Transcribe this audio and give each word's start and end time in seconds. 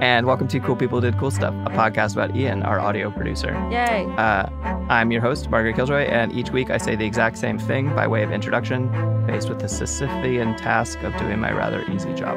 and 0.00 0.26
welcome 0.26 0.48
to 0.48 0.60
Cool 0.60 0.76
People 0.76 1.00
Did 1.00 1.18
Cool 1.18 1.30
Stuff, 1.30 1.52
a 1.66 1.70
podcast 1.70 2.12
about 2.14 2.34
Ian, 2.34 2.62
our 2.62 2.80
audio 2.80 3.10
producer. 3.10 3.52
Yay. 3.70 4.06
Uh, 4.16 4.48
I'm 4.88 5.10
your 5.12 5.20
host, 5.20 5.50
Margaret 5.50 5.76
Killjoy, 5.76 6.04
and 6.04 6.32
each 6.32 6.50
week 6.50 6.70
I 6.70 6.78
say 6.78 6.96
the 6.96 7.04
exact 7.04 7.36
same 7.38 7.58
thing 7.58 7.94
by 7.94 8.06
way 8.06 8.22
of 8.22 8.32
introduction, 8.32 8.90
faced 9.26 9.48
with 9.50 9.58
the 9.60 9.66
Sisyphean 9.66 10.56
task 10.56 11.02
of 11.02 11.14
doing 11.18 11.38
my 11.38 11.52
rather 11.52 11.84
easy 11.90 12.14
job. 12.14 12.36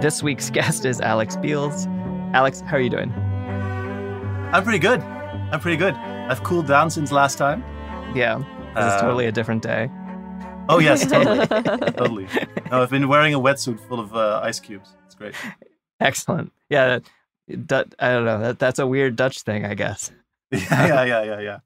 This 0.00 0.22
week's 0.22 0.48
guest 0.58 0.84
is 0.84 1.00
Alex 1.00 1.36
Beels. 1.36 1.86
Alex, 2.32 2.60
how 2.62 2.76
are 2.76 2.80
you 2.80 2.90
doing? 2.90 3.10
I'm 4.52 4.62
pretty 4.62 4.78
good. 4.78 5.00
I'm 5.00 5.60
pretty 5.60 5.76
good. 5.76 5.94
I've 5.94 6.42
cooled 6.42 6.66
down 6.66 6.90
since 6.90 7.12
last 7.12 7.36
time. 7.38 7.62
Yeah, 8.14 8.38
this 8.38 8.46
is 8.46 8.92
Uh, 8.94 9.00
totally 9.02 9.26
a 9.26 9.32
different 9.32 9.62
day. 9.62 9.90
Oh 10.70 10.78
yes, 10.78 11.06
totally, 11.10 11.46
totally. 11.46 12.28
No, 12.70 12.82
I've 12.82 12.90
been 12.90 13.08
wearing 13.08 13.34
a 13.34 13.40
wetsuit 13.40 13.78
full 13.88 14.00
of 14.00 14.14
uh, 14.14 14.40
ice 14.42 14.60
cubes. 14.60 14.94
It's 15.06 15.14
great. 15.14 15.34
Excellent. 16.00 16.52
Yeah, 16.70 16.98
that, 17.48 17.68
that- 17.68 17.94
I 17.98 18.10
don't 18.12 18.24
know. 18.24 18.40
That, 18.40 18.58
that's 18.58 18.78
a 18.78 18.86
weird 18.86 19.16
Dutch 19.16 19.42
thing, 19.42 19.64
I 19.64 19.74
guess. 19.74 20.10
Yeah, 20.50 21.04
yeah, 21.04 21.04
yeah, 21.04 21.24
yeah, 21.24 21.40
yeah. 21.40 21.58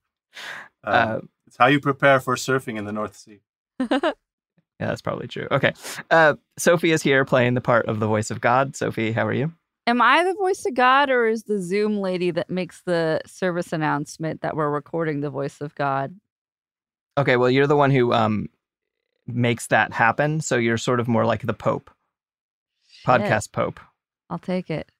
Um, 0.84 0.84
Uh, 0.84 1.20
it's 1.46 1.56
how 1.58 1.66
you 1.66 1.78
prepare 1.78 2.18
for 2.18 2.34
surfing 2.34 2.78
in 2.78 2.84
the 2.84 2.92
North 2.92 3.16
Sea. 3.16 3.40
Yeah, 3.78 4.88
that's 4.88 5.02
probably 5.02 5.28
true. 5.28 5.46
Okay. 5.50 5.72
Uh, 6.10 6.34
Sophie 6.58 6.90
is 6.90 7.02
here 7.02 7.24
playing 7.24 7.54
the 7.54 7.60
part 7.60 7.86
of 7.86 8.00
the 8.00 8.06
voice 8.08 8.32
of 8.32 8.40
God. 8.40 8.74
Sophie, 8.74 9.12
how 9.12 9.24
are 9.26 9.32
you? 9.32 9.52
Am 9.86 10.02
I 10.02 10.24
the 10.24 10.34
voice 10.34 10.64
of 10.66 10.74
God 10.74 11.10
or 11.10 11.26
is 11.28 11.44
the 11.44 11.60
Zoom 11.60 11.98
lady 11.98 12.32
that 12.32 12.50
makes 12.50 12.82
the 12.82 13.20
service 13.26 13.72
announcement 13.72 14.40
that 14.40 14.56
we're 14.56 14.70
recording 14.70 15.20
the 15.20 15.30
voice 15.30 15.60
of 15.60 15.74
God? 15.76 16.14
Okay, 17.16 17.36
well, 17.36 17.50
you're 17.50 17.66
the 17.68 17.76
one 17.76 17.90
who 17.92 18.12
um 18.12 18.48
makes 19.28 19.68
that 19.68 19.92
happen, 19.92 20.40
so 20.40 20.56
you're 20.56 20.78
sort 20.78 20.98
of 20.98 21.06
more 21.06 21.24
like 21.26 21.42
the 21.42 21.54
Pope, 21.54 21.90
Shit. 22.88 23.06
podcast 23.06 23.52
Pope. 23.52 23.78
I'll 24.32 24.38
take 24.38 24.70
it. 24.70 24.90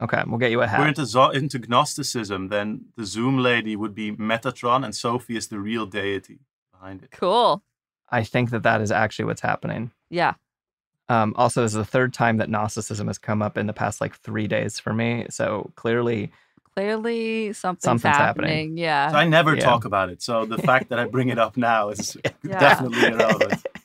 Okay, 0.00 0.22
we'll 0.26 0.38
get 0.38 0.50
you 0.50 0.62
a 0.62 0.64
If 0.64 0.78
we're 0.78 0.88
into, 0.88 1.04
zo- 1.04 1.28
into 1.30 1.58
Gnosticism, 1.58 2.48
then 2.48 2.86
the 2.96 3.04
Zoom 3.04 3.38
lady 3.38 3.76
would 3.76 3.94
be 3.94 4.12
Metatron, 4.12 4.82
and 4.84 4.94
Sophie 4.94 5.36
is 5.36 5.48
the 5.48 5.58
real 5.58 5.84
deity 5.86 6.38
behind 6.72 7.02
it. 7.02 7.10
Cool. 7.10 7.62
I 8.08 8.24
think 8.24 8.50
that 8.50 8.62
that 8.62 8.80
is 8.80 8.90
actually 8.90 9.26
what's 9.26 9.40
happening. 9.42 9.90
Yeah. 10.08 10.34
Um, 11.10 11.34
also, 11.36 11.62
this 11.62 11.72
is 11.72 11.76
the 11.76 11.84
third 11.84 12.14
time 12.14 12.36
that 12.38 12.48
Gnosticism 12.48 13.08
has 13.08 13.18
come 13.18 13.42
up 13.42 13.58
in 13.58 13.66
the 13.66 13.72
past 13.74 14.00
like 14.00 14.16
three 14.20 14.46
days 14.46 14.78
for 14.78 14.92
me. 14.94 15.26
So 15.30 15.70
clearly, 15.74 16.30
Clearly 16.76 17.52
something's, 17.52 17.82
Something's 17.82 18.16
happening. 18.16 18.48
happening. 18.50 18.78
Yeah. 18.78 19.10
So 19.10 19.16
I 19.16 19.26
never 19.26 19.56
Yeah. 19.56 19.64
talk 19.64 19.84
about 19.84 20.10
it. 20.10 20.22
So 20.22 20.46
the 20.46 20.58
fact 20.58 20.90
that 20.90 20.98
I 21.00 21.06
bring 21.06 21.28
it 21.28 21.38
up 21.38 21.56
now 21.56 21.88
is 21.88 22.16
Yeah. 22.44 22.58
definitely 22.60 23.04
irrelevant. 23.08 23.66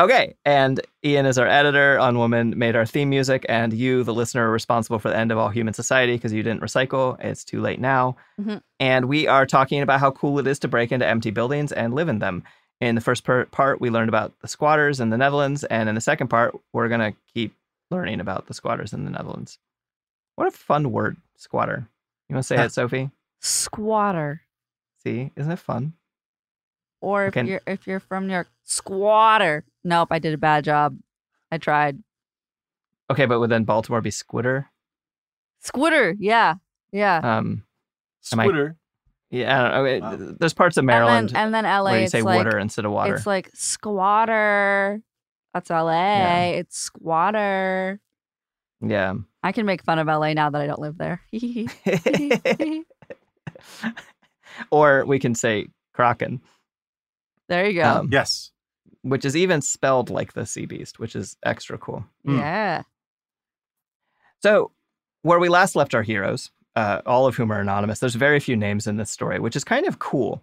okay. 0.00 0.34
And 0.44 0.80
Ian 1.04 1.26
is 1.26 1.38
our 1.38 1.46
editor 1.46 1.98
on 1.98 2.18
Woman, 2.18 2.54
made 2.58 2.76
our 2.76 2.86
theme 2.86 3.10
music, 3.10 3.44
and 3.48 3.72
you, 3.72 4.04
the 4.04 4.14
listener, 4.14 4.48
are 4.48 4.52
responsible 4.52 4.98
for 4.98 5.08
the 5.08 5.16
end 5.16 5.32
of 5.32 5.38
all 5.38 5.48
human 5.48 5.74
society 5.74 6.14
because 6.14 6.32
you 6.32 6.42
didn't 6.42 6.62
recycle. 6.62 7.18
It's 7.22 7.44
too 7.44 7.60
late 7.60 7.80
now. 7.80 8.16
Mhm. 8.40 8.62
And 8.80 9.06
we 9.06 9.26
are 9.26 9.46
talking 9.46 9.82
about 9.82 10.00
how 10.00 10.10
cool 10.10 10.38
it 10.38 10.46
is 10.46 10.58
to 10.60 10.68
break 10.68 10.92
into 10.92 11.06
empty 11.06 11.30
buildings 11.30 11.72
and 11.72 11.94
live 11.94 12.08
in 12.08 12.18
them. 12.18 12.44
In 12.80 12.94
the 12.94 13.00
first 13.00 13.24
per- 13.24 13.46
part, 13.46 13.80
we 13.80 13.90
learned 13.90 14.08
about 14.08 14.38
the 14.40 14.48
squatters 14.48 15.00
in 15.00 15.10
the 15.10 15.16
Netherlands, 15.18 15.64
and 15.64 15.88
in 15.88 15.94
the 15.96 16.00
second 16.00 16.28
part, 16.28 16.54
we're 16.72 16.88
gonna 16.88 17.12
keep 17.34 17.54
learning 17.90 18.20
about 18.20 18.46
the 18.46 18.54
squatters 18.54 18.92
in 18.92 19.04
the 19.04 19.10
Netherlands. 19.10 19.58
What 20.36 20.46
a 20.46 20.52
fun 20.52 20.92
word, 20.92 21.16
squatter. 21.36 21.88
You 22.28 22.34
want 22.36 22.44
to 22.44 22.46
say 22.46 22.56
Yeah. 22.56 22.64
it, 22.66 22.72
Sophie? 22.72 23.10
Squatter. 23.40 24.42
See, 25.02 25.32
isn't 25.34 25.50
it 25.50 25.58
fun? 25.58 25.94
Or 27.00 27.26
if 27.26 27.36
Okay. 27.36 27.48
you're 27.48 27.60
if 27.66 27.86
you're 27.86 27.98
from 28.00 28.26
New 28.26 28.34
York, 28.34 28.48
squatter. 28.64 29.64
Nope, 29.84 30.08
I 30.10 30.18
did 30.18 30.34
a 30.34 30.38
bad 30.38 30.64
job. 30.64 30.96
I 31.50 31.58
tried. 31.58 31.98
Okay, 33.10 33.26
but 33.26 33.40
would 33.40 33.50
then 33.50 33.64
Baltimore 33.64 34.00
be 34.00 34.10
squitter? 34.10 34.66
Squitter. 35.64 36.14
Yeah. 36.18 36.54
Yeah. 36.92 37.18
Um, 37.22 37.64
Am 38.32 38.40
I- 38.40 38.44
Twitter. 38.44 38.76
yeah, 39.30 39.64
I 39.66 39.70
don't 39.70 40.00
know. 40.00 40.08
Wow. 40.28 40.34
There's 40.38 40.54
parts 40.54 40.76
of 40.76 40.84
Maryland 40.84 41.28
and 41.34 41.54
then, 41.54 41.64
and 41.64 41.66
then 41.66 41.82
LA, 41.82 41.90
where 41.90 41.98
you 41.98 42.02
it's 42.04 42.12
say 42.12 42.22
like, 42.22 42.36
water 42.36 42.58
instead 42.58 42.84
of 42.84 42.92
water. 42.92 43.14
It's 43.14 43.26
like 43.26 43.50
squatter. 43.54 45.00
That's 45.54 45.70
LA. 45.70 45.90
Yeah. 45.92 46.44
It's 46.46 46.78
squatter. 46.78 48.00
yeah. 48.80 49.14
I 49.42 49.52
can 49.52 49.64
make 49.66 49.82
fun 49.82 49.98
of 49.98 50.06
LA 50.08 50.34
now 50.34 50.50
that 50.50 50.60
I 50.60 50.66
don't 50.66 50.80
live 50.80 50.98
there. 50.98 51.22
or 54.70 55.04
we 55.06 55.18
can 55.18 55.34
say 55.34 55.68
Kraken, 55.94 56.40
there 57.48 57.66
you 57.68 57.80
go. 57.80 57.88
um, 57.88 58.08
Yes. 58.12 58.50
Which 59.08 59.24
is 59.24 59.36
even 59.36 59.60
spelled 59.60 60.10
like 60.10 60.32
the 60.32 60.46
sea 60.46 60.66
beast, 60.66 60.98
which 60.98 61.16
is 61.16 61.36
extra 61.42 61.78
cool. 61.78 62.04
Mm. 62.26 62.38
Yeah. 62.38 62.82
So, 64.40 64.70
where 65.22 65.38
we 65.38 65.48
last 65.48 65.74
left 65.74 65.94
our 65.94 66.02
heroes, 66.02 66.50
uh, 66.76 67.00
all 67.04 67.26
of 67.26 67.36
whom 67.36 67.50
are 67.50 67.60
anonymous, 67.60 67.98
there's 67.98 68.14
very 68.14 68.40
few 68.40 68.56
names 68.56 68.86
in 68.86 68.96
this 68.96 69.10
story, 69.10 69.40
which 69.40 69.56
is 69.56 69.64
kind 69.64 69.86
of 69.86 69.98
cool. 69.98 70.42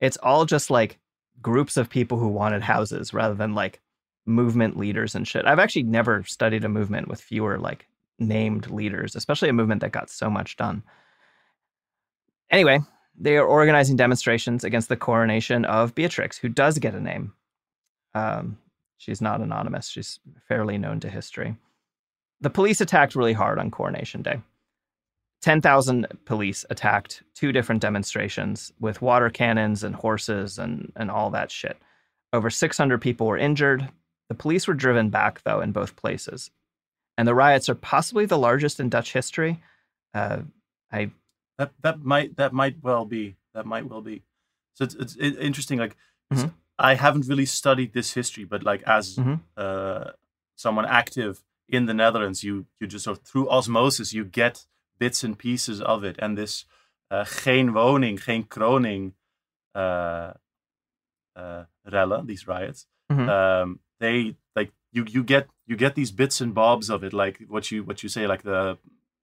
It's 0.00 0.16
all 0.18 0.44
just 0.44 0.70
like 0.70 0.98
groups 1.40 1.76
of 1.76 1.90
people 1.90 2.18
who 2.18 2.28
wanted 2.28 2.62
houses 2.62 3.12
rather 3.12 3.34
than 3.34 3.54
like 3.54 3.80
movement 4.26 4.76
leaders 4.76 5.14
and 5.14 5.26
shit. 5.26 5.44
I've 5.44 5.58
actually 5.58 5.82
never 5.82 6.22
studied 6.24 6.64
a 6.64 6.68
movement 6.68 7.08
with 7.08 7.20
fewer 7.20 7.58
like 7.58 7.88
named 8.18 8.70
leaders, 8.70 9.16
especially 9.16 9.48
a 9.48 9.54
movement 9.54 9.80
that 9.80 9.92
got 9.92 10.10
so 10.10 10.30
much 10.30 10.56
done. 10.56 10.82
Anyway, 12.50 12.80
they 13.18 13.36
are 13.36 13.46
organizing 13.46 13.96
demonstrations 13.96 14.64
against 14.64 14.88
the 14.88 14.96
coronation 14.96 15.64
of 15.64 15.94
Beatrix, 15.94 16.38
who 16.38 16.48
does 16.48 16.78
get 16.78 16.94
a 16.94 17.00
name. 17.00 17.32
Um, 18.14 18.58
she's 18.98 19.20
not 19.20 19.40
anonymous, 19.40 19.88
she's 19.88 20.20
fairly 20.48 20.78
known 20.78 21.00
to 21.00 21.08
history. 21.10 21.56
The 22.40 22.50
police 22.50 22.80
attacked 22.80 23.14
really 23.14 23.32
hard 23.32 23.58
on 23.58 23.70
Coronation 23.70 24.22
Day. 24.22 24.40
10,000 25.42 26.06
police 26.24 26.64
attacked 26.70 27.22
two 27.34 27.50
different 27.52 27.82
demonstrations 27.82 28.72
with 28.78 29.02
water 29.02 29.28
cannons 29.28 29.82
and 29.82 29.94
horses 29.94 30.58
and, 30.58 30.92
and 30.94 31.10
all 31.10 31.30
that 31.30 31.50
shit. 31.50 31.76
Over 32.32 32.48
600 32.48 33.00
people 33.00 33.26
were 33.26 33.38
injured. 33.38 33.88
The 34.28 34.34
police 34.36 34.66
were 34.68 34.74
driven 34.74 35.10
back, 35.10 35.42
though, 35.42 35.60
in 35.60 35.72
both 35.72 35.96
places. 35.96 36.50
And 37.18 37.26
the 37.26 37.34
riots 37.34 37.68
are 37.68 37.74
possibly 37.74 38.24
the 38.24 38.38
largest 38.38 38.80
in 38.80 38.88
Dutch 38.88 39.12
history. 39.12 39.60
Uh, 40.14 40.42
I 40.90 41.10
That 41.58 41.72
that 41.82 42.00
might 42.00 42.36
that 42.36 42.52
might 42.52 42.76
well 42.82 43.04
be 43.04 43.36
that 43.54 43.66
might 43.66 43.86
well 43.88 44.00
be. 44.00 44.22
So 44.74 44.84
it's 44.84 44.94
it's 44.94 45.16
interesting. 45.16 45.78
Like 45.78 45.96
Mhm. 46.32 46.52
I 46.90 46.94
haven't 46.96 47.28
really 47.28 47.46
studied 47.46 47.92
this 47.92 48.14
history, 48.14 48.44
but 48.44 48.62
like 48.62 48.82
as 48.86 49.16
Mhm. 49.16 49.40
uh, 49.56 50.10
someone 50.56 50.86
active 50.86 51.42
in 51.68 51.86
the 51.86 51.94
Netherlands, 51.94 52.42
you 52.42 52.66
you 52.80 52.86
just 52.86 53.04
sort 53.04 53.18
of 53.18 53.24
through 53.24 53.48
osmosis 53.48 54.12
you 54.12 54.24
get 54.24 54.66
bits 54.98 55.24
and 55.24 55.36
pieces 55.38 55.80
of 55.80 56.04
it, 56.04 56.16
and 56.22 56.36
this 56.36 56.66
uh, 57.10 57.24
geen 57.24 57.72
woning, 57.72 58.16
geen 58.18 58.44
kroning 58.44 59.12
uh, 59.74 60.32
uh, 61.36 61.64
rellen, 61.84 62.26
these 62.26 62.46
riots, 62.46 62.86
Mhm. 63.10 63.28
um, 63.28 63.80
they 64.00 64.36
like 64.56 64.72
you 64.92 65.04
you 65.08 65.22
get 65.24 65.48
you 65.66 65.76
get 65.76 65.94
these 65.94 66.12
bits 66.14 66.40
and 66.40 66.54
bobs 66.54 66.90
of 66.90 67.02
it, 67.04 67.12
like 67.12 67.38
what 67.48 67.70
you 67.70 67.84
what 67.84 68.02
you 68.02 68.08
say, 68.08 68.26
like 68.26 68.42
the 68.42 68.78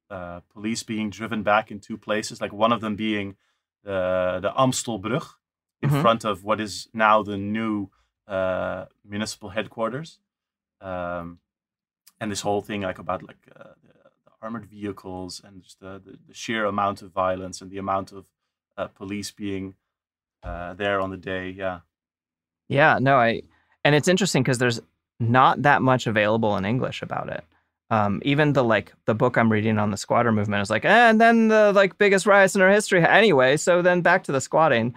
uh, 0.09 0.39
police 0.53 0.83
being 0.83 1.09
driven 1.11 1.43
back 1.43 1.69
in 1.71 1.79
two 1.79 1.97
places, 1.97 2.41
like 2.41 2.53
one 2.53 2.71
of 2.75 2.81
them 2.81 2.95
being 2.95 3.35
the 3.83 4.39
the 4.41 4.51
Amstelbrug 4.57 5.25
in 5.81 5.89
Mhm. 5.89 6.01
front 6.01 6.25
of 6.25 6.43
what 6.43 6.59
is 6.59 6.87
now 6.93 7.23
the 7.23 7.37
new 7.37 7.89
uh, 8.27 8.85
municipal 9.03 9.49
headquarters, 9.49 10.19
um, 10.81 11.39
and 12.19 12.31
this 12.31 12.41
whole 12.41 12.61
thing 12.61 12.81
like 12.81 12.99
about 12.99 13.23
like 13.23 13.47
uh, 13.55 13.73
the, 13.81 13.93
the 14.25 14.31
armored 14.41 14.65
vehicles 14.65 15.41
and 15.43 15.63
just 15.63 15.79
the, 15.79 15.99
the, 16.05 16.17
the 16.27 16.33
sheer 16.33 16.65
amount 16.65 17.01
of 17.01 17.11
violence 17.11 17.61
and 17.61 17.71
the 17.71 17.77
amount 17.79 18.11
of 18.11 18.25
uh, 18.77 18.87
police 18.87 19.31
being 19.31 19.75
uh, 20.43 20.73
there 20.75 20.99
on 21.01 21.09
the 21.09 21.17
day. 21.17 21.49
Yeah. 21.49 21.79
Yeah, 22.67 22.99
no, 23.01 23.15
I 23.17 23.41
and 23.83 23.95
it's 23.95 24.07
interesting 24.07 24.43
because 24.43 24.59
there's 24.59 24.79
not 25.19 25.63
that 25.63 25.81
much 25.81 26.07
available 26.07 26.55
in 26.57 26.65
English 26.65 27.01
about 27.01 27.29
it. 27.29 27.43
Um, 27.89 28.21
even 28.23 28.53
the 28.53 28.63
like 28.63 28.93
the 29.05 29.15
book 29.15 29.37
I'm 29.37 29.51
reading 29.51 29.79
on 29.79 29.89
the 29.91 29.97
squatter 29.97 30.31
movement 30.31 30.61
is 30.61 30.69
like, 30.69 30.85
"Eh, 30.85 31.09
and 31.09 31.19
then 31.19 31.47
the 31.47 31.73
like 31.73 31.97
biggest 31.97 32.27
riots 32.27 32.55
in 32.55 32.61
our 32.61 32.69
history 32.69 33.03
anyway. 33.03 33.57
So 33.57 33.81
then 33.81 34.01
back 34.01 34.23
to 34.25 34.31
the 34.31 34.39
squatting, 34.41 34.93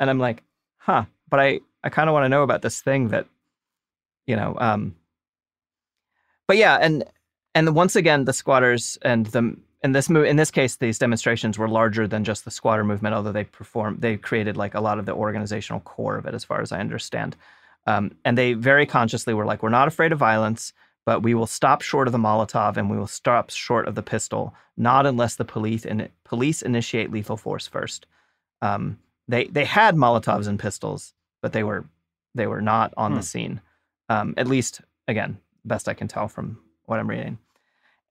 and 0.00 0.10
I'm 0.10 0.18
like, 0.18 0.42
huh. 0.78 1.04
But 1.28 1.40
I 1.40 1.60
I 1.82 1.88
kind 1.88 2.08
of 2.08 2.14
want 2.14 2.24
to 2.24 2.28
know 2.28 2.42
about 2.42 2.62
this 2.62 2.80
thing 2.80 3.08
that, 3.08 3.26
you 4.26 4.36
know, 4.36 4.56
um. 4.58 4.96
But 6.46 6.56
yeah, 6.56 6.78
and 6.80 7.04
and 7.54 7.74
once 7.74 7.96
again, 7.96 8.24
the 8.24 8.32
squatters 8.32 8.98
and 9.02 9.26
the 9.26 9.56
in 9.82 9.92
this 9.92 10.08
mo- 10.08 10.24
in 10.24 10.36
this 10.36 10.50
case, 10.50 10.76
these 10.76 10.98
demonstrations 10.98 11.58
were 11.58 11.68
larger 11.68 12.08
than 12.08 12.24
just 12.24 12.44
the 12.44 12.50
squatter 12.50 12.84
movement. 12.84 13.14
Although 13.14 13.32
they 13.32 13.44
perform, 13.44 13.98
they 14.00 14.16
created 14.16 14.56
like 14.56 14.74
a 14.74 14.80
lot 14.80 14.98
of 14.98 15.06
the 15.06 15.14
organizational 15.14 15.80
core 15.80 16.16
of 16.16 16.26
it, 16.26 16.34
as 16.34 16.44
far 16.44 16.60
as 16.60 16.72
I 16.72 16.80
understand. 16.80 17.36
Um, 17.86 18.16
and 18.24 18.38
they 18.38 18.54
very 18.54 18.86
consciously 18.86 19.34
were 19.34 19.44
like, 19.44 19.62
we're 19.62 19.68
not 19.68 19.88
afraid 19.88 20.12
of 20.12 20.18
violence, 20.18 20.72
but 21.04 21.22
we 21.22 21.34
will 21.34 21.46
stop 21.46 21.82
short 21.82 22.08
of 22.08 22.12
the 22.12 22.18
Molotov 22.18 22.78
and 22.78 22.90
we 22.90 22.96
will 22.96 23.06
stop 23.06 23.50
short 23.50 23.86
of 23.86 23.94
the 23.94 24.02
pistol, 24.02 24.54
not 24.76 25.04
unless 25.04 25.36
the 25.36 25.44
police 25.44 25.84
and 25.84 26.08
police 26.24 26.62
initiate 26.62 27.10
lethal 27.10 27.36
force 27.36 27.66
first. 27.66 28.06
Um, 28.62 28.98
they 29.28 29.44
they 29.46 29.64
had 29.64 29.96
Molotovs 29.96 30.46
and 30.48 30.58
pistols, 30.58 31.14
but 31.42 31.52
they 31.52 31.62
were 31.64 31.84
they 32.34 32.46
were 32.46 32.60
not 32.62 32.92
on 32.96 33.12
Hmm. 33.12 33.16
the 33.18 33.22
scene. 33.22 33.60
Um, 34.08 34.34
at 34.36 34.46
least, 34.48 34.80
again, 35.08 35.38
best 35.64 35.88
I 35.88 35.94
can 35.94 36.08
tell 36.08 36.28
from 36.28 36.58
what 36.86 36.98
I'm 37.00 37.08
reading. 37.08 37.38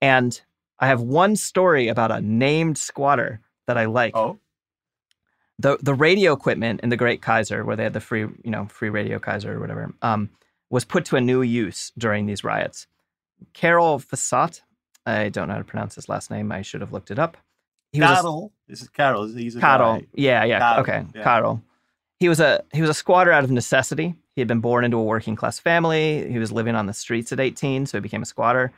And 0.00 0.40
I 0.80 0.86
have 0.88 1.00
one 1.00 1.36
story 1.36 1.88
about 1.88 2.10
a 2.10 2.20
named 2.20 2.78
squatter 2.78 3.40
that 3.66 3.78
I 3.78 3.84
like 3.84 4.16
Oh. 4.16 4.38
the 5.58 5.78
the 5.80 5.94
radio 5.94 6.32
equipment 6.32 6.80
in 6.80 6.88
the 6.88 6.96
Great 6.96 7.22
Kaiser, 7.22 7.64
where 7.64 7.76
they 7.76 7.84
had 7.84 7.92
the 7.92 8.00
free, 8.00 8.22
you 8.42 8.50
know, 8.50 8.66
free 8.66 8.88
radio 8.90 9.18
Kaiser 9.18 9.56
or 9.56 9.60
whatever, 9.60 9.94
um, 10.02 10.30
was 10.70 10.84
put 10.84 11.04
to 11.06 11.16
a 11.16 11.20
new 11.20 11.42
use 11.42 11.92
during 11.96 12.26
these 12.26 12.42
riots. 12.42 12.86
Carol 13.52 13.98
Fassat, 14.00 14.62
I 15.06 15.28
don't 15.28 15.48
know 15.48 15.54
how 15.54 15.58
to 15.58 15.64
pronounce 15.64 15.94
his 15.94 16.08
last 16.08 16.30
name. 16.30 16.50
I 16.50 16.62
should 16.62 16.80
have 16.80 16.92
looked 16.92 17.10
it 17.10 17.18
up. 17.18 17.36
He 17.92 18.00
was 18.00 18.10
a- 18.10 18.14
Carol. 18.22 18.52
This 18.68 18.82
is 18.82 18.88
Carol. 18.88 19.26
He's 19.26 19.56
a 19.56 19.60
Carol. 19.60 19.98
guy. 20.00 20.06
Yeah, 20.14 20.44
yeah. 20.44 20.58
Karel, 20.58 20.80
okay, 20.80 21.04
yeah. 21.14 21.22
Carol. 21.22 21.62
He 22.20 22.28
was 22.28 22.40
a 22.40 22.62
he 22.72 22.80
was 22.80 22.90
a 22.90 22.94
squatter 22.94 23.32
out 23.32 23.44
of 23.44 23.50
necessity. 23.50 24.14
He 24.34 24.40
had 24.40 24.48
been 24.48 24.60
born 24.60 24.84
into 24.84 24.96
a 24.96 25.02
working 25.02 25.36
class 25.36 25.58
family. 25.58 26.30
He 26.30 26.38
was 26.38 26.50
living 26.50 26.74
on 26.74 26.86
the 26.86 26.94
streets 26.94 27.32
at 27.32 27.38
18, 27.40 27.86
so 27.86 27.98
he 27.98 28.02
became 28.02 28.22
a 28.22 28.26
squatter. 28.26 28.72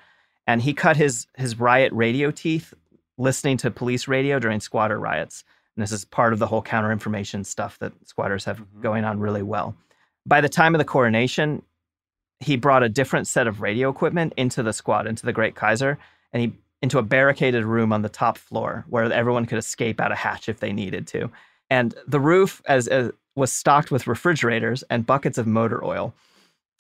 And 0.47 0.61
he 0.63 0.73
cut 0.75 0.97
his 0.97 1.27
his 1.37 1.59
riot 1.59 1.93
radio 1.93 2.31
teeth 2.31 2.75
listening 3.19 3.57
to 3.59 3.71
police 3.71 4.09
radio 4.09 4.39
during 4.39 4.61
squatter 4.61 4.99
riots. 4.99 5.45
And 5.77 5.83
this 5.83 5.93
is 5.93 6.05
part 6.05 6.33
of 6.33 6.39
the 6.39 6.47
whole 6.47 6.63
counter 6.63 6.91
information 6.93 7.45
stuff 7.45 7.79
that 7.79 7.93
squatters 8.07 8.45
have 8.45 8.59
Mhm. 8.61 8.81
going 8.83 9.05
on 9.05 9.21
really 9.21 9.43
well. 9.43 9.75
By 10.27 10.41
the 10.41 10.49
time 10.49 10.75
of 10.75 10.79
the 10.79 10.85
coronation, 10.85 11.63
he 12.41 12.57
brought 12.57 12.83
a 12.83 12.89
different 12.89 13.27
set 13.27 13.47
of 13.47 13.61
radio 13.63 13.89
equipment 13.89 14.35
into 14.37 14.63
the 14.63 14.73
squad, 14.73 15.07
into 15.07 15.25
the 15.25 15.33
Great 15.33 15.55
Kaiser, 15.55 15.99
and 16.33 16.43
he 16.43 16.53
into 16.83 16.99
a 16.99 17.03
barricaded 17.03 17.65
room 17.65 17.93
on 17.93 18.03
the 18.03 18.09
top 18.09 18.39
floor 18.39 18.85
where 18.89 19.11
everyone 19.13 19.47
could 19.47 19.59
escape 19.59 20.01
out 20.01 20.13
a 20.13 20.17
hatch 20.17 20.49
if 20.49 20.61
they 20.61 20.73
needed 20.73 21.07
to. 21.09 21.31
And 21.71 21.95
the 22.07 22.21
roof 22.21 22.63
as, 22.67 22.87
as 22.87 23.11
was 23.35 23.53
stocked 23.53 23.91
with 23.91 24.07
refrigerators 24.07 24.83
and 24.91 25.07
buckets 25.07 25.39
of 25.39 25.47
motor 25.47 25.85
oil. 25.85 26.15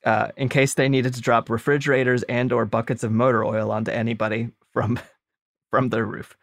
Uh, 0.04 0.30
in 0.36 0.48
case 0.48 0.74
they 0.74 0.88
needed 0.88 1.12
to 1.14 1.20
drop 1.20 1.50
refrigerators 1.50 2.22
and 2.24 2.52
or 2.52 2.64
buckets 2.64 3.02
of 3.02 3.10
motor 3.10 3.44
oil 3.44 3.72
onto 3.72 3.90
anybody 3.90 4.50
from 4.72 5.00
from 5.70 5.88
the 5.88 6.04
roof. 6.04 6.36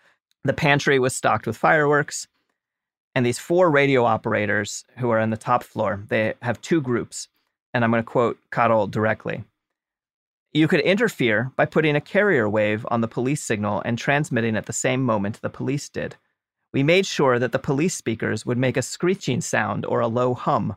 The 0.44 0.54
pantry 0.54 1.00
was 1.00 1.16
stocked 1.16 1.48
with 1.48 1.56
fireworks, 1.56 2.28
and 3.16 3.26
these 3.26 3.40
four 3.40 3.72
radio 3.72 4.04
operators 4.04 4.84
who 4.98 5.10
are 5.12 5.20
on 5.20 5.30
the 5.30 5.38
top 5.38 5.64
floor, 5.64 6.04
they 6.10 6.34
have 6.42 6.62
two 6.62 6.82
groups, 6.82 7.30
and 7.74 7.84
I'm 7.84 7.92
going 7.92 8.04
to 8.04 8.08
quote 8.08 8.38
Carol 8.52 8.88
directly. 8.88 9.46
You 10.54 10.68
could 10.68 10.82
interfere 10.82 11.52
by 11.56 11.66
putting 11.66 11.96
a 11.96 12.02
carrier 12.02 12.48
wave 12.48 12.86
on 12.92 13.02
the 13.02 13.08
police 13.08 13.42
signal 13.42 13.82
and 13.86 13.98
transmitting 13.98 14.56
at 14.56 14.68
the 14.68 14.74
same 14.74 15.02
moment 15.04 15.42
the 15.42 15.50
police 15.50 15.90
did. 15.90 16.16
We 16.72 16.84
made 16.84 17.06
sure 17.06 17.40
that 17.40 17.52
the 17.52 17.60
police 17.60 17.96
speakers 17.96 18.46
would 18.46 18.58
make 18.58 18.78
a 18.78 18.82
screeching 18.84 19.42
sound 19.42 19.86
or 19.86 20.00
a 20.00 20.08
low 20.08 20.34
hum. 20.34 20.76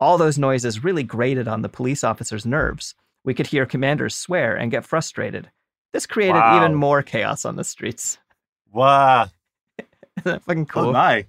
All 0.00 0.18
those 0.18 0.38
noises 0.38 0.82
really 0.82 1.04
grated 1.04 1.46
on 1.46 1.62
the 1.62 1.68
police 1.68 2.02
officers' 2.02 2.44
nerves. 2.46 2.94
We 3.24 3.34
could 3.34 3.46
hear 3.48 3.64
commanders 3.66 4.14
swear 4.16 4.56
and 4.56 4.70
get 4.72 4.84
frustrated. 4.84 5.50
This 5.92 6.06
created 6.06 6.34
Wow. 6.40 6.56
even 6.56 6.74
more 6.74 7.02
chaos 7.02 7.44
on 7.44 7.56
the 7.56 7.64
streets. 7.64 8.18
Wow. 8.72 9.28
Isn't 9.78 10.24
that 10.24 10.42
fucking 10.44 10.64
cool? 10.64 10.86
Oh 10.86 10.92
my. 10.92 11.26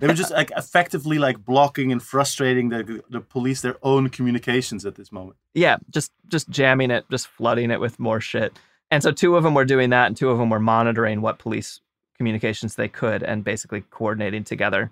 They 0.00 0.06
were 0.06 0.14
just 0.14 0.30
like 0.30 0.50
effectively 0.56 1.18
like 1.18 1.44
blocking 1.44 1.92
and 1.92 2.02
frustrating 2.02 2.68
the 2.68 3.02
the 3.08 3.20
police 3.20 3.60
their 3.60 3.76
own 3.82 4.08
communications 4.10 4.84
at 4.84 4.94
this 4.96 5.10
moment. 5.12 5.36
yeah, 5.54 5.76
just 5.90 6.12
just 6.28 6.48
jamming 6.48 6.90
it, 6.90 7.04
just 7.10 7.26
flooding 7.26 7.70
it 7.70 7.80
with 7.80 7.98
more 7.98 8.20
shit. 8.20 8.58
And 8.90 9.02
so 9.02 9.10
two 9.10 9.36
of 9.36 9.42
them 9.42 9.54
were 9.54 9.64
doing 9.64 9.90
that, 9.90 10.06
and 10.06 10.16
two 10.16 10.30
of 10.30 10.38
them 10.38 10.50
were 10.50 10.60
monitoring 10.60 11.20
what 11.20 11.38
police 11.38 11.80
communications 12.16 12.74
they 12.76 12.88
could, 12.88 13.22
and 13.22 13.42
basically 13.42 13.82
coordinating 13.90 14.44
together. 14.44 14.90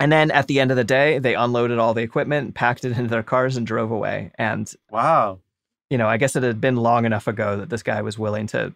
And 0.00 0.10
then 0.12 0.30
at 0.30 0.46
the 0.46 0.60
end 0.60 0.70
of 0.70 0.76
the 0.76 0.84
day, 0.84 1.18
they 1.18 1.34
unloaded 1.34 1.78
all 1.78 1.92
the 1.94 2.02
equipment, 2.02 2.54
packed 2.54 2.84
it 2.84 2.96
into 2.96 3.10
their 3.10 3.22
cars, 3.22 3.56
and 3.56 3.66
drove 3.66 3.90
away. 3.90 4.30
And 4.38 4.72
Wow. 4.90 5.40
you 5.90 5.98
know, 5.98 6.08
I 6.08 6.16
guess 6.16 6.36
it 6.36 6.42
had 6.42 6.60
been 6.60 6.76
long 6.76 7.04
enough 7.04 7.26
ago 7.26 7.56
that 7.56 7.70
this 7.70 7.82
guy 7.82 8.00
was 8.02 8.18
willing 8.18 8.46
to 8.48 8.72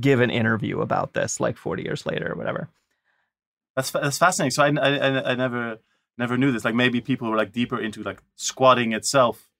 give 0.00 0.20
an 0.20 0.30
interview 0.30 0.80
about 0.80 1.12
this, 1.14 1.40
like 1.40 1.56
40 1.56 1.82
years 1.82 2.06
later 2.06 2.32
or 2.32 2.34
whatever. 2.34 2.68
That's 3.76 3.90
that's 3.90 4.18
fascinating. 4.18 4.50
So 4.50 4.62
I, 4.64 4.68
I 4.68 5.32
I 5.32 5.34
never 5.34 5.78
never 6.18 6.36
knew 6.38 6.50
this. 6.50 6.64
Like 6.64 6.74
maybe 6.74 7.00
people 7.00 7.26
who 7.28 7.34
are 7.34 7.36
like 7.36 7.52
deeper 7.52 7.78
into 7.78 8.02
like 8.02 8.22
squatting 8.34 8.92
itself 8.92 9.50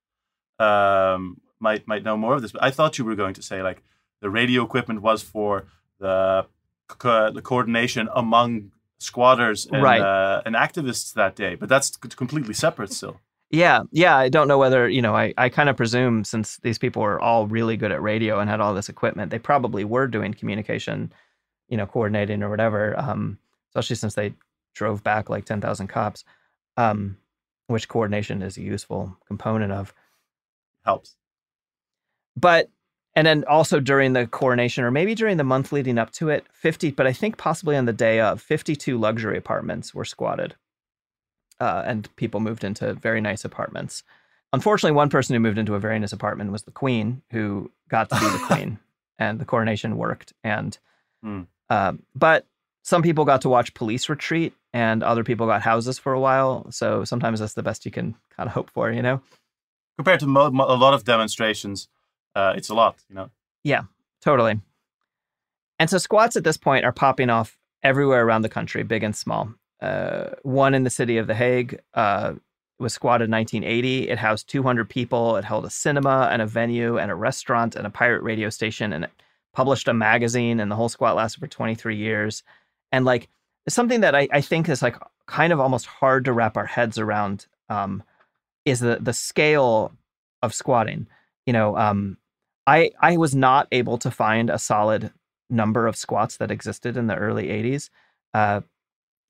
um 0.59 1.41
might 1.61 1.87
might 1.87 2.03
know 2.03 2.17
more 2.17 2.35
of 2.35 2.43
this. 2.43 2.53
But 2.53 2.63
I 2.65 2.71
thought 2.71 2.99
you 2.99 3.05
were 3.05 3.15
going 3.15 3.35
to 3.35 3.43
say 3.43 3.63
like 3.63 3.83
the 4.21 4.31
radio 4.31 4.63
equipment 4.65 5.03
was 5.03 5.23
for 5.23 5.67
the 5.99 6.47
co- 6.89 7.31
the 7.31 7.43
coordination 7.43 8.09
among 8.15 8.73
squatters 8.99 9.67
and 9.67 9.83
Right. 9.83 10.01
uh, 10.01 10.43
and 10.47 10.55
activists 10.55 11.13
that 11.15 11.37
day. 11.37 11.55
But 11.55 11.69
that's 11.69 11.91
completely 11.97 12.55
separate 12.55 12.93
still. 12.93 13.21
Yeah, 13.51 13.83
yeah. 13.93 14.17
I 14.17 14.29
don't 14.29 14.49
know 14.49 14.59
whether, 14.59 14.89
you 14.89 15.01
know, 15.01 15.15
I, 15.15 15.33
I 15.39 15.51
kind 15.51 15.69
of 15.69 15.77
presume 15.77 16.25
since 16.25 16.57
these 16.63 16.79
people 16.79 17.03
were 17.03 17.21
all 17.21 17.47
really 17.47 17.77
good 17.77 17.93
at 17.93 18.03
radio 18.03 18.41
and 18.41 18.51
had 18.51 18.61
all 18.61 18.75
this 18.75 18.89
equipment, 18.89 19.31
they 19.31 19.39
probably 19.39 19.85
were 19.85 20.09
doing 20.09 20.35
communication, 20.35 21.13
you 21.69 21.77
know, 21.77 21.87
coordinating 21.87 22.43
or 22.43 22.51
whatever. 22.51 22.99
Um, 22.99 23.39
especially 23.77 23.97
since 23.97 24.15
they 24.15 24.35
drove 24.75 25.03
back 25.03 25.29
like 25.29 25.45
10,000 25.45 25.87
cops, 25.87 26.25
um, 26.77 27.19
which 27.67 27.89
coordination 27.89 28.43
is 28.43 28.57
a 28.57 28.63
useful 28.63 29.17
component 29.27 29.73
of. 29.73 29.93
Helps. 30.85 31.17
But, 32.37 32.71
and 33.15 33.27
then 33.27 33.45
also 33.49 33.81
during 33.81 34.13
the 34.13 34.27
coronation 34.27 34.85
or 34.85 34.91
maybe 34.91 35.15
during 35.15 35.37
the 35.37 35.45
month 35.45 35.73
leading 35.73 35.99
up 35.99 36.11
to 36.13 36.29
it, 36.29 36.47
50, 36.53 36.93
but 36.93 37.07
I 37.07 37.13
think 37.13 37.37
possibly 37.39 37.77
on 37.77 37.87
the 37.87 37.93
day 37.93 38.21
of, 38.21 38.41
52 38.41 38.99
luxury 38.99 39.37
apartments 39.37 39.95
were 39.95 40.05
squatted 40.05 40.55
uh, 41.61 41.83
and 41.87 42.15
people 42.17 42.41
moved 42.41 42.65
into 42.65 42.95
very 42.95 43.21
nice 43.21 43.45
apartments. 43.45 44.03
Unfortunately, 44.53 44.95
one 44.95 45.11
person 45.11 45.35
who 45.35 45.41
moved 45.41 45.59
into 45.59 45.75
a 45.75 45.81
very 45.81 45.99
nice 45.99 46.13
apartment 46.13 46.53
was 46.53 46.63
the 46.63 46.71
queen, 46.71 47.23
who 47.31 47.71
got 47.89 48.09
to 48.11 48.19
be 48.21 48.27
the 48.27 48.45
queen, 48.47 48.79
and 49.19 49.39
the 49.39 49.45
coronation 49.45 49.97
worked. 49.97 50.33
And 50.45 50.79
uh, 51.69 51.95
but 52.15 52.47
some 52.87 53.03
people 53.03 53.25
got 53.25 53.41
to 53.41 53.49
watch 53.49 53.75
police 53.75 54.09
retreat, 54.09 54.55
and 54.73 55.03
other 55.03 55.25
people 55.25 55.45
got 55.49 55.61
houses 55.61 55.99
for 55.99 56.13
a 56.13 56.21
while. 56.21 56.71
So 56.71 57.03
sometimes 57.03 57.41
that's 57.41 57.55
the 57.55 57.63
best 57.65 57.85
you 57.85 57.91
can 57.91 58.15
kind 58.37 58.47
of 58.47 58.53
hope 58.53 58.71
for, 58.71 58.93
you 58.93 59.03
know. 59.03 59.21
Compared 59.99 60.21
to 60.21 60.27
mo- 60.29 60.53
mo- 60.53 60.67
a 60.69 60.77
lot 60.77 60.95
of 60.95 61.03
demonstrations, 61.03 61.89
uh, 62.37 62.55
it's 62.57 62.69
a 62.69 62.75
lot. 62.75 62.95
You 63.09 63.17
know. 63.17 63.31
Yeah, 63.65 63.83
totally. 64.23 64.61
And 65.81 65.91
so 65.91 65.99
squats 65.99 66.37
at 66.37 66.45
this 66.45 66.57
point 66.57 66.85
are 66.85 66.93
popping 66.93 67.29
off 67.29 67.59
everywhere 67.83 68.25
around 68.25 68.43
the 68.43 68.49
country, 68.49 68.85
big 68.85 69.03
and 69.03 69.17
small. 69.17 69.53
Uh, 69.83 70.27
one 70.43 70.73
in 70.73 70.85
the 70.85 70.91
city 70.91 71.19
of 71.19 71.27
The 71.27 71.35
Hague, 71.35 71.81
uh, 71.95 72.35
was 72.79 72.93
squatted 72.95 73.25
in 73.25 73.33
1980. 73.33 74.11
It 74.11 74.19
housed 74.19 74.49
200 74.49 74.89
people. 74.89 75.35
It 75.35 75.45
held 75.45 75.65
a 75.65 75.71
cinema 75.71 76.29
and 76.31 76.41
a 76.41 76.47
venue 76.47 76.99
and 76.99 77.11
a 77.11 77.17
restaurant 77.17 77.75
and 77.75 77.85
a 77.85 77.91
pirate 77.91 78.23
radio 78.23 78.49
station 78.49 78.93
and 78.93 79.05
it 79.05 79.11
published 79.53 79.89
a 79.89 79.95
magazine. 79.95 80.61
And 80.61 80.71
the 80.71 80.77
whole 80.77 80.89
squat 80.89 81.17
lasted 81.17 81.41
for 81.41 81.49
23 81.49 81.97
years. 81.97 82.45
And 82.97 83.05
like 83.05 83.29
something 83.69 84.01
that 84.01 84.15
I, 84.15 84.27
I 84.33 84.41
think 84.41 84.71
is 84.71 84.81
like 84.81 84.97
kind 85.27 85.53
of 85.53 85.61
almost 85.61 85.85
hard 85.85 86.25
to 86.25 86.33
wrap 86.33 86.57
our 86.57 86.65
heads 86.65 86.99
around 86.99 87.47
um, 87.69 88.03
is 88.65 88.81
the 88.81 88.97
the 88.99 89.13
scale 89.13 89.93
of 90.43 90.55
squatting. 90.55 91.07
You 91.45 91.53
know, 91.53 91.77
um, 91.77 92.17
I 92.67 92.93
I 93.03 93.19
was 93.19 93.35
not 93.35 93.69
able 93.71 93.99
to 93.99 94.11
find 94.11 94.49
a 94.49 94.59
solid 94.59 95.13
number 95.51 95.87
of 95.87 95.95
squats 95.95 96.39
that 96.39 96.51
existed 96.51 96.97
in 96.97 97.07
the 97.07 97.17
early 97.17 97.49
80s. 97.49 97.91
Uh, 98.33 98.63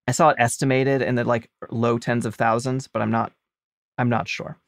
I 0.06 0.12
saw 0.12 0.28
it 0.28 0.36
estimated 0.38 1.02
in 1.02 1.16
the 1.16 1.24
like 1.24 1.50
low 1.68 1.98
tens 1.98 2.24
of 2.24 2.36
thousands, 2.36 2.86
but 2.86 3.02
I'm 3.02 3.10
not 3.10 3.32
I'm 3.98 4.08
not 4.08 4.28
sure. 4.28 4.60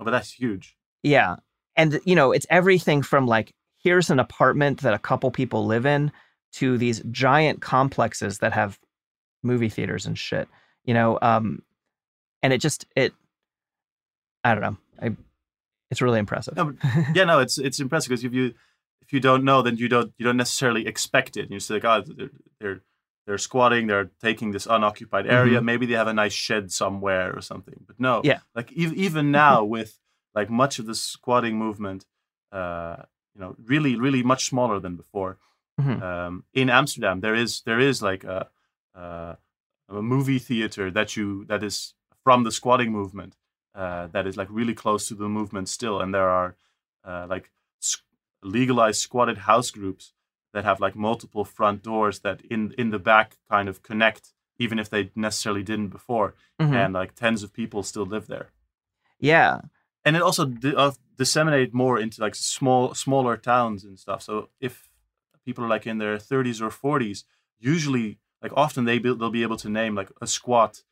Oh, 0.00 0.04
but 0.06 0.12
that's 0.12 0.32
huge. 0.32 0.78
Yeah. 1.02 1.36
And 1.76 2.00
you 2.06 2.14
know, 2.14 2.32
it's 2.32 2.46
everything 2.48 3.02
from 3.02 3.26
like 3.26 3.52
here's 3.76 4.08
an 4.08 4.18
apartment 4.18 4.80
that 4.80 4.94
a 4.94 4.98
couple 4.98 5.30
people 5.30 5.66
live 5.66 5.84
in 5.84 6.10
to 6.54 6.76
these 6.78 7.00
giant 7.10 7.60
complexes 7.62 8.38
that 8.38 8.52
have 8.52 8.78
movie 9.42 9.68
theaters 9.68 10.06
and 10.06 10.18
shit. 10.18 10.48
You 10.84 10.94
know, 10.94 11.18
um 11.22 11.62
and 12.42 12.52
it 12.52 12.60
just 12.60 12.86
it 12.96 13.12
I 14.42 14.54
don't 14.54 14.62
know. 14.62 14.76
I 15.02 15.16
it's 15.90 16.02
really 16.02 16.18
impressive. 16.18 16.56
No, 16.56 16.74
yeah, 17.14 17.24
no, 17.24 17.38
it's 17.40 17.58
it's 17.58 17.80
impressive 17.80 18.10
because 18.10 18.24
if 18.24 18.32
you 18.34 18.54
if 19.02 19.12
you 19.12 19.20
don't 19.20 19.44
know, 19.44 19.62
then 19.62 19.76
you 19.76 19.88
don't 19.88 20.12
you 20.18 20.24
don't 20.24 20.36
necessarily 20.36 20.86
expect 20.86 21.36
it. 21.36 21.42
And 21.42 21.50
you 21.50 21.60
say, 21.60 21.74
like, 21.74 21.84
oh, 21.84 22.02
they're, 22.06 22.30
they're 22.60 22.80
they're 23.26 23.38
squatting, 23.38 23.86
they're 23.86 24.10
taking 24.20 24.50
this 24.50 24.66
unoccupied 24.66 25.26
area. 25.26 25.60
Mhm. 25.60 25.64
Maybe 25.64 25.86
they 25.86 25.94
have 25.94 26.08
a 26.08 26.12
nice 26.12 26.32
shed 26.34 26.70
somewhere 26.72 27.34
or 27.34 27.40
something. 27.40 27.82
But 27.86 27.98
no, 27.98 28.20
Yeah. 28.22 28.40
like 28.54 28.70
e- 28.72 28.92
even 28.96 29.30
now 29.30 29.64
with 29.76 29.98
like 30.34 30.50
much 30.50 30.78
of 30.78 30.86
the 30.86 30.94
squatting 30.94 31.56
movement, 31.56 32.04
uh, 32.52 32.96
you 33.34 33.40
know, 33.40 33.56
really 33.64 33.96
really 33.96 34.22
much 34.22 34.46
smaller 34.46 34.78
than 34.80 34.96
before. 34.96 35.38
Mhm. 35.80 36.02
Um, 36.02 36.44
in 36.52 36.70
Amsterdam, 36.70 37.20
there 37.20 37.34
is 37.34 37.62
there 37.62 37.80
is 37.80 38.00
like 38.02 38.24
a, 38.24 38.48
uh, 38.94 39.34
a 39.88 40.02
movie 40.02 40.38
theater 40.38 40.90
that 40.90 41.16
you 41.16 41.44
that 41.46 41.62
is 41.62 41.94
from 42.22 42.44
the 42.44 42.52
squatting 42.52 42.92
movement 42.92 43.36
uh, 43.74 44.06
that 44.08 44.26
is 44.26 44.36
like 44.36 44.48
really 44.50 44.74
close 44.74 45.08
to 45.08 45.14
the 45.14 45.28
movement 45.28 45.68
still, 45.68 46.00
and 46.00 46.14
there 46.14 46.28
are 46.30 46.56
uh, 47.04 47.26
like 47.28 47.50
legalized 48.42 49.00
squatted 49.00 49.38
house 49.38 49.70
groups 49.70 50.12
that 50.52 50.64
have 50.64 50.80
like 50.80 50.94
multiple 50.94 51.44
front 51.44 51.82
doors 51.82 52.20
that 52.20 52.40
in 52.50 52.72
in 52.78 52.90
the 52.90 52.98
back 52.98 53.36
kind 53.50 53.68
of 53.68 53.82
connect, 53.82 54.32
even 54.58 54.78
if 54.78 54.88
they 54.88 55.10
necessarily 55.16 55.62
didn't 55.62 55.88
before, 55.88 56.34
Mhm. 56.60 56.74
and 56.74 56.94
like 56.94 57.14
tens 57.14 57.42
of 57.42 57.52
people 57.52 57.82
still 57.82 58.06
live 58.06 58.26
there. 58.26 58.50
Yeah. 59.18 59.60
And 60.04 60.16
it 60.16 60.22
also 60.22 60.44
di- 60.44 60.74
uh, 60.76 60.92
disseminated 61.16 61.72
more 61.74 61.98
into 61.98 62.20
like 62.20 62.34
small 62.34 62.94
smaller 62.94 63.36
towns 63.36 63.84
and 63.84 63.98
stuff. 63.98 64.22
So 64.22 64.50
if 64.60 64.88
people 65.44 65.64
are 65.64 65.68
like 65.68 65.86
in 65.86 65.98
their 65.98 66.16
30s 66.16 66.60
or 66.60 66.70
40s, 66.70 67.24
usually 67.58 68.18
like 68.42 68.52
often 68.54 68.84
they 68.84 68.98
be, 68.98 69.14
they'll 69.14 69.30
be 69.30 69.42
able 69.42 69.56
to 69.56 69.68
name 69.68 69.94
like 69.94 70.10
a 70.20 70.26
squat 70.26 70.82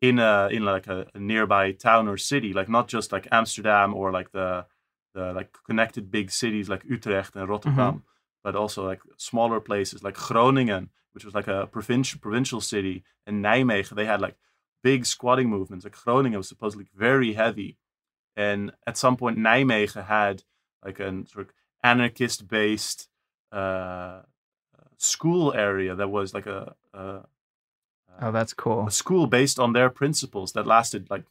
in 0.00 0.18
a 0.18 0.48
in 0.50 0.64
like 0.64 0.86
a, 0.86 1.06
a 1.14 1.18
nearby 1.18 1.72
town 1.72 2.08
or 2.08 2.16
city, 2.16 2.52
like 2.52 2.68
not 2.68 2.88
just 2.88 3.12
like 3.12 3.28
Amsterdam 3.32 3.94
or 3.94 4.12
like 4.12 4.32
the 4.32 4.66
the 5.14 5.32
like 5.32 5.56
connected 5.64 6.10
big 6.10 6.30
cities 6.30 6.68
like 6.68 6.84
Utrecht 6.84 7.34
and 7.36 7.48
Rotterdam, 7.48 7.94
mm-hmm. 7.94 7.98
but 8.44 8.54
also 8.54 8.84
like 8.86 9.00
smaller 9.16 9.60
places 9.60 10.02
like 10.02 10.14
Groningen, 10.14 10.90
which 11.12 11.24
was 11.24 11.34
like 11.34 11.48
a 11.48 11.66
provincial 11.66 12.20
provincial 12.20 12.60
city, 12.60 13.04
and 13.26 13.42
Nijmegen. 13.44 13.96
They 13.96 14.04
had 14.04 14.20
like 14.20 14.36
big 14.82 15.06
squatting 15.06 15.48
movements. 15.48 15.84
Like 15.84 15.96
Groningen 15.96 16.38
was 16.38 16.48
supposedly 16.48 16.86
very 16.94 17.32
heavy, 17.32 17.78
and 18.36 18.72
at 18.86 18.98
some 18.98 19.16
point 19.16 19.38
Nijmegen 19.38 20.06
had 20.06 20.42
like 20.84 21.00
a 21.00 21.26
sort 21.26 21.46
of 21.46 21.52
anarchist 21.82 22.46
based 22.48 23.08
uh, 23.52 24.20
school 24.98 25.52
area 25.54 25.94
that 25.94 26.08
was 26.08 26.34
like 26.34 26.46
a, 26.46 26.74
a 26.94 27.20
Oh, 28.20 28.32
that's 28.32 28.54
cool. 28.54 28.86
a 28.86 28.90
school 28.90 29.26
based 29.26 29.58
on 29.58 29.72
their 29.74 29.90
principles 29.90 30.52
that 30.52 30.66
lasted 30.66 31.10
like 31.10 31.24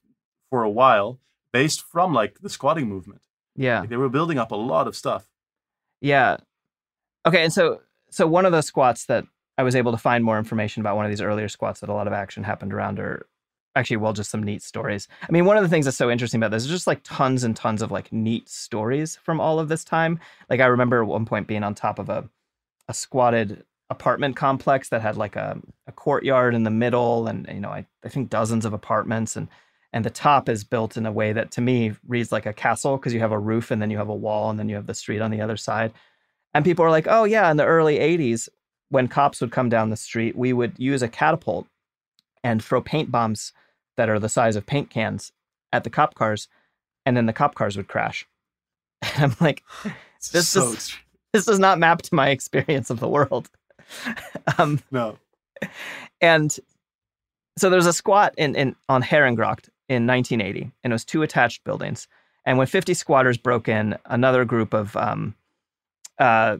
for 0.49 0.63
a 0.63 0.69
while, 0.69 1.19
based 1.51 1.81
from 1.81 2.13
like 2.13 2.41
the 2.41 2.49
squatting 2.49 2.87
movement. 2.87 3.21
Yeah. 3.55 3.79
Like, 3.81 3.89
they 3.89 3.97
were 3.97 4.09
building 4.09 4.37
up 4.37 4.51
a 4.51 4.55
lot 4.55 4.87
of 4.87 4.95
stuff. 4.95 5.25
Yeah. 6.01 6.37
Okay, 7.25 7.43
and 7.43 7.51
so 7.51 7.81
so 8.11 8.27
one 8.27 8.45
of 8.45 8.51
the 8.51 8.61
squats 8.61 9.05
that 9.05 9.25
I 9.57 9.63
was 9.63 9.75
able 9.75 9.91
to 9.93 9.97
find 9.97 10.23
more 10.23 10.37
information 10.37 10.81
about 10.81 10.95
one 10.95 11.05
of 11.05 11.11
these 11.11 11.21
earlier 11.21 11.47
squats 11.47 11.79
that 11.79 11.89
a 11.89 11.93
lot 11.93 12.07
of 12.07 12.13
action 12.13 12.43
happened 12.43 12.71
around 12.73 12.99
are 12.99 13.25
actually 13.75 13.97
well 13.97 14.13
just 14.13 14.31
some 14.31 14.43
neat 14.43 14.61
stories. 14.61 15.07
I 15.21 15.31
mean, 15.31 15.45
one 15.45 15.57
of 15.57 15.63
the 15.63 15.69
things 15.69 15.85
that's 15.85 15.97
so 15.97 16.09
interesting 16.09 16.39
about 16.39 16.51
this 16.51 16.63
is 16.63 16.69
just 16.69 16.87
like 16.87 17.01
tons 17.03 17.43
and 17.43 17.55
tons 17.55 17.81
of 17.81 17.91
like 17.91 18.11
neat 18.11 18.47
stories 18.49 19.17
from 19.17 19.41
all 19.41 19.59
of 19.59 19.67
this 19.67 19.83
time. 19.83 20.19
Like 20.49 20.61
I 20.61 20.65
remember 20.65 21.01
at 21.01 21.07
one 21.07 21.25
point 21.25 21.47
being 21.47 21.63
on 21.63 21.75
top 21.75 21.99
of 21.99 22.09
a 22.09 22.29
a 22.87 22.93
squatted 22.93 23.63
apartment 23.89 24.35
complex 24.35 24.89
that 24.89 25.01
had 25.01 25.17
like 25.17 25.35
a, 25.35 25.59
a 25.87 25.91
courtyard 25.91 26.55
in 26.55 26.63
the 26.63 26.71
middle 26.71 27.27
and 27.27 27.47
you 27.47 27.59
know 27.59 27.69
I, 27.69 27.85
I 28.03 28.09
think 28.09 28.29
dozens 28.29 28.65
of 28.65 28.73
apartments 28.73 29.35
and 29.35 29.47
and 29.93 30.03
the 30.03 30.09
top 30.09 30.49
is 30.49 30.63
built 30.63 30.97
in 30.97 31.05
a 31.05 31.11
way 31.11 31.31
that 31.33 31.51
to 31.51 31.61
me 31.61 31.93
reads 32.07 32.31
like 32.31 32.47
a 32.47 32.53
castle 32.53 32.97
because 32.97 33.13
you 33.13 33.19
have 33.19 33.31
a 33.31 33.39
roof 33.39 33.69
and 33.69 33.81
then 33.81 33.91
you 33.91 33.97
have 33.97 34.09
a 34.09 34.15
wall 34.15 34.49
and 34.49 34.57
then 34.57 34.69
you 34.69 34.75
have 34.75 34.87
the 34.87 34.95
street 34.95 35.21
on 35.21 35.29
the 35.29 35.41
other 35.41 35.55
side 35.55 35.93
and 36.53 36.65
people 36.65 36.83
are 36.83 36.89
like 36.89 37.07
oh 37.07 37.25
yeah 37.25 37.49
in 37.51 37.57
the 37.57 37.65
early 37.65 37.99
80s 37.99 38.49
when 38.89 39.07
cops 39.07 39.39
would 39.39 39.51
come 39.51 39.69
down 39.69 39.91
the 39.91 39.95
street 39.95 40.35
we 40.35 40.51
would 40.51 40.73
use 40.77 41.03
a 41.03 41.07
catapult 41.07 41.67
and 42.43 42.63
throw 42.63 42.81
paint 42.81 43.11
bombs 43.11 43.53
that 43.97 44.09
are 44.09 44.19
the 44.19 44.29
size 44.29 44.55
of 44.55 44.65
paint 44.65 44.89
cans 44.89 45.31
at 45.73 45.83
the 45.83 45.89
cop 45.89 46.15
cars 46.15 46.47
and 47.05 47.15
then 47.15 47.25
the 47.25 47.33
cop 47.33 47.55
cars 47.55 47.77
would 47.77 47.87
crash 47.87 48.27
and 49.01 49.23
i'm 49.31 49.35
like 49.39 49.63
This 50.31 50.49
so 50.49 50.71
is- 50.71 50.95
this 51.33 51.45
does 51.45 51.59
not 51.59 51.79
map 51.79 52.01
to 52.03 52.15
my 52.15 52.29
experience 52.29 52.89
of 52.89 52.99
the 52.99 53.09
world 53.09 53.49
um, 54.57 54.79
No. 54.91 55.17
and 56.21 56.57
so 57.57 57.69
there's 57.69 57.85
a 57.85 57.93
squat 57.93 58.33
in, 58.37 58.55
in 58.55 58.75
on 58.89 59.01
Herengracht 59.01 59.69
in 59.87 60.05
1980, 60.07 60.71
and 60.83 60.91
it 60.91 60.93
was 60.93 61.05
two 61.05 61.21
attached 61.23 61.63
buildings. 61.63 62.07
And 62.45 62.57
when 62.57 62.67
50 62.67 62.93
squatters 62.93 63.37
broke 63.37 63.69
in, 63.69 63.97
another 64.05 64.43
group 64.43 64.73
of 64.73 64.93
um, 64.97 65.35
uh, 66.19 66.57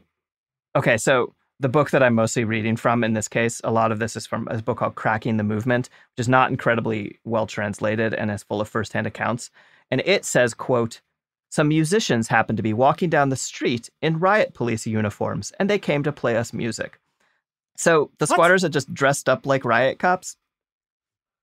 okay, 0.76 0.96
so 0.98 1.34
the 1.60 1.70
book 1.70 1.92
that 1.92 2.04
I'm 2.04 2.16
mostly 2.16 2.44
reading 2.44 2.76
from 2.76 3.04
in 3.04 3.14
this 3.14 3.28
case, 3.28 3.62
a 3.64 3.72
lot 3.72 3.92
of 3.92 4.00
this 4.00 4.16
is 4.16 4.28
from 4.28 4.48
a 4.50 4.62
book 4.62 4.80
called 4.80 4.96
Cracking 4.96 5.38
the 5.38 5.44
Movement, 5.44 5.90
which 6.12 6.24
is 6.24 6.30
not 6.30 6.50
incredibly 6.50 7.20
well 7.24 7.48
translated 7.48 8.14
and 8.14 8.30
is 8.30 8.44
full 8.44 8.62
of 8.62 8.68
firsthand 8.68 9.08
accounts. 9.08 9.50
And 9.90 10.02
it 10.06 10.26
says, 10.26 10.54
quote, 10.54 11.02
some 11.50 11.70
musicians 11.70 12.28
happened 12.28 12.58
to 12.58 12.64
be 12.64 12.74
walking 12.74 13.10
down 13.10 13.30
the 13.30 13.36
street 13.38 13.90
in 14.02 14.20
riot 14.20 14.54
police 14.54 14.86
uniforms, 14.86 15.54
and 15.60 15.70
they 15.70 15.80
came 15.80 16.04
to 16.04 16.12
play 16.12 16.36
us 16.36 16.52
music. 16.52 17.00
So 17.78 18.12
the 18.20 18.26
What? 18.26 18.36
squatters 18.36 18.64
had 18.64 18.74
just 18.74 18.94
dressed 18.94 19.30
up 19.30 19.46
like 19.46 19.64
riot 19.64 20.00
cops 20.00 20.36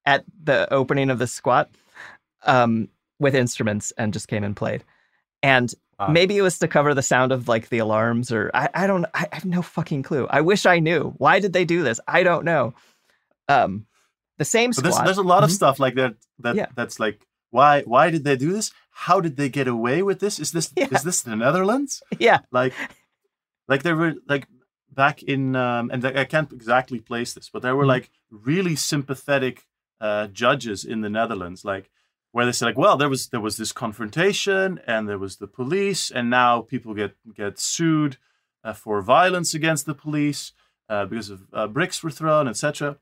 at 0.05 0.25
the 0.43 0.71
opening 0.73 1.09
of 1.09 1.19
the 1.19 1.27
squat 1.27 1.71
um, 2.45 2.89
with 3.19 3.35
instruments 3.35 3.93
and 3.97 4.13
just 4.13 4.29
came 4.29 4.45
and 4.45 4.57
played. 4.57 4.85
And. 5.43 5.73
Maybe 6.11 6.37
it 6.37 6.43
was 6.43 6.59
to 6.61 6.69
cover 6.69 6.95
the 6.95 7.03
sound 7.03 7.33
of 7.33 7.49
like 7.49 7.69
the 7.69 7.79
alarms 7.79 8.33
or 8.33 8.51
I, 8.55 8.69
I 8.75 8.87
don't 8.87 9.05
I, 9.15 9.27
I 9.33 9.35
have 9.35 9.45
no 9.45 9.63
fucking 9.63 10.03
clue. 10.03 10.27
I 10.31 10.41
wish 10.41 10.67
I 10.67 10.79
knew. 10.79 11.15
Why 11.19 11.41
did 11.41 11.53
they 11.53 11.65
do 11.65 11.83
this? 11.83 12.01
I 12.09 12.23
don't 12.23 12.45
know. 12.45 12.75
Um 13.49 13.87
the 14.39 14.45
same 14.45 14.71
But 14.71 14.77
squat. 14.77 14.85
there's, 14.95 15.05
there's 15.05 15.19
a 15.19 15.23
lot 15.23 15.45
of 15.45 15.51
Mhm. 15.51 15.55
stuff 15.55 15.79
like 15.79 15.95
that. 15.97 16.15
That 16.39 16.55
Yeah. 16.57 16.67
that's 16.75 16.99
like 16.99 17.27
why 17.51 17.83
why 17.83 18.11
did 18.11 18.25
they 18.25 18.37
do 18.37 18.53
this? 18.53 18.73
How 18.91 19.21
did 19.21 19.37
they 19.37 19.49
get 19.49 19.69
away 19.69 20.03
with 20.03 20.21
this? 20.21 20.39
Is 20.39 20.53
this 20.53 20.73
Yeah. 20.77 20.89
is 20.91 21.03
this 21.03 21.23
the 21.23 21.37
Netherlands? 21.37 22.03
Yeah. 22.19 22.41
Like 22.51 22.73
like 23.69 23.83
there 23.83 23.97
were 23.97 24.15
like 24.29 24.47
back 24.91 25.23
in 25.23 25.57
um, 25.57 25.91
and 25.93 26.05
I 26.05 26.25
can't 26.25 26.53
exactly 26.53 27.01
place 27.01 27.33
this, 27.35 27.49
but 27.51 27.63
there 27.63 27.77
were 27.77 27.85
Mhm. 27.85 27.89
like 27.95 28.11
really 28.31 28.77
sympathetic 28.77 29.65
uh, 30.01 30.27
judges 30.27 30.85
in 30.85 31.01
the 31.01 31.09
Netherlands, 31.09 31.65
like 31.65 31.89
where 32.33 32.47
they 32.47 32.53
said 32.53 32.67
like, 32.67 32.79
well, 32.79 32.97
there 32.97 33.09
was 33.09 33.29
there 33.29 33.41
was 33.41 33.57
this 33.57 33.73
confrontation 33.73 34.81
and 34.87 35.09
there 35.09 35.19
was 35.19 35.37
the 35.37 35.47
police, 35.47 36.11
and 36.11 36.29
now 36.29 36.63
people 36.63 36.95
get 36.95 37.15
get 37.35 37.59
sued 37.59 38.17
uh, 38.65 38.73
for 38.73 39.01
violence 39.03 39.55
against 39.55 39.87
the 39.87 39.95
police 39.95 40.53
uh, 40.89 41.05
because 41.05 41.31
of 41.31 41.43
uh, 41.53 41.67
bricks 41.67 42.03
were 42.03 42.11
thrown, 42.11 42.49
etc. 42.49 42.99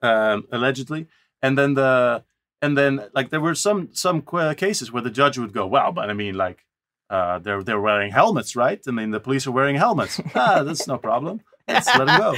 Um, 0.00 0.46
allegedly, 0.50 1.06
and 1.42 1.58
then 1.58 1.74
the 1.74 2.24
and 2.62 2.78
then 2.78 3.08
like 3.14 3.30
there 3.30 3.40
were 3.40 3.54
some 3.54 3.88
some 3.92 4.22
qu- 4.22 4.54
cases 4.54 4.90
where 4.90 5.02
the 5.02 5.10
judge 5.10 5.36
would 5.36 5.52
go, 5.52 5.66
well, 5.66 5.92
but 5.92 6.08
I 6.08 6.12
mean 6.12 6.34
like 6.34 6.64
uh, 7.10 7.38
they're 7.40 7.62
they're 7.62 7.80
wearing 7.80 8.12
helmets, 8.12 8.56
right? 8.56 8.80
I 8.86 8.90
mean 8.90 9.10
the 9.10 9.20
police 9.20 9.46
are 9.46 9.52
wearing 9.52 9.76
helmets. 9.76 10.20
ah, 10.34 10.62
that's 10.62 10.86
no 10.86 10.96
problem. 10.96 11.40
Let's 11.66 11.86
let 11.98 12.06
them 12.06 12.20
go. 12.20 12.34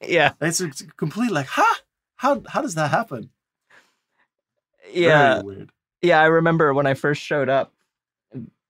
yeah. 0.06 0.32
It's, 0.40 0.60
it's 0.60 0.82
complete 0.96 1.30
like, 1.30 1.46
huh? 1.46 1.74
How 2.16 2.42
how 2.48 2.62
does 2.62 2.74
that 2.76 2.90
happen? 2.90 3.30
Yeah. 4.92 5.42
Yeah, 6.02 6.20
I 6.20 6.26
remember 6.26 6.72
when 6.72 6.86
I 6.86 6.94
first 6.94 7.20
showed 7.22 7.48
up, 7.48 7.72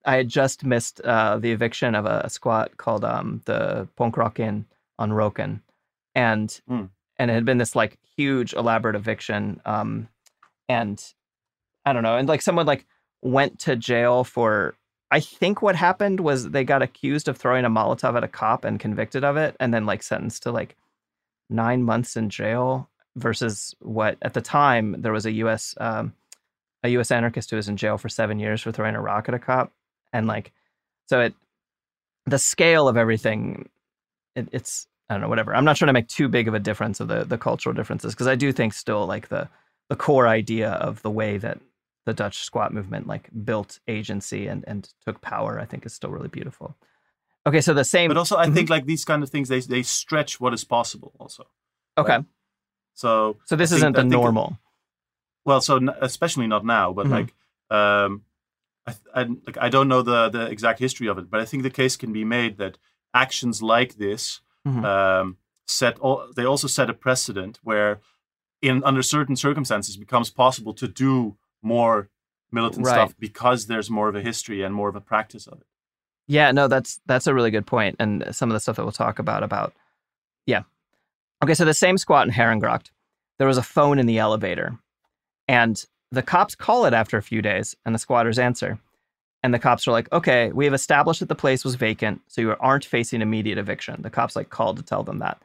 I 0.05 0.17
had 0.17 0.29
just 0.29 0.65
missed 0.65 1.00
uh, 1.03 1.39
the 1.39 1.53
eviction 1.53 1.95
of 1.95 2.07
a 2.07 2.29
squat 2.29 2.77
called 2.77 3.05
um, 3.05 3.43
the 3.45 3.87
Punkrocken 3.99 4.65
on 4.99 5.11
Roken, 5.11 5.61
and 6.15 6.61
Hmm. 6.67 6.85
and 7.19 7.31
it 7.31 7.35
had 7.35 7.45
been 7.45 7.59
this 7.59 7.77
like 7.77 7.99
huge 8.17 8.53
elaborate 8.55 8.97
eviction, 8.97 9.61
um, 9.65 10.09
and 10.69 11.03
I 11.85 11.93
don't 11.93 12.03
know, 12.03 12.17
and 12.17 12.29
like 12.29 12.43
someone 12.43 12.67
like 12.67 12.87
went 13.23 13.59
to 13.61 13.77
jail 13.77 14.25
for. 14.25 14.75
I 15.12 15.21
think 15.21 15.61
what 15.61 15.75
happened 15.75 16.21
was 16.21 16.50
they 16.50 16.62
got 16.65 16.83
accused 16.83 17.27
of 17.29 17.37
throwing 17.37 17.65
a 17.65 17.71
Molotov 17.71 18.17
at 18.17 18.23
a 18.25 18.29
cop 18.29 18.65
and 18.65 18.79
convicted 18.81 19.25
of 19.25 19.37
it, 19.37 19.57
and 19.61 19.75
then 19.75 19.85
like 19.87 20.03
sentenced 20.03 20.43
to 20.45 20.53
like 20.53 20.77
nine 21.50 21.83
months 21.83 22.17
in 22.17 22.31
jail 22.31 22.89
versus 23.17 23.75
what 23.81 24.17
at 24.23 24.35
the 24.35 24.40
time 24.40 24.97
there 25.02 25.12
was 25.12 25.26
a 25.26 25.33
U.S. 25.33 25.75
Um, 25.79 26.14
a 26.83 26.88
U.S. 26.90 27.11
anarchist 27.11 27.50
who 27.50 27.57
was 27.57 27.69
in 27.69 27.76
jail 27.76 27.99
for 27.99 28.09
seven 28.09 28.38
years 28.38 28.62
for 28.62 28.73
throwing 28.73 28.95
a 28.95 29.00
rock 29.00 29.29
at 29.29 29.35
a 29.35 29.38
cop, 29.38 29.73
and 30.12 30.26
like, 30.26 30.52
so 31.09 31.21
it, 31.21 31.35
the 32.26 32.38
scale 32.38 32.88
of 32.88 32.97
everything, 32.97 33.69
it, 34.37 34.49
it's 34.52 34.87
I 35.09 35.14
don't 35.14 35.23
know, 35.23 35.29
whatever. 35.29 35.55
I'm 35.55 35.64
not 35.64 35.76
trying 35.76 35.88
to 35.88 35.93
make 35.93 36.09
too 36.09 36.29
big 36.29 36.49
of 36.49 36.55
a 36.55 36.59
difference 36.61 37.00
of 37.00 37.09
the 37.09 37.25
the 37.25 37.38
cultural 37.38 37.75
differences 37.75 38.14
because 38.14 38.29
I 38.29 38.35
do 38.37 38.52
think 38.52 38.73
still 38.73 39.07
like 39.07 39.29
the 39.29 39.49
the 39.88 39.97
core 39.97 40.29
idea 40.29 40.71
of 40.71 41.02
the 41.02 41.11
way 41.11 41.37
that 41.38 41.59
the 42.07 42.14
Dutch 42.14 42.38
squat 42.38 42.73
movement 42.73 43.07
like 43.07 43.29
built 43.45 43.81
agency 43.88 44.47
and 44.47 44.64
and 44.67 44.88
took 45.05 45.21
power, 45.21 45.59
I 45.61 45.64
think 45.67 45.85
is 45.85 45.93
still 45.93 46.11
really 46.11 46.29
beautiful. 46.29 46.76
Okay, 47.47 47.61
so 47.61 47.73
the 47.75 47.85
same, 47.85 48.09
But 48.09 48.19
also, 48.19 48.37
I 48.37 48.47
Mhm. 48.47 48.55
think 48.55 48.71
like 48.71 48.85
these 48.87 49.05
kind 49.05 49.23
of 49.23 49.31
things, 49.31 49.49
they 49.49 49.61
they 49.61 49.83
stretch 49.83 50.40
what 50.40 50.55
is 50.55 50.64
possible. 50.64 51.12
Also, 51.19 51.47
okay. 51.99 52.17
right. 52.17 52.25
So 52.94 53.37
So 53.47 53.56
this 53.56 53.73
I 53.73 53.76
isn't 53.76 53.92
the 53.92 54.00
I 54.00 54.02
think 54.02 54.12
it- 54.12 54.16
normal. 54.16 54.59
well, 55.44 55.61
so 55.61 55.76
n- 55.76 55.90
especially 56.00 56.47
not 56.47 56.64
now, 56.64 56.92
but 56.92 57.06
Mhm. 57.06 57.11
like, 57.11 57.35
um, 57.70 58.25
I, 58.87 58.94
I 59.14 59.23
like 59.47 59.59
I 59.61 59.68
don't 59.68 59.88
know 59.88 60.02
the 60.02 60.28
the 60.28 60.47
exact 60.47 60.78
history 60.80 61.06
of 61.09 61.18
it, 61.18 61.30
but 61.30 61.40
I 61.40 61.44
think 61.44 61.62
the 61.62 61.70
case 61.70 61.97
can 61.97 62.12
be 62.12 62.25
made 62.25 62.59
that 62.59 62.78
actions 63.14 63.62
like 63.62 63.97
this 63.97 64.40
Mhm. 64.66 64.85
um, 64.85 65.37
set 65.66 65.99
all, 66.00 66.30
they 66.35 66.44
also 66.44 66.66
set 66.68 66.90
a 66.90 66.94
precedent 66.94 67.59
where, 67.62 68.00
in 68.62 68.82
under 68.85 69.02
certain 69.02 69.37
circumstances, 69.37 69.97
it 69.97 70.00
becomes 70.00 70.30
possible 70.30 70.75
to 70.75 70.87
do 70.88 71.37
more 71.62 72.09
militant 72.52 72.85
Right. 72.87 72.92
stuff 72.94 73.14
because 73.18 73.66
there's 73.66 73.88
more 73.90 74.09
of 74.09 74.16
a 74.16 74.20
history 74.20 74.62
and 74.62 74.75
more 74.75 74.88
of 74.88 74.97
a 74.97 75.00
practice 75.00 75.47
of 75.47 75.61
it. 75.61 75.66
Yeah, 76.26 76.50
no, 76.52 76.68
that's 76.68 77.00
that's 77.06 77.26
a 77.26 77.35
really 77.35 77.50
good 77.50 77.66
point, 77.66 77.97
and 77.99 78.25
some 78.35 78.50
of 78.50 78.54
the 78.54 78.61
stuff 78.61 78.76
that 78.76 78.82
we'll 78.85 78.92
talk 78.92 79.18
about 79.18 79.42
about, 79.42 79.73
yeah. 80.47 80.62
Okay, 81.42 81.54
so 81.54 81.64
the 81.64 81.75
same 81.75 81.97
squat 81.97 82.26
in 82.26 82.35
Herengracht, 82.35 82.90
there 83.38 83.49
was 83.49 83.59
a 83.59 83.62
phone 83.62 83.99
in 83.99 84.06
the 84.06 84.18
elevator, 84.18 84.78
and 85.49 85.82
the 86.12 86.23
cops 86.23 86.54
call 86.54 86.85
it 86.85 86.92
after 86.92 87.16
a 87.16 87.23
few 87.23 87.40
days, 87.40 87.75
and 87.87 87.94
the 87.94 87.99
squatters 87.99 88.38
answer, 88.38 88.78
and 89.42 89.54
the 89.54 89.59
cops 89.59 89.88
are 89.88 89.92
like, 89.92 90.12
"Okay, 90.12 90.52
we 90.52 90.66
have 90.66 90.75
established 90.75 91.20
that 91.20 91.30
the 91.30 91.35
place 91.35 91.64
was 91.64 91.76
vacant, 91.76 92.20
so 92.28 92.42
you 92.42 92.54
aren't 92.61 92.85
facing 92.85 93.23
immediate 93.23 93.56
eviction." 93.59 94.02
The 94.02 94.11
cops 94.11 94.37
like 94.37 94.50
called 94.50 94.76
to 94.76 94.82
tell 94.82 95.02
them 95.02 95.18
that, 95.20 95.40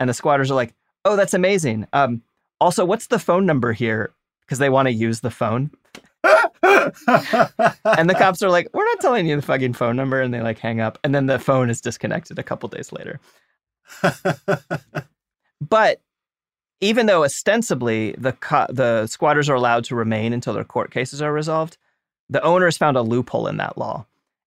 and 0.00 0.08
the 0.08 0.14
squatters 0.14 0.50
are 0.50 0.54
like, 0.54 0.74
"Oh, 1.04 1.16
that's 1.16 1.34
amazing. 1.34 1.86
Um, 1.92 2.22
also, 2.60 2.84
what's 2.86 3.08
the 3.08 3.18
phone 3.18 3.44
number 3.44 3.72
here?" 3.72 4.12
Because 4.40 4.58
they 4.58 4.70
want 4.70 4.86
to 4.86 4.92
use 4.92 5.20
the 5.20 5.30
phone, 5.30 5.70
and 6.24 8.08
the 8.08 8.16
cops 8.16 8.42
are 8.42 8.48
like, 8.48 8.68
"We're 8.72 8.84
not 8.86 9.00
telling 9.00 9.26
you 9.26 9.36
the 9.36 9.42
fucking 9.42 9.74
phone 9.74 9.96
number," 9.96 10.22
and 10.22 10.32
they 10.32 10.40
like 10.40 10.58
hang 10.58 10.80
up, 10.80 10.98
and 11.04 11.14
then 11.14 11.26
the 11.26 11.38
phone 11.38 11.68
is 11.68 11.82
disconnected 11.82 12.38
a 12.38 12.42
couple 12.42 12.70
days 12.70 12.90
later. 12.90 13.20
But 15.60 16.00
even 16.80 17.06
though 17.06 17.24
ostensibly 17.24 18.12
the 18.18 18.32
co- 18.32 18.66
the 18.68 19.06
squatters 19.06 19.48
are 19.48 19.54
allowed 19.54 19.84
to 19.84 19.94
remain 19.94 20.32
until 20.32 20.52
their 20.54 20.64
court 20.64 20.90
cases 20.90 21.22
are 21.22 21.32
resolved, 21.32 21.78
the 22.28 22.42
owners 22.42 22.76
found 22.76 22.96
a 22.96 23.02
loophole 23.02 23.46
in 23.46 23.56
that 23.56 23.78
law, 23.78 24.04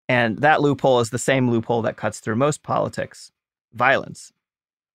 and 0.08 0.38
that 0.40 0.62
loophole 0.62 1.00
is 1.00 1.10
the 1.10 1.18
same 1.18 1.50
loophole 1.50 1.82
that 1.82 1.98
cuts 1.98 2.20
through 2.20 2.36
most 2.36 2.62
politics: 2.64 3.32
violence, 3.74 4.32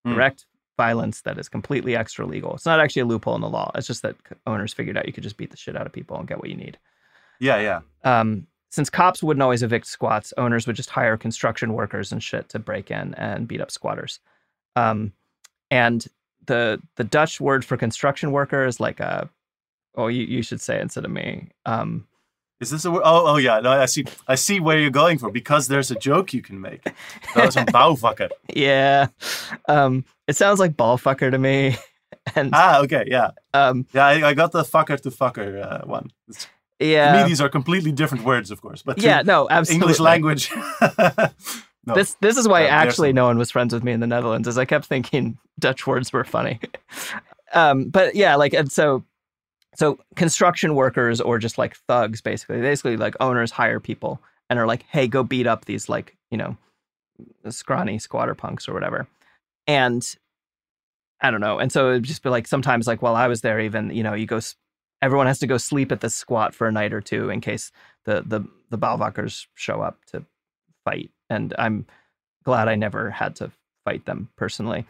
Hmm. 0.05 0.13
direct 0.13 0.45
violence 0.77 1.21
that 1.21 1.37
is 1.37 1.47
completely 1.49 1.95
extra 1.95 2.25
legal. 2.25 2.53
It's 2.55 2.65
not 2.65 2.79
actually 2.79 3.03
a 3.03 3.05
loophole 3.05 3.35
in 3.35 3.41
the 3.41 3.49
law. 3.49 3.71
It's 3.75 3.87
just 3.87 4.01
that 4.01 4.15
owners 4.47 4.73
figured 4.73 4.97
out 4.97 5.05
you 5.07 5.13
could 5.13 5.23
just 5.23 5.37
beat 5.37 5.51
the 5.51 5.57
shit 5.57 5.75
out 5.77 5.85
of 5.85 5.93
people 5.93 6.17
and 6.17 6.27
get 6.27 6.39
what 6.39 6.49
you 6.49 6.55
need. 6.57 6.77
yeah, 7.39 7.57
yeah. 7.59 7.81
um, 8.03 8.47
since 8.69 8.89
cops 8.89 9.21
wouldn't 9.21 9.43
always 9.43 9.61
evict 9.63 9.85
squats, 9.85 10.33
owners 10.37 10.65
would 10.65 10.75
just 10.75 10.89
hire 10.89 11.15
construction 11.15 11.73
workers 11.73 12.11
and 12.11 12.23
shit 12.23 12.49
to 12.49 12.57
break 12.59 12.89
in 12.89 13.13
and 13.15 13.47
beat 13.47 13.61
up 13.61 13.69
squatters. 13.69 14.19
Um, 14.75 15.13
and 15.73 16.05
the 16.45 16.79
the 16.95 17.03
Dutch 17.03 17.41
word 17.41 17.63
for 17.65 17.77
construction 17.77 18.31
worker 18.31 18.65
is 18.65 18.79
like 18.79 18.99
a 18.99 19.29
oh 19.95 20.07
you, 20.07 20.23
you 20.25 20.41
should 20.43 20.61
say 20.61 20.79
instead 20.79 21.05
of 21.05 21.11
me. 21.11 21.49
Um, 21.65 22.05
Is 22.61 22.69
this 22.69 22.85
a 22.85 22.91
word? 22.91 23.01
Oh, 23.05 23.33
oh 23.33 23.37
yeah. 23.37 23.59
No, 23.61 23.71
I 23.71 23.87
see. 23.87 24.03
I 24.27 24.35
see 24.35 24.59
where 24.59 24.77
you're 24.79 24.89
going 25.03 25.17
for 25.19 25.31
because 25.31 25.67
there's 25.67 25.91
a 25.91 25.95
joke 25.95 26.33
you 26.33 26.41
can 26.41 26.59
make. 26.61 26.83
That 27.35 27.45
was 27.45 27.55
a 27.57 27.65
bouwvakker. 27.77 28.29
yeah, 28.53 29.07
um, 29.67 30.03
it 30.27 30.35
sounds 30.37 30.59
like 30.59 30.77
ballfucker 30.77 31.31
to 31.31 31.37
me. 31.37 31.75
And 32.35 32.51
Ah, 32.53 32.79
okay, 32.83 33.03
yeah, 33.07 33.31
um, 33.53 33.85
yeah. 33.93 34.05
I, 34.05 34.29
I 34.29 34.33
got 34.33 34.51
the 34.53 34.63
fucker 34.63 34.97
to 35.01 35.09
fucker 35.11 35.47
uh, 35.61 35.81
one. 35.85 36.07
It's- 36.29 36.47
To 36.79 36.85
me, 36.85 36.91
yeah, 36.93 37.27
these 37.27 37.41
are 37.43 37.49
completely 37.49 37.91
different 37.91 38.23
words, 38.25 38.49
of 38.51 38.59
course. 38.61 38.81
But 38.85 38.97
yeah, 39.01 39.23
no, 39.25 39.47
absolutely. 39.49 39.83
English 39.83 39.99
language. 39.99 40.43
no. 41.85 41.95
This 41.95 42.15
this 42.21 42.37
is 42.37 42.47
why 42.47 42.65
Uh, 42.65 42.69
actually 42.69 43.13
no 43.13 43.25
one 43.25 43.37
was 43.37 43.51
friends 43.51 43.73
with 43.73 43.83
me 43.83 43.91
in 43.91 43.99
the 43.99 44.07
Netherlands, 44.07 44.47
is 44.47 44.57
I 44.57 44.65
kept 44.65 44.85
thinking 44.85 45.37
Dutch 45.59 45.85
words 45.85 46.13
were 46.13 46.23
funny. 46.23 46.59
um, 47.53 47.89
but 47.89 48.15
yeah, 48.15 48.35
like 48.35 48.53
and 48.53 48.71
so 48.71 49.03
so 49.75 49.97
construction 50.15 50.75
workers 50.75 51.19
or 51.19 51.39
just 51.39 51.57
like 51.57 51.75
thugs, 51.87 52.21
basically, 52.21 52.61
basically 52.61 52.97
like 52.97 53.15
owners 53.19 53.51
hire 53.51 53.79
people 53.79 54.21
and 54.49 54.59
are 54.59 54.67
like, 54.67 54.85
hey, 54.89 55.07
go 55.07 55.23
beat 55.23 55.47
up 55.47 55.65
these 55.65 55.89
like 55.89 56.15
you 56.31 56.37
know 56.37 56.57
scrawny 57.49 57.99
squatter 57.99 58.35
punks 58.35 58.67
or 58.67 58.73
whatever, 58.73 59.07
and 59.67 60.15
I 61.21 61.31
don't 61.31 61.41
know, 61.41 61.59
and 61.59 61.71
so 61.71 61.91
it'd 61.91 62.03
just 62.03 62.23
be 62.23 62.29
like 62.29 62.47
sometimes 62.47 62.87
like 62.87 63.01
while 63.01 63.15
I 63.15 63.27
was 63.27 63.41
there, 63.41 63.59
even 63.59 63.93
you 63.93 64.03
know 64.03 64.13
you 64.13 64.25
go. 64.25 64.39
Everyone 65.01 65.27
has 65.27 65.39
to 65.39 65.47
go 65.47 65.57
sleep 65.57 65.91
at 65.91 65.99
the 65.99 66.09
squat 66.09 66.55
for 66.55 66.65
a 66.65 66.71
night 66.71 66.93
or 66.93 67.01
two 67.01 67.29
in 67.29 67.41
case 67.41 67.73
the 68.05 68.23
the 68.25 68.45
the 68.69 68.77
bouwvakkers 68.77 69.47
show 69.53 69.81
up 69.81 69.97
to 70.05 70.23
fight. 70.83 71.11
And 71.29 71.53
I'm 71.57 71.85
glad 72.43 72.67
I 72.67 72.75
never 72.75 73.09
had 73.09 73.35
to 73.37 73.51
fight 73.85 74.05
them 74.05 74.29
personally. 74.35 74.85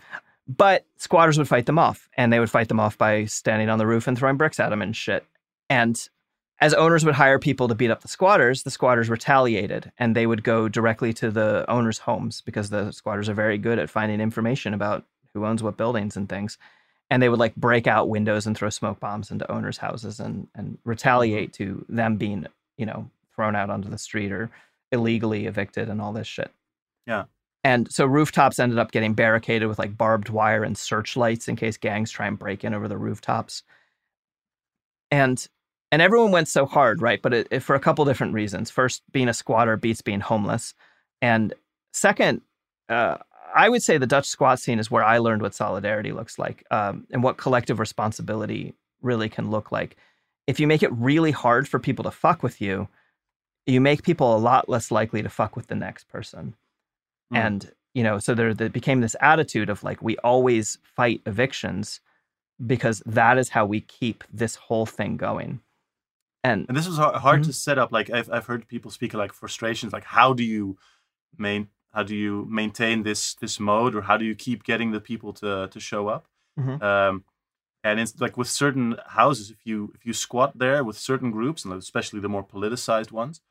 But 0.47 0.85
squatters 0.97 1.37
would 1.37 1.47
fight 1.47 1.65
them 1.65 1.79
off, 1.79 2.09
and 2.17 2.31
they 2.31 2.39
would 2.39 2.49
fight 2.49 2.67
them 2.67 2.79
off 2.79 2.97
by 2.97 3.25
standing 3.25 3.69
on 3.69 3.79
the 3.79 3.87
roof 3.87 4.07
and 4.07 4.17
throwing 4.17 4.37
bricks 4.37 4.59
at 4.59 4.69
them 4.69 4.81
and 4.81 4.95
shit. 4.95 5.25
And 5.69 6.09
as 6.59 6.73
owners 6.73 7.03
would 7.03 7.15
hire 7.15 7.39
people 7.39 7.67
to 7.67 7.75
beat 7.75 7.91
up 7.91 8.01
the 8.01 8.07
squatters, 8.07 8.63
the 8.63 8.71
squatters 8.71 9.09
retaliated 9.09 9.91
and 9.97 10.15
they 10.15 10.27
would 10.27 10.43
go 10.43 10.69
directly 10.69 11.13
to 11.13 11.31
the 11.31 11.65
owners' 11.69 11.97
homes 11.99 12.41
because 12.41 12.69
the 12.69 12.91
squatters 12.91 13.27
are 13.27 13.33
very 13.33 13.57
good 13.57 13.79
at 13.79 13.89
finding 13.89 14.21
information 14.21 14.73
about 14.73 15.03
who 15.33 15.45
owns 15.45 15.63
what 15.63 15.77
buildings 15.77 16.15
and 16.15 16.29
things. 16.29 16.57
And 17.09 17.21
they 17.21 17.29
would 17.29 17.39
like 17.39 17.55
break 17.55 17.85
out 17.85 18.07
windows 18.09 18.47
and 18.47 18.55
throw 18.55 18.69
smoke 18.69 18.99
bombs 18.99 19.29
into 19.29 19.51
owners' 19.51 19.77
houses 19.77 20.19
and, 20.19 20.47
and 20.55 20.77
retaliate 20.85 21.53
to 21.53 21.85
them 21.89 22.15
being, 22.17 22.47
you 22.77 22.85
know, 22.85 23.09
thrown 23.35 23.55
out 23.55 23.69
onto 23.69 23.89
the 23.89 23.97
street 23.97 24.31
or 24.31 24.49
illegally 24.93 25.47
evicted 25.47 25.89
and 25.89 25.99
all 25.99 26.13
this 26.13 26.27
shit. 26.27 26.51
Yeah. 27.05 27.25
And 27.65 27.91
so 27.91 28.05
rooftops 28.05 28.59
ended 28.59 28.77
up 28.77 28.91
getting 28.91 29.13
barricaded 29.13 29.67
with 29.67 29.79
like 29.79 29.97
barbed 29.97 30.29
wire 30.29 30.63
and 30.63 30.77
searchlights 30.77 31.47
in 31.47 31.55
case 31.55 31.77
gangs 31.77 32.11
try 32.11 32.27
and 32.27 32.39
break 32.39 32.63
in 32.63 32.73
over 32.73 32.87
the 32.87 32.97
rooftops. 32.97 33.63
And 35.11 35.45
and 35.91 36.01
everyone 36.01 36.31
went 36.31 36.47
so 36.47 36.65
hard, 36.65 37.01
right? 37.01 37.21
But 37.21 37.33
it, 37.33 37.47
it, 37.51 37.59
for 37.59 37.75
a 37.75 37.79
couple 37.79 38.03
different 38.03 38.33
reasons. 38.33 38.71
First, 38.71 39.03
being 39.11 39.29
a 39.29 39.33
squatter 39.33 39.77
beats 39.77 40.01
being 40.01 40.21
homeless, 40.21 40.73
and 41.21 41.53
second, 41.93 42.41
uh, 42.89 43.17
I 43.55 43.69
would 43.69 43.83
say 43.83 43.99
the 43.99 44.07
Dutch 44.07 44.25
squat 44.25 44.59
scene 44.59 44.79
is 44.79 44.89
where 44.89 45.03
I 45.03 45.19
learned 45.19 45.43
what 45.43 45.53
solidarity 45.53 46.11
looks 46.11 46.39
like 46.39 46.65
um, 46.71 47.05
and 47.11 47.21
what 47.21 47.37
collective 47.37 47.79
responsibility 47.79 48.73
really 49.03 49.29
can 49.29 49.51
look 49.51 49.71
like. 49.71 49.95
If 50.47 50.59
you 50.59 50.65
make 50.65 50.81
it 50.81 50.91
really 50.93 51.31
hard 51.31 51.67
for 51.67 51.79
people 51.79 52.03
to 52.05 52.11
fuck 52.11 52.41
with 52.41 52.59
you, 52.59 52.87
you 53.65 53.79
make 53.81 54.03
people 54.03 54.35
a 54.35 54.39
lot 54.39 54.67
less 54.69 54.91
likely 54.91 55.23
to 55.23 55.29
fuck 55.29 55.55
with 55.55 55.67
the 55.67 55.75
next 55.75 56.07
person. 56.09 56.55
Mm. 57.33 57.37
And, 57.37 57.71
you 57.93 58.03
know, 58.03 58.19
so 58.19 58.33
there, 58.35 58.53
there 58.53 58.69
became 58.69 59.01
this 59.01 59.15
attitude 59.21 59.69
of 59.69 59.83
like, 59.83 60.01
we 60.01 60.17
always 60.19 60.77
fight 60.83 61.21
evictions 61.25 62.01
because 62.65 63.01
that 63.05 63.37
is 63.37 63.49
how 63.49 63.65
we 63.65 63.81
keep 63.81 64.23
this 64.33 64.55
whole 64.55 64.85
thing 64.85 65.17
going. 65.17 65.61
And 66.43 66.65
And 66.67 66.77
this 66.77 66.87
was 66.87 66.97
hard, 66.97 67.15
hard 67.15 67.41
Mhm. 67.41 67.45
to 67.45 67.53
set 67.53 67.77
up. 67.79 67.91
Like 67.91 68.09
I've 68.09 68.29
I've 68.31 68.45
heard 68.47 68.67
people 68.67 68.91
speak 68.91 69.13
of 69.13 69.19
like 69.19 69.33
frustrations. 69.33 69.93
Like 69.93 70.03
how 70.03 70.33
do 70.33 70.43
you 70.43 70.77
main 71.37 71.69
how 71.93 72.03
do 72.03 72.15
you 72.15 72.45
maintain 72.49 73.03
this 73.03 73.35
this 73.35 73.59
mode, 73.59 73.95
or 73.95 74.01
how 74.01 74.17
do 74.17 74.25
you 74.25 74.35
keep 74.35 74.63
getting 74.63 74.91
the 74.91 74.99
people 75.01 75.33
to 75.33 75.69
to 75.69 75.79
show 75.79 76.09
up? 76.09 76.27
Mhm. 76.59 76.81
Um, 76.83 77.23
and 77.83 77.99
it's 77.99 78.19
like 78.21 78.37
with 78.37 78.49
certain 78.49 78.97
houses, 79.07 79.51
if 79.51 79.65
you 79.65 79.91
if 79.95 80.05
you 80.05 80.13
squat 80.13 80.57
there 80.57 80.83
with 80.83 80.97
certain 80.97 81.31
groups, 81.31 81.65
and 81.65 81.73
especially 81.73 82.19
the 82.21 82.29
more 82.29 82.43
politicized 82.45 83.11
ones, 83.11 83.41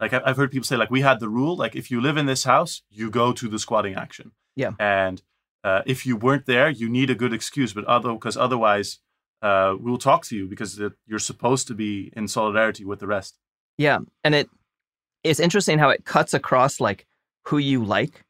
like 0.00 0.12
I've 0.12 0.36
heard 0.36 0.50
people 0.50 0.64
say, 0.64 0.76
like 0.76 0.90
we 0.90 1.02
had 1.02 1.20
the 1.20 1.28
rule, 1.28 1.56
like 1.56 1.76
if 1.76 1.90
you 1.90 2.00
live 2.00 2.16
in 2.16 2.26
this 2.26 2.44
house, 2.44 2.82
you 2.90 3.10
go 3.10 3.32
to 3.32 3.48
the 3.48 3.58
squatting 3.58 3.94
action. 3.94 4.32
Yeah. 4.56 4.72
And 4.78 5.22
uh, 5.62 5.82
if 5.86 6.04
you 6.04 6.16
weren't 6.16 6.46
there, 6.46 6.68
you 6.68 6.88
need 6.88 7.10
a 7.10 7.14
good 7.14 7.32
excuse, 7.32 7.72
but 7.72 7.84
other 7.84 8.12
because 8.12 8.36
otherwise, 8.36 8.98
uh, 9.42 9.74
we'll 9.78 9.98
talk 9.98 10.24
to 10.26 10.36
you 10.36 10.46
because 10.46 10.80
you're 11.06 11.18
supposed 11.18 11.66
to 11.68 11.74
be 11.74 12.12
in 12.16 12.28
solidarity 12.28 12.84
with 12.84 13.00
the 13.00 13.06
rest. 13.06 13.38
Yeah, 13.78 14.00
and 14.22 14.34
it 14.34 14.48
it's 15.22 15.40
interesting 15.40 15.78
how 15.78 15.90
it 15.90 16.04
cuts 16.04 16.34
across 16.34 16.80
like 16.80 17.06
who 17.46 17.58
you 17.58 17.84
like. 17.84 18.24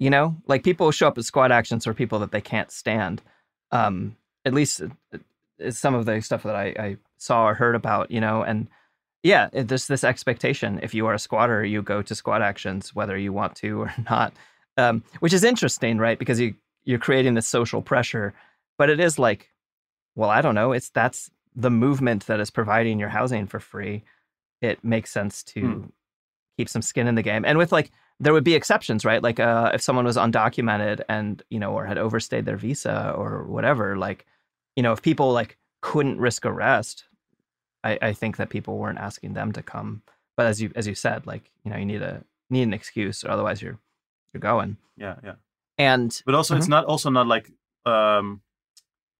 You 0.00 0.10
know, 0.10 0.36
like 0.46 0.64
people 0.64 0.90
show 0.90 1.08
up 1.08 1.16
at 1.16 1.24
squad 1.24 1.52
actions 1.52 1.84
for 1.84 1.94
people 1.94 2.18
that 2.18 2.32
they 2.32 2.40
can't 2.40 2.70
stand. 2.70 3.22
Um, 3.70 4.16
at 4.44 4.52
least 4.52 4.82
uh, 4.82 5.18
is 5.58 5.78
some 5.78 5.94
of 5.94 6.06
the 6.06 6.20
stuff 6.20 6.42
that 6.42 6.56
I, 6.56 6.66
I 6.78 6.96
saw 7.16 7.46
or 7.46 7.54
heard 7.54 7.74
about, 7.74 8.10
you 8.10 8.20
know, 8.20 8.42
and 8.42 8.68
yeah, 9.24 9.48
there's 9.52 9.88
this 9.88 10.04
expectation. 10.04 10.78
If 10.82 10.94
you 10.94 11.06
are 11.06 11.14
a 11.14 11.18
squatter, 11.18 11.64
you 11.64 11.82
go 11.82 12.02
to 12.02 12.14
squat 12.14 12.42
actions, 12.42 12.94
whether 12.94 13.16
you 13.16 13.32
want 13.32 13.56
to 13.56 13.80
or 13.84 13.94
not, 14.10 14.34
um, 14.76 15.02
which 15.20 15.32
is 15.32 15.42
interesting, 15.44 15.98
right? 15.98 16.18
Because 16.18 16.38
you 16.38 16.54
you're 16.84 16.98
creating 16.98 17.34
this 17.34 17.48
social 17.48 17.80
pressure, 17.82 18.34
but 18.78 18.90
it 18.90 19.00
is 19.00 19.18
like, 19.18 19.50
well, 20.14 20.28
I 20.30 20.42
don't 20.42 20.54
know. 20.54 20.72
It's 20.72 20.90
that's 20.90 21.30
the 21.56 21.70
movement 21.70 22.26
that 22.26 22.40
is 22.40 22.50
providing 22.50 22.98
your 23.00 23.08
housing 23.08 23.46
for 23.46 23.60
free. 23.60 24.04
It 24.60 24.84
makes 24.84 25.10
sense 25.10 25.42
to 25.44 25.60
Hmm. 25.60 25.84
keep 26.58 26.68
some 26.68 26.82
skin 26.82 27.06
in 27.08 27.14
the 27.16 27.22
game, 27.22 27.44
and 27.44 27.58
with 27.58 27.72
like 27.72 27.90
there 28.20 28.32
would 28.34 28.44
be 28.44 28.54
exceptions, 28.54 29.04
right? 29.04 29.22
Like 29.22 29.40
uh, 29.40 29.70
if 29.74 29.80
someone 29.82 30.04
was 30.04 30.16
undocumented 30.18 31.00
and 31.08 31.42
you 31.50 31.58
know, 31.58 31.72
or 31.72 31.86
had 31.86 31.98
overstayed 31.98 32.44
their 32.44 32.58
visa 32.58 33.12
or 33.16 33.44
whatever, 33.44 33.96
like 33.96 34.26
you 34.76 34.82
know, 34.82 34.92
if 34.92 35.02
people 35.02 35.32
like 35.32 35.56
couldn't 35.82 36.18
risk 36.20 36.44
arrest, 36.46 37.04
I, 37.84 37.98
I 38.08 38.12
think 38.14 38.36
that 38.36 38.48
people 38.48 38.78
weren't 38.78 38.98
asking 38.98 39.34
them 39.34 39.52
to 39.52 39.62
come. 39.62 40.02
But 40.36 40.46
as 40.46 40.60
you 40.60 40.70
as 40.74 40.86
you 40.86 40.94
said, 40.94 41.26
like 41.26 41.50
you 41.64 41.70
know, 41.70 41.76
you 41.78 41.84
need 41.86 42.02
a 42.02 42.24
need 42.50 42.62
an 42.64 42.72
excuse, 42.74 43.24
or 43.24 43.30
otherwise 43.30 43.62
you're 43.62 43.78
you're 44.32 44.40
going. 44.52 44.76
Yeah, 44.96 45.16
yeah. 45.24 45.34
And 45.78 46.22
But 46.26 46.34
also, 46.34 46.56
it's 46.56 46.66
Mhm. 46.66 46.70
not 46.70 46.84
also 46.86 47.10
not 47.10 47.26
like 47.26 47.50
um, 47.86 48.40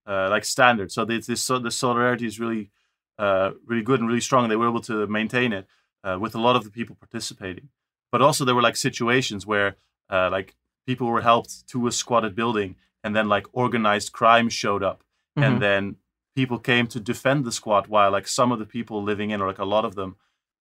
uh, 0.07 0.29
like 0.31 0.44
standard. 0.44 0.90
So 0.92 1.05
this 1.05 1.27
this 1.27 1.42
so 1.42 1.59
the 1.59 1.70
solidarity 1.70 2.27
is 2.27 2.38
really 2.40 2.70
uh, 3.18 3.53
really 3.66 3.83
good 3.85 4.00
and 4.00 4.09
really 4.09 4.20
strong. 4.20 4.48
They 4.48 4.57
were 4.57 4.68
able 4.68 4.81
to 4.83 5.07
maintain 5.07 5.53
it 5.53 5.66
uh, 6.03 6.18
with 6.20 6.35
a 6.35 6.40
lot 6.40 6.57
of 6.57 6.64
the 6.64 6.70
people 6.70 6.96
participating. 6.96 7.68
But 8.12 8.22
also, 8.22 8.44
there 8.44 8.55
were 8.55 8.62
like 8.62 8.77
situations 8.77 9.46
where 9.46 9.77
uh, 10.11 10.31
like 10.31 10.55
people 10.87 11.07
were 11.07 11.22
helped 11.22 11.66
to 11.68 11.87
a 11.87 11.92
squatted 11.92 12.35
building, 12.35 12.77
and 13.03 13.14
then 13.14 13.29
like 13.29 13.46
organized 13.53 14.12
crime 14.12 14.48
showed 14.50 14.83
up, 14.83 15.03
Mhm. 15.37 15.44
and 15.46 15.61
then 15.62 15.96
people 16.35 16.59
came 16.59 16.87
to 16.88 17.01
defend 17.01 17.44
the 17.44 17.53
squat 17.53 17.88
while 17.88 18.11
like 18.11 18.27
some 18.29 18.53
of 18.53 18.59
the 18.59 18.66
people 18.66 19.03
living 19.03 19.31
in, 19.31 19.40
or 19.40 19.47
like 19.47 19.59
a 19.59 19.64
lot 19.64 19.85
of 19.85 19.94
them, 19.94 20.16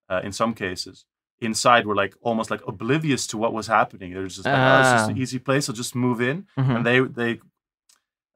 uh, 0.10 0.22
in 0.24 0.32
some 0.32 0.54
cases. 0.54 1.06
Inside 1.42 1.86
were 1.86 1.96
like 1.96 2.16
almost 2.22 2.50
like 2.52 2.62
oblivious 2.68 3.28
to 3.28 3.38
what 3.38 3.54
was 3.54 3.68
happening. 3.68 4.14
They're 4.14 4.28
just 4.28 4.46
like, 4.46 4.56
oh, 4.56 4.80
it's 4.80 4.92
just 4.92 5.10
an 5.10 5.18
Ah. 5.18 5.22
easy 5.22 5.40
place. 5.40 5.68
I'll 5.68 5.76
just 5.76 5.96
move 5.96 6.22
in 6.22 6.48
Mhm. 6.58 6.76
and 6.76 6.86
they 6.86 7.00
they 7.02 7.40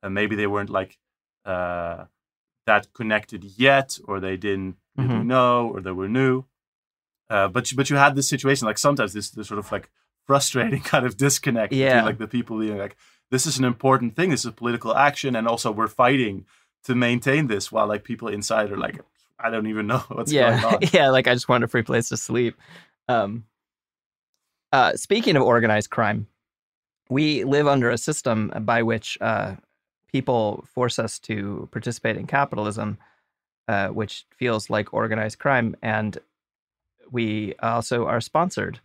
and 0.04 0.14
maybe 0.14 0.36
they 0.36 0.48
weren't 0.48 0.70
like 0.70 0.98
uh 1.46 2.06
that 2.66 2.92
connected 2.94 3.44
yet 3.58 3.98
or 4.08 4.20
they 4.20 4.36
didn't 4.38 4.76
really 4.98 5.16
Mhm. 5.24 5.26
know 5.26 5.68
or 5.74 5.80
they 5.82 5.92
were 5.92 6.10
new 6.10 6.44
uh 7.30 7.48
but 7.48 7.72
you, 7.72 7.78
but 7.78 7.90
you 7.90 7.96
had 7.96 8.16
this 8.16 8.28
situation 8.28 8.68
like 8.68 8.78
sometimes 8.78 9.14
this 9.14 9.30
this 9.32 9.48
sort 9.48 9.60
of 9.60 9.72
like 9.72 9.90
frustrating 10.26 10.82
kind 10.94 11.06
of 11.06 11.16
disconnect 11.18 11.72
Yeah. 11.74 11.88
between 11.90 12.06
like 12.06 12.18
the 12.18 12.28
people 12.28 12.60
being 12.60 12.78
like 12.78 12.98
this 13.32 13.46
is 13.46 13.58
an 13.58 13.66
important 13.66 14.16
thing 14.16 14.30
this 14.32 14.44
is 14.46 14.52
political 14.52 14.94
action 14.96 15.36
and 15.36 15.48
also 15.48 15.72
we're 15.72 15.88
fighting 15.88 16.46
to 16.84 16.96
maintain 16.96 17.48
this 17.48 17.72
while 17.72 17.88
like 17.88 18.04
people 18.04 18.28
inside 18.28 18.72
are 18.72 18.78
like 18.78 19.00
i 19.40 19.50
don't 19.50 19.68
even 19.68 19.88
know 19.88 19.98
what's 20.10 20.32
yeah, 20.32 20.62
going 20.62 20.76
on 20.76 20.80
yeah. 20.94 21.10
Like 21.10 21.28
I 21.28 21.34
just 21.34 21.50
want 21.50 21.64
a 21.64 21.68
free 21.68 21.84
place 21.84 22.10
to 22.10 22.18
sleep. 22.18 22.56
Um, 23.08 23.46
uh, 24.72 24.94
speaking 24.96 25.36
of 25.36 25.44
organized 25.44 25.90
crime, 25.90 26.28
we 27.10 27.44
live 27.44 27.68
under 27.68 27.90
a 27.90 27.98
system 27.98 28.52
by 28.62 28.84
which 28.84 29.18
uh, 29.22 29.56
people 30.12 30.66
force 30.74 31.00
us 31.00 31.20
to 31.20 31.70
participate 31.72 32.18
in 32.18 32.28
capitalism, 32.28 32.98
uh, 33.68 33.88
which 33.90 34.26
feels 34.36 34.70
like 34.70 34.94
organized 34.94 35.40
crime, 35.40 35.76
and 35.82 36.18
we 37.10 37.54
also 37.62 38.06
are 38.06 38.20
sponsored 38.20 38.80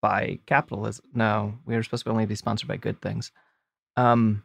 by 0.00 0.38
capitalism. 0.46 1.04
No, 1.12 1.58
we 1.66 1.74
are 1.76 1.82
supposed 1.82 2.04
to 2.04 2.10
only 2.10 2.26
be 2.26 2.34
sponsored 2.34 2.68
by 2.68 2.76
good 2.76 3.00
things. 3.02 3.30
Um, 3.96 4.42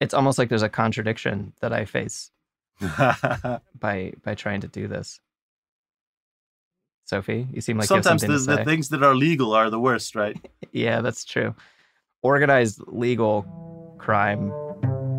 it's 0.00 0.14
almost 0.14 0.38
like 0.38 0.48
there's 0.48 0.62
a 0.62 0.68
contradiction 0.68 1.52
that 1.60 1.72
I 1.72 1.84
face 1.84 2.30
by 2.80 4.12
by 4.22 4.34
trying 4.34 4.62
to 4.62 4.68
do 4.68 4.88
this. 4.88 5.20
Sophie, 7.04 7.48
you 7.52 7.60
seem 7.60 7.76
like 7.76 7.88
sometimes 7.88 8.22
you 8.22 8.28
the, 8.28 8.32
have 8.34 8.40
something 8.42 8.56
to 8.56 8.64
the 8.64 8.70
things 8.70 8.88
that 8.90 9.02
are 9.02 9.14
legal 9.14 9.52
are 9.52 9.68
the 9.68 9.80
worst 9.80 10.14
right 10.14 10.36
Yeah, 10.72 11.00
that's 11.00 11.24
true. 11.24 11.54
Organized 12.22 12.80
legal 12.86 13.42
crime. 13.98 14.48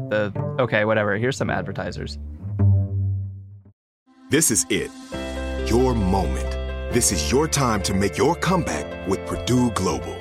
The 0.10 0.34
okay, 0.60 0.86
whatever. 0.86 1.18
Here's 1.18 1.38
some 1.38 1.50
advertisers. 1.50 2.18
This 4.30 4.52
is 4.52 4.66
it. 4.70 4.92
Your 5.70 5.94
moment. 5.94 6.50
This 6.94 7.12
is 7.12 7.32
your 7.32 7.48
time 7.48 7.82
to 7.84 7.94
make 7.94 8.18
your 8.18 8.36
comeback 8.36 9.08
with 9.08 9.26
Purdue 9.26 9.72
Global. 9.72 10.21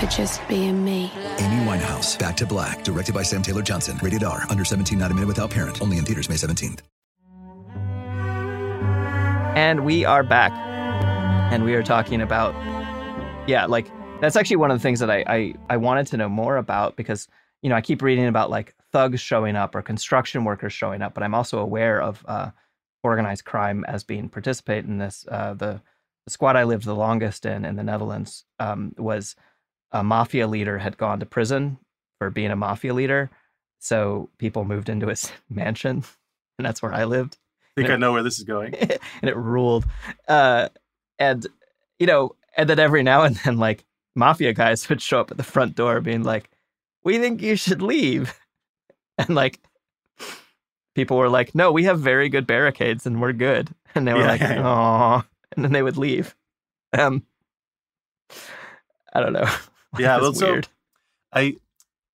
for 0.00 0.06
just 0.06 0.46
being 0.48 0.82
me. 0.82 1.12
Amy 1.38 1.64
Winehouse, 1.66 2.18
Back 2.18 2.36
to 2.38 2.46
Black, 2.46 2.82
directed 2.82 3.14
by 3.14 3.22
Sam 3.22 3.42
Taylor 3.42 3.62
Johnson. 3.62 3.98
Rated 4.02 4.24
R, 4.24 4.46
under 4.48 4.64
17, 4.64 4.98
not 4.98 5.10
a 5.10 5.14
minute 5.14 5.26
without 5.26 5.50
parent. 5.50 5.80
Only 5.82 5.98
in 5.98 6.04
theaters 6.04 6.28
May 6.28 6.36
17th. 6.36 6.80
And 9.56 9.84
we 9.84 10.04
are 10.04 10.22
back. 10.22 10.52
And 11.52 11.64
we 11.64 11.74
are 11.74 11.82
talking 11.82 12.22
about, 12.22 12.54
yeah, 13.48 13.66
like 13.66 13.90
that's 14.20 14.36
actually 14.36 14.56
one 14.56 14.70
of 14.70 14.78
the 14.78 14.82
things 14.82 15.00
that 15.00 15.10
I, 15.10 15.24
I, 15.26 15.54
I 15.68 15.76
wanted 15.76 16.06
to 16.08 16.16
know 16.16 16.28
more 16.28 16.56
about 16.56 16.96
because, 16.96 17.28
you 17.60 17.68
know, 17.68 17.74
I 17.74 17.80
keep 17.80 18.00
reading 18.00 18.26
about 18.26 18.48
like 18.48 18.74
thugs 18.92 19.20
showing 19.20 19.56
up 19.56 19.74
or 19.74 19.82
construction 19.82 20.44
workers 20.44 20.72
showing 20.72 21.02
up, 21.02 21.14
but 21.14 21.22
I'm 21.22 21.34
also 21.34 21.58
aware 21.58 22.00
of 22.00 22.24
uh, 22.26 22.50
organized 23.02 23.44
crime 23.44 23.84
as 23.86 24.04
being 24.04 24.28
participate 24.28 24.84
in 24.84 24.98
this. 24.98 25.26
Uh, 25.28 25.54
the, 25.54 25.82
the 26.26 26.30
squad 26.30 26.56
I 26.56 26.64
lived 26.64 26.84
the 26.84 26.94
longest 26.94 27.44
in 27.44 27.64
in 27.64 27.76
the 27.76 27.82
Netherlands 27.82 28.44
um, 28.60 28.94
was 28.96 29.34
a 29.92 30.02
mafia 30.04 30.46
leader 30.46 30.78
had 30.78 30.96
gone 30.96 31.20
to 31.20 31.26
prison 31.26 31.78
for 32.18 32.30
being 32.30 32.50
a 32.50 32.56
mafia 32.56 32.94
leader. 32.94 33.30
So 33.78 34.28
people 34.38 34.64
moved 34.64 34.88
into 34.88 35.06
his 35.08 35.30
mansion, 35.50 36.04
and 36.58 36.66
that's 36.66 36.82
where 36.82 36.92
I 36.92 37.04
lived 37.04 37.38
I 37.76 37.80
think 37.80 37.88
Yeah. 37.88 37.94
I 37.94 37.98
know 37.98 38.12
where 38.12 38.22
this 38.22 38.38
is 38.38 38.44
going. 38.44 38.74
and 38.74 38.98
it 39.30 39.36
ruled. 39.36 39.86
Uh, 40.28 40.68
and 41.18 41.46
you 41.98 42.06
know, 42.06 42.34
and 42.56 42.68
then 42.68 42.78
every 42.78 43.02
now 43.02 43.22
and 43.22 43.36
then, 43.36 43.58
like 43.58 43.84
mafia 44.16 44.52
guys 44.52 44.86
would 44.88 45.00
show 45.00 45.20
up 45.20 45.30
at 45.30 45.36
the 45.36 45.42
front 45.44 45.76
door 45.76 46.00
being 46.00 46.22
like, 46.24 46.50
"We 47.04 47.18
think 47.18 47.40
you 47.42 47.56
should 47.56 47.80
leave," 47.82 48.38
and 49.18 49.30
like 49.34 49.60
people 50.94 51.16
were 51.16 51.28
like, 51.28 51.54
"No, 51.54 51.72
we 51.72 51.84
have 51.84 52.00
very 52.00 52.28
good 52.28 52.46
barricades 52.46 53.06
and 53.06 53.20
we're 53.20 53.32
good," 53.32 53.70
and 53.94 54.06
they 54.06 54.12
were 54.12 54.20
Yeah, 54.20 54.26
like. 54.26 54.42
"Oh," 54.42 55.24
and 55.54 55.64
then 55.64 55.72
they 55.72 55.82
would 55.82 55.96
leave. 55.96 56.34
Um, 56.92 57.24
I 59.12 59.20
don't 59.20 59.32
know. 59.32 59.48
Yeah, 59.98 60.18
well, 60.18 60.32
so 60.32 60.52
weird. 60.52 60.68
I 61.32 61.56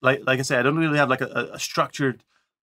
like 0.02 0.22
like 0.26 0.38
I 0.38 0.42
say, 0.42 0.56
I 0.58 0.62
don't 0.62 0.78
really 0.78 0.98
have 0.98 1.08
like 1.10 1.20
a, 1.20 1.50
a- 1.52 1.58
structured 1.58 2.22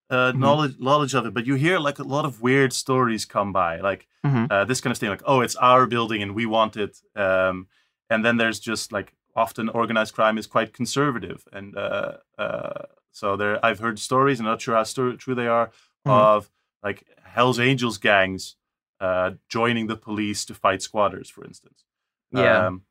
uh, 0.09 0.31
Mhm. 0.31 0.39
knowledge 0.39 0.75
knowledge 0.79 1.13
of 1.15 1.25
it, 1.25 1.33
but 1.33 1.45
you 1.45 1.55
hear 1.55 1.79
like 1.79 1.99
a 1.99 2.03
lot 2.03 2.25
of 2.25 2.41
weird 2.41 2.73
stories 2.73 3.25
come 3.25 3.51
by, 3.53 3.79
like 3.79 4.07
Mhm. 4.25 4.47
uh, 4.51 4.65
this 4.65 4.81
kind 4.81 4.91
of 4.91 4.97
thing, 4.97 5.09
like 5.09 5.23
oh, 5.25 5.41
it's 5.41 5.55
our 5.55 5.85
building 5.87 6.21
and 6.21 6.35
we 6.35 6.45
want 6.45 6.77
it, 6.77 6.97
um, 7.15 7.67
and 8.09 8.23
then 8.25 8.37
there's 8.37 8.59
just 8.59 8.91
like 8.91 9.13
often 9.35 9.69
organized 9.69 10.13
crime 10.13 10.37
is 10.37 10.45
quite 10.47 10.73
conservative, 10.73 11.47
and 11.51 11.75
uh, 11.77 12.17
uh, 12.37 12.83
so 13.11 13.35
there 13.35 13.63
I've 13.65 13.79
heard 13.79 13.97
stories, 13.99 14.39
I'm 14.39 14.45
not 14.45 14.61
sure 14.61 14.75
how 14.75 14.83
sto- 14.83 15.15
true 15.15 15.35
they 15.35 15.47
are, 15.47 15.71
Mhm. 16.05 16.11
of 16.11 16.51
like 16.83 17.05
Hell's 17.23 17.59
Angels 17.59 17.97
gangs 17.97 18.55
uh, 18.99 19.31
joining 19.49 19.87
the 19.87 19.95
police 19.97 20.45
to 20.45 20.53
fight 20.53 20.81
squatters, 20.81 21.29
for 21.29 21.43
instance. 21.45 21.83
Yeah. 22.31 22.67
Um, 22.67 22.83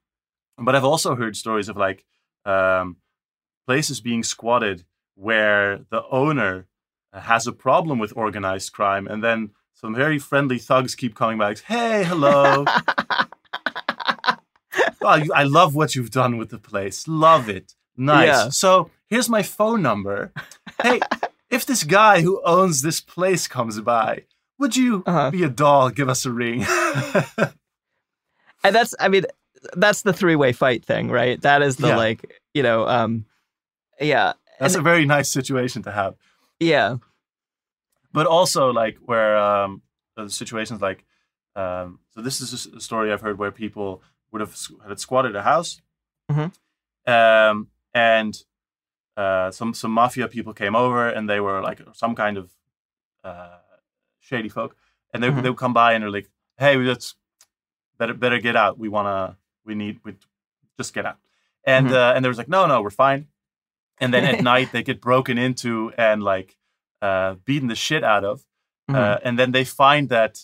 but 0.58 0.74
I've 0.74 0.85
also 0.85 1.14
heard 1.14 1.37
stories 1.37 1.68
of 1.68 1.76
like 1.76 2.04
um, 2.44 2.96
places 3.66 4.00
being 4.00 4.22
squatted 4.22 4.85
where 5.14 5.81
the 5.90 6.02
owner 6.11 6.66
has 7.12 7.46
a 7.46 7.52
problem 7.52 7.98
with 7.98 8.12
organized 8.16 8.72
crime, 8.72 9.07
and 9.07 9.22
then 9.22 9.50
some 9.74 9.94
very 9.94 10.18
friendly 10.18 10.59
thugs 10.59 10.94
keep 10.94 11.14
coming 11.14 11.38
back. 11.38 11.59
Hey, 11.61 12.05
hello. 12.05 12.64
oh, 15.02 15.14
you, 15.16 15.33
I 15.35 15.42
love 15.44 15.74
what 15.74 15.94
you've 15.94 16.11
done 16.11 16.37
with 16.38 16.50
the 16.50 16.59
place. 16.59 17.07
Love 17.09 17.48
it. 17.48 17.74
Nice. 17.96 18.26
Yeah. 18.26 18.48
So 18.50 18.90
here's 19.09 19.28
my 19.28 19.42
phone 19.42 19.83
number. 19.83 20.33
Hey, 20.83 21.00
if 21.50 21.66
this 21.66 21.85
guy 21.85 22.22
who 22.22 22.40
owns 22.44 22.81
this 22.83 23.00
place 23.00 23.46
comes 23.46 23.81
by, 23.81 24.24
would 24.59 24.76
you 24.76 25.02
Uh-huh. 25.07 25.31
be 25.31 25.42
a 25.42 25.48
doll? 25.48 25.90
Give 25.90 26.09
us 26.09 26.24
a 26.24 26.31
ring. 26.33 26.64
and 28.64 28.74
that's 28.76 28.94
i 29.00 29.09
mean 29.09 29.24
that's 29.77 30.03
the 30.03 30.12
three-way 30.12 30.53
fight 30.53 30.85
thing 30.85 31.09
right 31.11 31.40
that 31.42 31.62
is 31.62 31.77
the 31.77 31.88
Yeah. 31.88 31.96
like 31.96 32.40
you 32.55 32.62
know 32.62 32.87
um 32.88 33.25
yeah 34.01 34.33
That's 34.59 34.75
and- 34.75 34.81
a 34.81 34.85
very 34.90 35.07
nice 35.07 35.31
situation 35.33 35.83
to 35.85 35.92
have. 35.92 36.14
yeah 36.61 36.96
but 38.12 38.27
also 38.27 38.70
like 38.72 38.98
where 39.05 39.37
um 39.37 39.83
situations 40.29 40.81
like 40.83 41.05
um 41.57 41.98
so 42.11 42.20
this 42.22 42.40
is 42.40 42.66
a 42.75 42.81
story 42.81 43.12
i've 43.12 43.20
heard 43.20 43.38
where 43.38 43.51
people 43.51 44.03
would 44.31 44.40
have 44.40 44.55
had 44.88 44.98
squatted 45.01 45.35
a 45.37 45.42
house 45.42 45.81
Mhm. 46.31 46.53
um 47.07 47.68
and 47.94 48.35
uh 49.16 49.51
some 49.51 49.75
some 49.75 49.90
mafia 49.92 50.29
people 50.29 50.55
came 50.55 50.75
over 50.75 51.09
and 51.09 51.29
they 51.29 51.40
were 51.40 51.61
like 51.62 51.81
some 51.92 52.14
kind 52.14 52.37
of 52.38 52.51
uh 53.25 53.59
shady 54.20 54.48
folk 54.48 54.77
and 55.12 55.22
they, 55.22 55.29
Mhm. 55.31 55.42
they 55.42 55.51
would 55.51 55.59
come 55.59 55.75
by 55.75 55.92
and 55.92 56.03
they're 56.03 56.11
like 56.11 56.31
hey 56.59 56.77
let's 56.77 57.14
better 57.98 58.14
better 58.14 58.38
get 58.40 58.57
out 58.57 58.79
we 58.79 58.88
want 58.88 59.07
to 59.09 59.37
we 59.64 59.75
need 59.75 60.01
we 60.05 60.14
just 60.79 60.94
get 60.94 61.07
out 61.07 61.18
and 61.64 61.87
Mhm. 61.88 61.92
uh 61.94 62.12
and 62.14 62.25
they 62.25 62.29
was 62.29 62.38
like 62.38 62.48
no 62.48 62.66
no 62.66 62.83
we're 62.83 62.90
fine 62.90 63.29
and 64.01 64.12
then 64.12 64.25
at 64.25 64.40
night 64.53 64.72
they 64.72 64.83
get 64.83 65.01
broken 65.01 65.38
into 65.38 65.92
and 65.96 66.22
like 66.22 66.57
uh, 67.03 67.35
beaten 67.44 67.66
the 67.68 67.75
shit 67.75 68.05
out 68.05 68.25
of, 68.25 68.44
uh, 68.88 68.92
Mhm. 68.94 69.20
and 69.25 69.38
then 69.38 69.51
they 69.53 69.64
find 69.64 70.09
that 70.09 70.38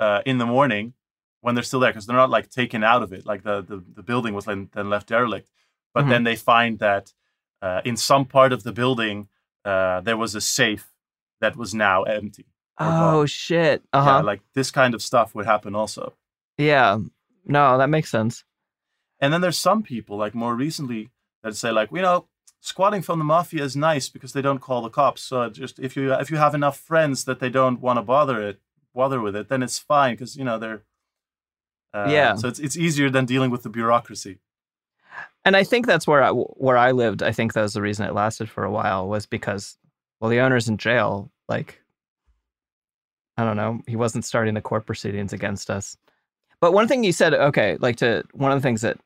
uh, 0.00 0.22
in 0.26 0.38
the 0.38 0.46
morning 0.46 0.94
when 1.40 1.54
they're 1.54 1.62
still 1.64 1.78
there 1.80 1.92
because 1.92 2.04
they're 2.06 2.16
not 2.24 2.30
like 2.30 2.48
taken 2.50 2.82
out 2.82 3.02
of 3.02 3.12
it, 3.12 3.24
like 3.24 3.42
the 3.44 3.62
the, 3.62 3.84
the 3.94 4.02
building 4.02 4.34
was 4.34 4.44
then, 4.44 4.68
then 4.72 4.90
left 4.90 5.06
derelict, 5.08 5.48
but 5.94 6.04
Mhm. 6.04 6.08
then 6.10 6.24
they 6.24 6.36
find 6.36 6.78
that 6.80 7.12
uh, 7.62 7.80
in 7.84 7.96
some 7.96 8.24
part 8.24 8.52
of 8.52 8.62
the 8.64 8.72
building 8.72 9.28
uh, 9.64 10.00
there 10.00 10.16
was 10.16 10.34
a 10.34 10.40
safe 10.40 10.92
that 11.40 11.54
was 11.56 11.72
now 11.74 12.02
empty. 12.04 12.46
oh 12.80 13.26
shit 13.26 13.82
Yeah, 13.94 14.00
uh-huh 14.00 14.22
like 14.24 14.40
this 14.54 14.70
kind 14.70 14.94
of 14.94 15.02
stuff 15.02 15.34
would 15.34 15.46
happen 15.46 15.74
also. 15.74 16.14
yeah 16.58 16.98
no 17.44 17.78
that 17.78 17.88
makes 17.90 18.10
sense 18.10 18.44
And 19.20 19.32
then 19.32 19.40
there's 19.40 19.58
some 19.58 19.82
people, 19.82 20.16
like 20.16 20.34
more 20.34 20.54
recently, 20.54 21.10
that 21.42 21.56
say 21.56 21.70
like, 21.70 21.90
you 21.92 22.02
know, 22.02 22.26
squatting 22.60 23.02
from 23.02 23.18
the 23.18 23.24
mafia 23.24 23.62
is 23.64 23.76
nice 23.76 24.08
because 24.08 24.32
they 24.32 24.42
don't 24.42 24.60
call 24.60 24.82
the 24.82 24.90
cops. 24.90 25.22
So 25.22 25.48
just 25.50 25.78
if 25.78 25.96
you 25.96 26.12
if 26.14 26.30
you 26.30 26.36
have 26.38 26.54
enough 26.54 26.78
friends 26.78 27.24
that 27.24 27.38
they 27.40 27.50
don't 27.50 27.80
want 27.80 27.98
to 27.98 28.02
bother 28.02 28.40
it, 28.42 28.60
bother 28.94 29.20
with 29.20 29.36
it, 29.36 29.48
then 29.48 29.62
it's 29.62 29.78
fine 29.78 30.14
because 30.14 30.36
you 30.36 30.44
know 30.44 30.58
they're. 30.58 30.82
Uh, 31.92 32.06
Yeah. 32.08 32.34
So 32.36 32.48
it's 32.48 32.58
it's 32.58 32.76
easier 32.76 33.10
than 33.10 33.24
dealing 33.26 33.50
with 33.50 33.62
the 33.62 33.70
bureaucracy. 33.70 34.38
and 35.44 35.56
i 35.56 35.64
think 35.64 35.86
that's 35.86 36.06
where 36.06 36.22
i 36.22 36.30
where 36.30 36.76
i 36.76 36.90
lived 36.92 37.22
i 37.22 37.32
think 37.32 37.52
that 37.52 37.62
was 37.62 37.72
the 37.72 37.80
reason 37.82 38.06
it 38.06 38.14
lasted 38.14 38.48
for 38.48 38.62
a 38.64 38.70
while 38.70 39.08
was 39.08 39.26
because 39.26 39.78
well 40.20 40.30
the 40.30 40.38
owner's 40.38 40.68
in 40.68 40.76
jail 40.76 41.30
like 41.48 41.80
i 43.38 43.44
don't 43.44 43.56
know 43.56 43.80
he 43.86 43.96
wasn't 43.96 44.24
starting 44.24 44.54
the 44.54 44.60
court 44.60 44.84
proceedings 44.86 45.32
against 45.32 45.70
us 45.70 45.96
but 46.60 46.72
one 46.74 46.86
thing 46.86 47.02
you 47.04 47.12
said 47.12 47.32
okay 47.34 47.76
like 47.80 47.96
to 47.96 48.22
one 48.32 48.52
of 48.52 48.58
the 48.58 48.62
things 48.62 48.82
that 48.82 48.98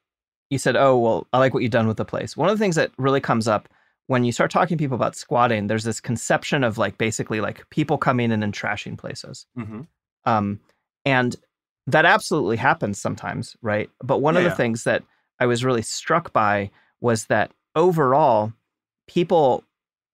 you 0.51 0.59
said 0.59 0.77
oh 0.77 0.97
well 0.99 1.27
i 1.33 1.39
like 1.39 1.55
what 1.55 1.63
you've 1.63 1.73
done 1.73 1.89
with 1.89 1.97
the 1.97 2.05
place 2.05 2.37
one 2.37 2.49
of 2.49 2.57
the 2.59 2.63
things 2.63 2.77
that 2.77 2.91
really 2.99 3.21
comes 3.21 3.49
up 3.49 3.69
when 4.07 4.25
you 4.25 4.33
start 4.33 4.51
talking 4.51 4.77
to 4.77 4.83
people 4.83 4.95
about 4.97 5.17
squatting 5.17 5.67
there's 5.67 5.85
this 5.85 6.01
conception 6.01 6.63
of 6.63 6.77
like 6.79 6.99
basically 6.99 7.41
like 7.41 7.69
people 7.71 7.97
coming 7.99 8.31
in 8.31 8.43
and 8.43 8.53
trashing 8.53 8.97
places 8.99 9.47
Mm-hmm. 9.59 9.81
um, 10.25 10.61
and 11.05 11.37
that 11.87 12.07
absolutely 12.07 12.57
happens 12.57 12.99
sometimes, 12.99 13.59
right? 13.61 13.91
But 14.03 14.23
one 14.23 14.39
of 14.39 14.43
Yeah. 14.43 14.49
the 14.49 14.55
things 14.55 14.85
that 14.85 15.03
I 15.39 15.45
was 15.45 15.67
really 15.67 15.83
struck 15.83 16.33
by 16.33 16.71
was 17.03 17.27
that 17.27 17.51
overall, 17.77 18.55
people 19.07 19.65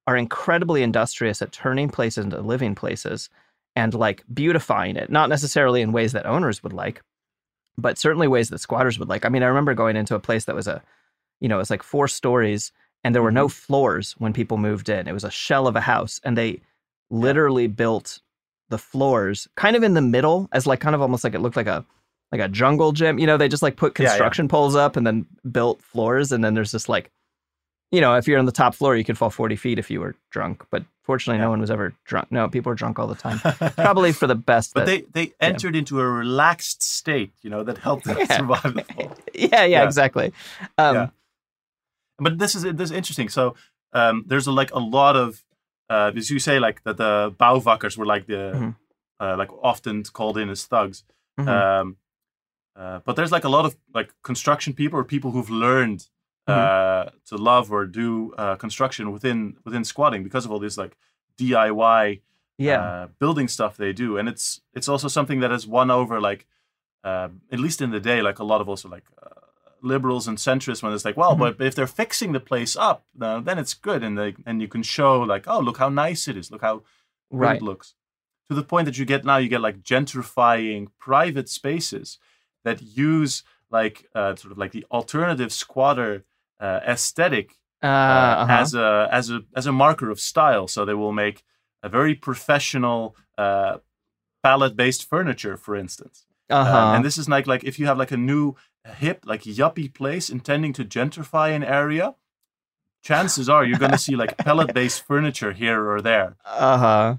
are 0.09 0.17
incredibly 0.17 0.83
industrious 0.83 1.41
at 1.43 1.53
turning 1.53 1.89
places 1.89 2.25
into 2.25 2.41
living 2.41 2.75
places 2.75 3.31
and 3.77 3.95
like 3.95 4.25
beautifying 4.35 4.97
it, 4.97 5.11
not 5.11 5.29
necessarily 5.29 5.81
in 5.81 5.93
ways 5.93 6.11
that 6.11 6.27
owners 6.27 6.61
would 6.65 6.73
like, 6.73 7.03
but 7.81 7.99
certainly 7.99 8.29
ways 8.29 8.51
that 8.51 8.59
squatters 8.59 8.99
would 8.99 9.09
like. 9.09 9.25
I 9.25 9.29
mean, 9.29 9.43
I 9.43 9.47
remember 9.47 9.75
going 9.75 9.97
into 9.97 10.15
a 10.15 10.21
place 10.21 10.45
that 10.45 10.55
was 10.55 10.69
a, 10.69 10.83
you 11.41 11.49
know, 11.49 11.57
it 11.57 11.59
was 11.59 11.71
like 11.71 11.83
four 11.83 12.09
stories 12.09 12.73
and 13.03 13.15
there 13.15 13.23
were 13.23 13.31
no 13.31 13.47
mm-hmm. 13.47 13.53
floors 13.53 14.15
when 14.19 14.33
people 14.33 14.59
moved 14.59 14.89
in. 14.89 15.09
It 15.09 15.13
was 15.13 15.25
a 15.25 15.31
shell 15.31 15.67
of 15.67 15.77
a 15.77 15.81
house 15.81 16.21
and 16.25 16.37
they 16.37 16.61
literally 17.11 17.67
built 17.67 18.21
the 18.69 18.79
floors 18.79 19.49
kind 19.57 19.75
of 19.75 19.83
in 19.83 19.95
the 19.95 20.01
middle 20.01 20.49
as 20.53 20.67
like 20.67 20.81
kind 20.81 20.95
of 20.95 21.03
almost 21.03 21.25
like 21.25 21.35
it 21.35 21.41
looked 21.41 21.57
like 21.57 21.67
a 21.67 21.85
like 22.31 22.41
a 22.41 22.49
jungle 22.49 22.93
gym. 22.93 23.19
You 23.19 23.27
know, 23.27 23.37
they 23.37 23.49
just 23.49 23.63
like 23.63 23.77
put 23.77 23.99
Yeah, 23.99 24.05
yeah. 24.05 24.11
construction 24.11 24.49
poles 24.49 24.77
up 24.77 24.97
and 24.97 25.07
then 25.07 25.27
built 25.51 25.83
floors 25.83 26.31
and 26.31 26.45
then 26.45 26.55
there's 26.55 26.73
just 26.73 26.89
like 26.89 27.11
you 27.91 28.01
know, 28.01 28.15
if 28.17 28.29
you're 28.29 28.39
on 28.39 28.47
the 28.47 28.53
top 28.53 28.75
floor, 28.75 28.97
you 28.97 29.05
could 29.05 29.19
fall 29.19 29.31
40 29.31 29.57
feet 29.57 29.79
if 29.79 29.91
you 29.91 30.01
were 30.01 30.15
drunk. 30.31 30.65
But 30.71 30.85
fortunately, 31.03 31.41
no 31.41 31.51
one 31.51 31.61
was 31.61 31.71
ever 31.71 31.93
drunk. 32.05 32.31
No, 32.31 32.49
people 32.49 32.71
are 32.71 32.75
drunk 32.77 32.99
all 32.99 33.07
the 33.09 33.15
time. 33.17 33.39
Probably 33.75 34.13
for 34.13 34.27
the 34.27 34.35
best. 34.37 34.75
But 34.75 34.87
that- 34.87 35.13
they 35.13 35.27
they 35.27 35.33
entered 35.41 35.75
into 35.77 35.99
a 36.01 36.07
relaxed 36.09 36.83
state, 36.83 37.33
you 37.43 37.51
know, 37.51 37.63
that 37.65 37.79
helped 37.79 38.05
them 38.05 38.17
Yeah. 38.21 38.37
survive 38.37 38.75
the 38.75 38.85
fall. 38.95 39.17
yeah, 39.35 39.49
yeah, 39.51 39.65
Yeah. 39.67 39.85
exactly. 39.85 40.33
Um, 40.79 40.95
Yeah. 40.95 41.09
But 42.19 42.39
this 42.39 42.55
is 42.55 42.63
this 42.63 42.91
is 42.91 42.97
interesting. 42.97 43.29
So 43.31 43.55
um, 43.93 44.25
there's 44.27 44.47
a, 44.47 44.53
like 44.53 44.71
a 44.73 44.79
lot 44.79 45.17
of 45.17 45.43
uh, 45.89 46.13
as 46.15 46.31
you 46.31 46.39
say, 46.39 46.61
like 46.61 46.83
that 46.85 46.97
the 46.97 47.35
bouwvakkers 47.39 47.97
were 47.97 48.07
like 48.07 48.27
the 48.27 48.53
Mhm. 48.55 48.77
uh, 49.19 49.37
like 49.37 49.51
often 49.63 50.05
called 50.05 50.37
in 50.39 50.49
as 50.51 50.65
thugs. 50.67 51.03
Mhm. 51.39 51.49
Um, 51.49 51.97
uh, 52.77 53.01
but 53.05 53.17
there's 53.17 53.33
like 53.33 53.45
a 53.45 53.49
lot 53.49 53.65
of 53.65 53.75
like 53.93 54.13
construction 54.23 54.75
people 54.75 54.99
or 55.01 55.05
people 55.05 55.33
who've 55.33 55.51
learned 55.51 56.09
Mm-hmm. 56.49 57.09
uh, 57.09 57.11
to 57.27 57.37
love 57.37 57.71
or 57.71 57.87
do 57.87 58.33
uh, 58.39 58.57
construction 58.57 59.13
within 59.13 59.57
within 59.65 59.85
squatting 59.85 60.25
because 60.25 60.45
of 60.45 60.51
all 60.51 60.59
this 60.59 60.77
like 60.79 60.97
DIY 61.39 62.21
yeah. 62.59 62.81
uh, 62.83 63.07
building 63.19 63.49
stuff 63.49 63.77
they 63.77 63.93
do, 63.93 64.17
and 64.19 64.29
it's 64.29 64.61
it's 64.75 64.89
also 64.89 65.09
something 65.09 65.41
that 65.41 65.51
has 65.51 65.67
won 65.67 65.91
over 65.91 66.21
like 66.21 66.47
uh, 67.05 67.29
at 67.53 67.61
least 67.61 67.81
in 67.81 67.91
the 67.91 68.01
day 68.01 68.21
like 68.23 68.39
a 68.39 68.45
lot 68.45 68.61
of 68.61 68.69
also 68.69 68.89
like 68.89 69.05
uh, 69.23 69.29
liberals 69.83 70.27
and 70.29 70.39
centrists 70.39 70.83
when 70.83 70.93
it's 70.93 71.05
like 71.05 71.17
well, 71.17 71.35
Mhm. 71.37 71.57
but 71.59 71.67
if 71.67 71.75
they're 71.75 71.87
fixing 71.87 72.33
the 72.33 72.41
place 72.41 72.75
up, 72.77 73.05
uh, 73.21 73.41
then 73.41 73.59
it's 73.59 73.75
good, 73.75 74.03
and 74.03 74.17
they 74.19 74.35
and 74.47 74.61
you 74.63 74.69
can 74.69 74.83
show 74.83 75.21
like 75.21 75.45
oh 75.47 75.61
look 75.61 75.79
how 75.79 75.89
nice 75.89 76.27
it 76.27 76.37
is, 76.37 76.51
look 76.51 76.63
how 76.63 76.83
Right. 77.31 77.57
it 77.57 77.63
looks, 77.63 77.95
to 78.49 78.57
the 78.57 78.65
point 78.65 78.87
that 78.87 78.99
you 78.99 79.05
get 79.05 79.25
now 79.25 79.37
you 79.37 79.49
get 79.49 79.61
like 79.61 79.83
gentrifying 79.83 80.89
private 80.99 81.49
spaces 81.49 82.19
that 82.65 82.83
use 82.83 83.45
like 83.71 84.09
uh, 84.15 84.35
sort 84.35 84.53
of 84.53 84.59
like 84.59 84.73
the 84.73 84.85
alternative 84.91 85.53
squatter 85.53 86.25
uh, 86.61 86.81
aesthetic 86.87 87.49
Uh, 87.83 87.87
uh, 87.87 88.35
uh-huh. 88.43 88.53
as 88.63 88.75
a 88.75 89.09
as 89.11 89.31
a 89.31 89.41
as 89.57 89.67
a 89.67 89.73
marker 89.73 90.11
of 90.11 90.19
style. 90.21 90.67
So 90.69 90.85
they 90.85 90.95
will 90.95 91.13
make 91.13 91.43
a 91.83 91.89
very 91.89 92.15
professional 92.15 93.15
uh, 93.39 93.79
pallet 94.43 94.77
based 94.77 95.09
furniture, 95.09 95.57
for 95.57 95.75
instance. 95.77 96.27
Um, 96.51 96.59
Uh-huh. 96.61 96.95
and 96.97 97.05
this 97.05 97.17
is 97.19 97.27
like 97.29 97.47
like 97.53 97.65
if 97.69 97.79
you 97.79 97.87
have 97.87 98.01
like 98.01 98.15
a 98.15 98.19
new 98.19 98.55
hip 99.03 99.19
like 99.25 99.43
yuppie 99.59 99.89
place 99.93 100.33
intending 100.33 100.75
to 100.75 100.85
gentrify 100.85 101.49
an 101.57 101.63
area, 101.65 102.15
chances 103.03 103.49
are 103.49 103.65
you're 103.65 103.79
going 103.79 103.93
to 103.93 103.99
see 103.99 104.17
like 104.17 104.37
pallet 104.47 104.75
based 104.75 105.03
furniture 105.07 105.53
here 105.53 105.89
or 105.91 106.01
there. 106.03 106.37
Uh 106.45 106.79
huh. 106.79 107.17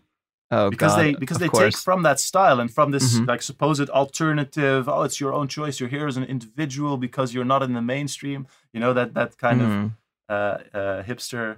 Oh, 0.54 0.70
because 0.70 0.96
God, 0.96 1.02
they 1.02 1.14
because 1.16 1.38
they 1.38 1.48
take 1.48 1.78
from 1.78 2.04
that 2.04 2.20
style 2.20 2.60
and 2.60 2.70
from 2.74 2.92
this 2.92 3.20
Mhm. 3.20 3.28
like 3.28 3.42
supposed 3.42 3.90
alternative. 3.90 4.90
Oh, 4.90 5.04
it's 5.04 5.20
your 5.22 5.34
own 5.34 5.48
choice. 5.48 5.80
You're 5.80 5.90
here 5.90 6.08
as 6.08 6.18
an 6.18 6.26
individual 6.26 6.98
because 6.98 7.34
you're 7.34 7.46
not 7.46 7.64
in 7.64 7.74
the 7.74 7.82
mainstream. 7.82 8.48
You 8.74 8.82
know 8.82 8.94
that 8.94 9.14
that 9.14 9.38
kind 9.38 9.62
Mhm. 9.62 9.86
of 9.86 9.92
uh, 10.30 10.78
uh, 10.78 11.04
hipster 11.04 11.58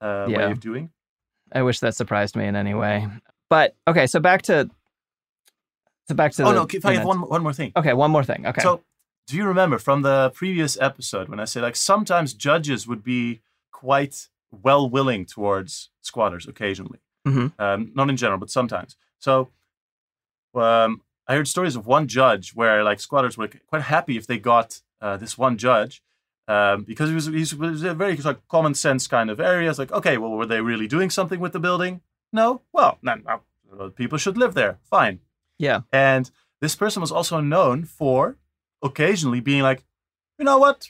uh, 0.00 0.26
Yeah. 0.28 0.38
way 0.38 0.50
of 0.52 0.60
doing. 0.60 0.90
I 1.52 1.62
wish 1.62 1.80
that 1.80 1.94
surprised 1.96 2.36
me 2.36 2.46
in 2.46 2.54
any 2.54 2.74
way. 2.74 3.08
But 3.50 3.74
okay, 3.88 4.06
so 4.06 4.20
back 4.20 4.42
to 4.42 4.68
so 6.08 6.14
back 6.14 6.32
to 6.32 6.42
oh 6.44 6.48
the, 6.48 6.54
no! 6.54 6.66
If 6.72 6.84
I 6.86 6.94
have 6.94 7.04
one 7.04 7.20
one 7.22 7.42
more 7.42 7.52
thing. 7.52 7.72
Okay, 7.76 7.92
one 7.92 8.10
more 8.10 8.24
thing. 8.24 8.46
Okay. 8.46 8.60
So, 8.62 8.82
do 9.26 9.36
you 9.36 9.44
remember 9.46 9.78
from 9.78 10.02
the 10.02 10.30
previous 10.34 10.78
episode 10.80 11.28
when 11.28 11.40
I 11.40 11.44
said 11.44 11.62
like 11.62 11.76
sometimes 11.76 12.34
judges 12.34 12.86
would 12.86 13.02
be 13.02 13.40
quite 13.72 14.28
well 14.50 14.88
willing 14.88 15.26
towards 15.26 15.90
squatters 16.00 16.46
occasionally, 16.46 17.00
Mhm. 17.28 17.52
um, 17.58 17.92
not 17.94 18.10
in 18.10 18.16
general, 18.16 18.38
but 18.38 18.50
sometimes. 18.50 18.96
So, 19.18 19.50
um, 20.54 21.02
I 21.26 21.34
heard 21.34 21.48
stories 21.48 21.76
of 21.76 21.86
one 21.86 22.08
judge 22.08 22.54
where 22.54 22.82
like 22.82 23.00
squatters 23.00 23.36
were 23.36 23.48
quite 23.66 23.82
happy 23.82 24.16
if 24.16 24.26
they 24.26 24.38
got 24.38 24.80
uh, 25.00 25.16
this 25.16 25.36
one 25.38 25.56
judge. 25.58 26.02
Um, 26.48 26.84
because 26.84 27.10
he 27.10 27.14
was, 27.14 27.26
he 27.26 27.56
was 27.56 27.82
a 27.82 27.92
very 27.92 28.16
like, 28.16 28.48
common 28.48 28.74
sense 28.74 29.06
kind 29.06 29.28
of 29.28 29.38
area. 29.38 29.68
It's 29.68 29.78
like, 29.78 29.92
okay, 29.92 30.16
well, 30.16 30.30
were 30.30 30.46
they 30.46 30.62
really 30.62 30.88
doing 30.88 31.10
something 31.10 31.40
with 31.40 31.52
the 31.52 31.60
building? 31.60 32.00
No. 32.32 32.62
Well, 32.72 32.98
then 33.02 33.22
uh, 33.28 33.88
people 33.90 34.16
should 34.16 34.38
live 34.38 34.54
there. 34.54 34.78
Fine. 34.88 35.20
Yeah. 35.58 35.80
And 35.92 36.30
this 36.62 36.74
person 36.74 37.02
was 37.02 37.12
also 37.12 37.40
known 37.40 37.84
for 37.84 38.38
occasionally 38.82 39.40
being 39.40 39.62
like, 39.62 39.84
you 40.38 40.44
know 40.46 40.56
what? 40.56 40.88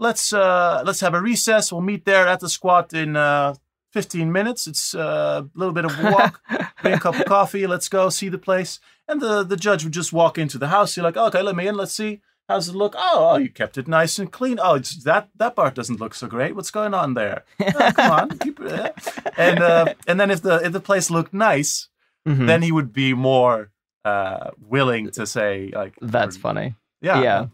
Let's 0.00 0.32
uh, 0.32 0.82
let's 0.84 1.00
have 1.00 1.14
a 1.14 1.20
recess. 1.20 1.70
We'll 1.72 1.80
meet 1.80 2.04
there 2.04 2.26
at 2.26 2.40
the 2.40 2.48
squat 2.48 2.92
in 2.92 3.16
uh, 3.16 3.54
15 3.92 4.30
minutes. 4.32 4.66
It's 4.66 4.94
uh, 4.94 5.42
a 5.44 5.58
little 5.58 5.72
bit 5.74 5.84
of 5.84 5.98
a 5.98 6.10
walk. 6.10 6.40
Bring 6.82 6.94
a 6.94 7.00
cup 7.00 7.16
of 7.18 7.24
coffee. 7.26 7.66
Let's 7.66 7.88
go 7.88 8.08
see 8.10 8.28
the 8.28 8.38
place. 8.38 8.80
And 9.08 9.20
the, 9.20 9.42
the 9.42 9.56
judge 9.56 9.84
would 9.84 9.92
just 9.92 10.12
walk 10.12 10.38
into 10.38 10.58
the 10.58 10.68
house. 10.68 10.96
You're 10.96 11.04
like, 11.04 11.16
okay, 11.16 11.42
let 11.42 11.56
me 11.56 11.66
in. 11.66 11.76
Let's 11.76 11.92
see. 11.92 12.20
How's 12.48 12.68
it 12.68 12.74
look? 12.74 12.94
Oh, 12.96 13.30
oh, 13.32 13.36
you 13.36 13.50
kept 13.50 13.76
it 13.76 13.86
nice 13.88 14.18
and 14.18 14.32
clean. 14.32 14.58
Oh, 14.62 14.74
it's 14.76 15.04
that 15.04 15.28
that 15.36 15.54
part 15.54 15.74
doesn't 15.74 16.00
look 16.00 16.14
so 16.14 16.26
great. 16.26 16.56
What's 16.56 16.70
going 16.70 16.94
on 16.94 17.12
there? 17.12 17.44
Oh, 17.60 17.92
come 17.94 18.10
on, 18.10 18.38
keep 18.38 18.58
it. 18.60 18.72
eh?" 18.72 18.90
And 19.36 19.60
uh, 19.60 19.92
and 20.06 20.18
then 20.18 20.30
if 20.30 20.40
the 20.40 20.56
if 20.64 20.72
the 20.72 20.80
place 20.80 21.10
looked 21.10 21.34
nice, 21.34 21.88
Mhm. 22.26 22.46
then 22.46 22.62
he 22.62 22.72
would 22.72 22.90
be 22.90 23.12
more 23.12 23.70
uh, 24.02 24.52
willing 24.62 25.10
to 25.10 25.26
say 25.26 25.70
like 25.74 25.92
That's 26.00 26.38
funny. 26.38 26.74
Yeah. 27.02 27.20
Yeah. 27.22 27.46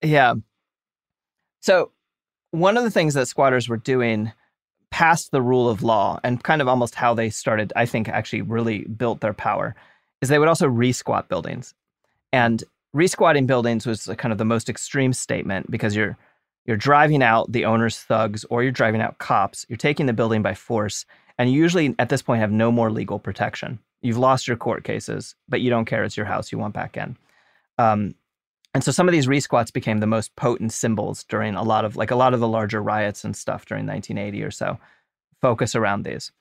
Yeah. 0.00 0.34
So, 1.60 1.90
one 2.52 2.76
of 2.76 2.84
the 2.84 2.90
things 2.92 3.14
that 3.14 3.26
squatters 3.26 3.68
were 3.68 3.78
doing 3.78 4.32
past 4.94 5.32
the 5.32 5.42
rule 5.42 5.68
of 5.68 5.82
law 5.82 6.20
and 6.22 6.44
kind 6.44 6.62
of 6.62 6.68
almost 6.68 6.94
how 6.94 7.14
they 7.14 7.28
started, 7.28 7.72
I 7.74 7.84
think, 7.84 8.08
actually 8.08 8.42
really 8.42 8.84
built 8.84 9.20
their 9.20 9.32
power 9.32 9.74
is 10.22 10.28
they 10.28 10.38
would 10.38 10.46
also 10.46 10.68
re-squat 10.68 11.28
buildings. 11.28 11.74
And 12.32 12.62
re-squatting 12.92 13.44
buildings 13.44 13.86
was 13.86 14.08
kind 14.18 14.30
of 14.30 14.38
the 14.38 14.44
most 14.44 14.68
extreme 14.68 15.12
statement 15.12 15.68
because 15.68 15.96
you're 15.96 16.16
you're 16.64 16.76
driving 16.76 17.24
out 17.24 17.50
the 17.50 17.64
owner's 17.64 17.98
thugs 17.98 18.44
or 18.50 18.62
you're 18.62 18.70
driving 18.70 19.00
out 19.00 19.18
cops. 19.18 19.66
You're 19.68 19.76
taking 19.76 20.06
the 20.06 20.12
building 20.12 20.42
by 20.42 20.54
force, 20.54 21.04
and 21.38 21.50
you 21.50 21.60
usually 21.60 21.96
at 21.98 22.08
this 22.08 22.22
point 22.22 22.40
have 22.40 22.52
no 22.52 22.70
more 22.70 22.88
legal 22.88 23.18
protection. 23.18 23.80
You've 24.00 24.16
lost 24.28 24.46
your 24.46 24.56
court 24.56 24.84
cases, 24.84 25.34
but 25.48 25.60
you 25.60 25.70
don't 25.70 25.86
care. 25.86 26.04
It's 26.04 26.16
your 26.16 26.26
house. 26.26 26.52
You 26.52 26.58
want 26.58 26.72
back 26.72 26.96
in. 26.96 27.16
Um, 27.78 28.14
and 28.74 28.82
so 28.82 28.90
some 28.90 29.08
of 29.08 29.12
these 29.12 29.28
re-squats 29.28 29.70
became 29.70 29.98
the 29.98 30.06
most 30.06 30.34
potent 30.34 30.72
symbols 30.72 31.24
during 31.24 31.54
a 31.54 31.62
lot 31.62 31.84
of 31.84 31.96
like 31.96 32.10
a 32.10 32.16
lot 32.16 32.34
of 32.34 32.40
the 32.40 32.48
larger 32.48 32.82
riots 32.82 33.24
and 33.24 33.36
stuff 33.36 33.64
during 33.66 33.86
1980 33.86 34.42
or 34.42 34.50
so 34.50 34.78
focus 35.40 35.76
around 35.76 36.02
these. 36.02 36.32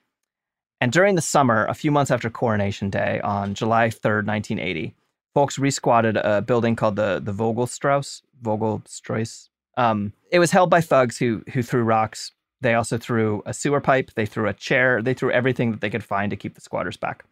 And 0.81 0.91
during 0.91 1.15
the 1.15 1.21
summer, 1.21 1.65
a 1.65 1.73
few 1.73 1.91
months 1.91 2.09
after 2.11 2.29
Coronation 2.29 2.89
Day 2.89 3.21
on 3.21 3.53
July 3.53 3.89
3rd, 3.89 4.25
1980, 4.25 4.95
folks 5.33 5.59
re-squatted 5.59 6.17
a 6.17 6.41
building 6.41 6.75
called 6.75 6.95
the 6.95 7.21
the 7.23 7.31
Vogelstrauss, 7.31 8.21
Vogelstrauss. 8.41 9.49
Um, 9.77 10.13
it 10.31 10.39
was 10.39 10.51
held 10.51 10.69
by 10.69 10.81
thugs 10.81 11.17
who 11.17 11.43
who 11.53 11.61
threw 11.61 11.83
rocks. 11.83 12.31
They 12.61 12.73
also 12.73 12.97
threw 12.97 13.43
a 13.45 13.53
sewer 13.53 13.81
pipe. 13.81 14.11
They 14.15 14.25
threw 14.25 14.47
a 14.47 14.53
chair. 14.53 15.01
They 15.01 15.13
threw 15.13 15.31
everything 15.31 15.71
that 15.71 15.81
they 15.81 15.89
could 15.89 16.03
find 16.03 16.29
to 16.31 16.37
keep 16.37 16.55
the 16.55 16.61
squatters 16.61 16.97
back, 16.97 17.25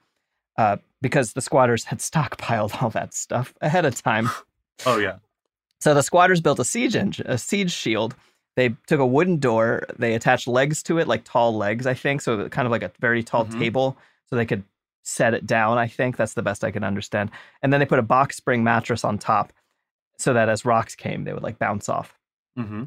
uh, 0.57 0.77
because 1.01 1.33
the 1.33 1.41
squatters 1.41 1.85
had 1.85 1.99
stockpiled 1.99 2.81
all 2.83 2.89
that 2.91 3.13
stuff 3.13 3.53
ahead 3.61 3.85
of 3.85 4.01
time. 4.01 4.29
Oh 4.85 4.97
yeah. 4.97 5.17
So 5.79 5.93
the 5.93 6.03
squatters 6.03 6.41
built 6.41 6.59
a 6.59 6.65
siege 6.65 6.95
engine, 6.95 7.25
a 7.27 7.37
siege 7.37 7.71
shield. 7.71 8.15
They 8.55 8.75
took 8.87 8.99
a 8.99 9.05
wooden 9.05 9.37
door. 9.37 9.83
They 9.97 10.13
attached 10.13 10.47
legs 10.47 10.83
to 10.83 10.99
it, 10.99 11.07
like 11.07 11.23
tall 11.23 11.55
legs, 11.55 11.87
I 11.87 11.93
think. 11.93 12.21
So 12.21 12.49
kind 12.49 12.65
of 12.65 12.71
like 12.71 12.83
a 12.83 12.91
very 12.99 13.23
tall 13.23 13.45
Mhm. 13.45 13.59
table, 13.59 13.97
so 14.29 14.35
they 14.35 14.45
could 14.45 14.63
set 15.03 15.33
it 15.33 15.47
down. 15.47 15.77
I 15.77 15.87
think 15.87 16.17
that's 16.17 16.33
the 16.35 16.43
best 16.43 16.63
I 16.63 16.71
can 16.71 16.83
understand. 16.83 17.31
And 17.61 17.71
then 17.73 17.79
they 17.79 17.85
put 17.85 17.97
a 17.99 18.03
box 18.03 18.37
spring 18.37 18.63
mattress 18.63 19.03
on 19.03 19.17
top, 19.17 19.53
so 20.17 20.33
that 20.33 20.49
as 20.49 20.65
rocks 20.65 20.93
came, 20.95 21.23
they 21.23 21.33
would 21.33 21.43
like 21.43 21.57
bounce 21.57 21.89
off. 21.89 22.19
Mm-hmm. 22.57 22.83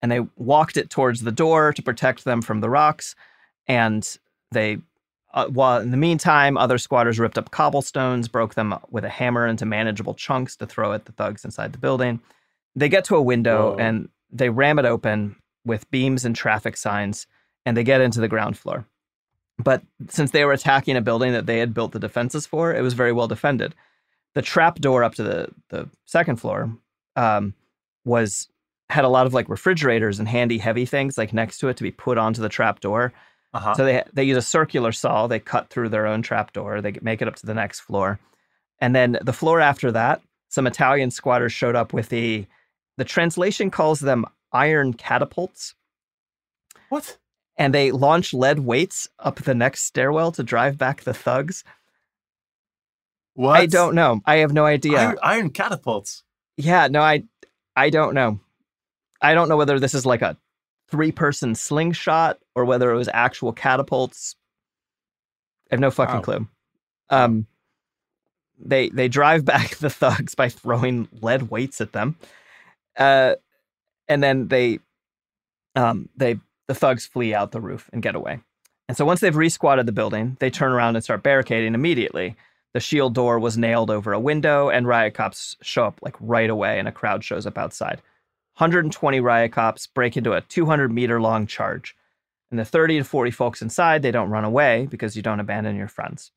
And 0.00 0.12
they 0.12 0.20
walked 0.36 0.76
it 0.76 0.88
towards 0.88 1.22
the 1.22 1.32
door 1.32 1.72
to 1.72 1.82
protect 1.82 2.24
them 2.24 2.40
from 2.40 2.60
the 2.60 2.70
rocks. 2.70 3.14
And 3.66 4.08
they, 4.52 4.78
uh, 5.34 5.46
while 5.46 5.80
in 5.80 5.90
the 5.90 5.96
meantime, 5.96 6.56
other 6.56 6.78
squatters 6.78 7.18
ripped 7.18 7.38
up 7.38 7.50
cobblestones, 7.50 8.28
broke 8.28 8.54
them 8.54 8.74
with 8.90 9.04
a 9.04 9.08
hammer 9.08 9.46
into 9.46 9.66
manageable 9.66 10.14
chunks 10.14 10.56
to 10.56 10.66
throw 10.66 10.92
at 10.92 11.04
the 11.04 11.12
thugs 11.12 11.44
inside 11.44 11.72
the 11.72 11.78
building. 11.78 12.20
They 12.74 12.88
get 12.88 13.04
to 13.06 13.16
a 13.16 13.22
window 13.22 13.72
Whoa. 13.72 13.78
and 13.78 14.08
they 14.30 14.48
ram 14.48 14.78
it 14.78 14.84
open 14.84 15.36
with 15.64 15.90
beams 15.90 16.24
and 16.24 16.34
traffic 16.34 16.76
signs, 16.76 17.26
and 17.66 17.76
they 17.76 17.84
get 17.84 18.00
into 18.00 18.20
the 18.20 18.28
ground 18.28 18.56
floor. 18.56 18.86
But 19.58 19.82
since 20.08 20.30
they 20.30 20.44
were 20.44 20.52
attacking 20.52 20.96
a 20.96 21.02
building 21.02 21.32
that 21.32 21.46
they 21.46 21.58
had 21.58 21.74
built 21.74 21.92
the 21.92 21.98
defenses 21.98 22.46
for, 22.46 22.72
it 22.74 22.82
was 22.82 22.94
very 22.94 23.12
well 23.12 23.28
defended. 23.28 23.74
The 24.34 24.42
trap 24.42 24.76
door 24.76 25.02
up 25.02 25.14
to 25.16 25.22
the, 25.22 25.48
the 25.68 25.90
second 26.06 26.36
floor 26.36 26.72
um, 27.16 27.54
was 28.04 28.48
had 28.88 29.04
a 29.04 29.08
lot 29.08 29.26
of 29.26 29.34
like 29.34 29.48
refrigerators 29.48 30.18
and 30.18 30.28
handy 30.28 30.58
heavy 30.58 30.86
things 30.86 31.18
like 31.18 31.34
next 31.34 31.58
to 31.58 31.68
it 31.68 31.76
to 31.76 31.82
be 31.82 31.90
put 31.90 32.16
onto 32.16 32.40
the 32.40 32.48
trap 32.48 32.80
door. 32.80 33.12
Uh-huh. 33.54 33.74
So 33.74 33.84
they 33.84 34.02
they 34.12 34.24
use 34.24 34.36
a 34.36 34.42
circular 34.42 34.92
saw. 34.92 35.26
They 35.26 35.40
cut 35.40 35.70
through 35.70 35.88
their 35.88 36.06
own 36.06 36.22
trap 36.22 36.52
door. 36.52 36.80
They 36.80 36.94
make 37.00 37.22
it 37.22 37.28
up 37.28 37.36
to 37.36 37.46
the 37.46 37.54
next 37.54 37.80
floor, 37.80 38.18
and 38.80 38.94
then 38.94 39.18
the 39.22 39.32
floor 39.32 39.60
after 39.60 39.90
that, 39.92 40.20
some 40.48 40.66
Italian 40.66 41.10
squatters 41.10 41.52
showed 41.52 41.76
up 41.76 41.92
with 41.92 42.10
the 42.10 42.46
the 42.98 43.04
translation 43.04 43.70
calls 43.70 44.00
them 44.00 44.26
iron 44.52 44.92
catapults, 44.92 45.74
what? 46.88 47.16
and 47.56 47.74
they 47.74 47.90
launch 47.90 48.34
lead 48.34 48.60
weights 48.60 49.08
up 49.18 49.36
the 49.36 49.54
next 49.54 49.82
stairwell 49.82 50.32
to 50.32 50.42
drive 50.42 50.78
back 50.78 51.02
the 51.02 51.14
thugs. 51.14 51.64
What? 53.34 53.60
I 53.60 53.66
don't 53.66 53.94
know. 53.94 54.20
I 54.26 54.36
have 54.36 54.52
no 54.52 54.64
idea. 54.66 54.98
Iron, 54.98 55.18
iron 55.22 55.50
catapults. 55.50 56.22
Yeah, 56.56 56.88
no, 56.88 57.00
I 57.00 57.24
I 57.76 57.90
don't 57.90 58.14
know. 58.14 58.40
I 59.22 59.34
don't 59.34 59.48
know 59.48 59.56
whether 59.56 59.78
this 59.80 59.94
is 59.94 60.04
like 60.04 60.22
a 60.22 60.36
three 60.90 61.12
person 61.12 61.54
slingshot 61.54 62.38
or 62.54 62.64
whether 62.64 62.90
it 62.90 62.96
was 62.96 63.08
actual 63.12 63.52
catapults. 63.52 64.36
I 65.70 65.74
have 65.74 65.80
no 65.80 65.90
fucking 65.90 66.16
Wow. 66.16 66.20
clue. 66.22 66.48
Um 67.10 67.46
they 68.58 68.88
they 68.90 69.08
drive 69.08 69.44
back 69.44 69.76
the 69.76 69.90
thugs 69.90 70.34
by 70.34 70.48
throwing 70.48 71.08
lead 71.20 71.50
weights 71.50 71.80
at 71.80 71.92
them. 71.92 72.16
Uh 72.96 73.34
and 74.08 74.22
then 74.22 74.48
they 74.48 74.78
um 75.76 76.08
they 76.16 76.38
the 76.66 76.74
thugs 76.74 77.06
flee 77.06 77.34
out 77.34 77.52
the 77.52 77.60
roof 77.60 77.88
and 77.92 78.02
get 78.02 78.14
away. 78.14 78.40
And 78.88 78.96
so 78.96 79.04
once 79.04 79.20
they've 79.20 79.36
re-squatted 79.36 79.84
the 79.86 79.92
building, 79.92 80.36
they 80.40 80.48
turn 80.50 80.72
around 80.72 80.96
and 80.96 81.04
start 81.04 81.22
barricading 81.22 81.74
immediately. 81.74 82.36
The 82.72 82.80
shield 82.80 83.14
door 83.14 83.38
was 83.38 83.58
nailed 83.58 83.90
over 83.90 84.12
a 84.12 84.20
window, 84.20 84.68
and 84.70 84.86
riot 84.86 85.14
cops 85.14 85.56
show 85.62 85.84
up 85.84 85.98
like 86.02 86.14
right 86.20 86.48
away, 86.48 86.78
and 86.78 86.88
a 86.88 86.92
crowd 86.92 87.22
shows 87.24 87.46
up 87.46 87.58
outside. 87.58 88.00
120 88.58 89.20
riot 89.20 89.52
cops 89.52 89.86
break 89.86 90.16
into 90.16 90.32
a 90.32 90.40
200 90.40 90.90
meter 90.92 91.20
long 91.20 91.46
charge. 91.46 91.94
And 92.50 92.58
the 92.58 92.64
30 92.64 92.98
to 92.98 93.04
40 93.04 93.30
folks 93.30 93.62
inside, 93.62 94.02
they 94.02 94.10
don't 94.10 94.30
run 94.30 94.44
away 94.44 94.88
because 94.90 95.14
you 95.14 95.22
don't 95.22 95.38
abandon 95.38 95.76
your 95.76 95.86
friends. 95.86 96.32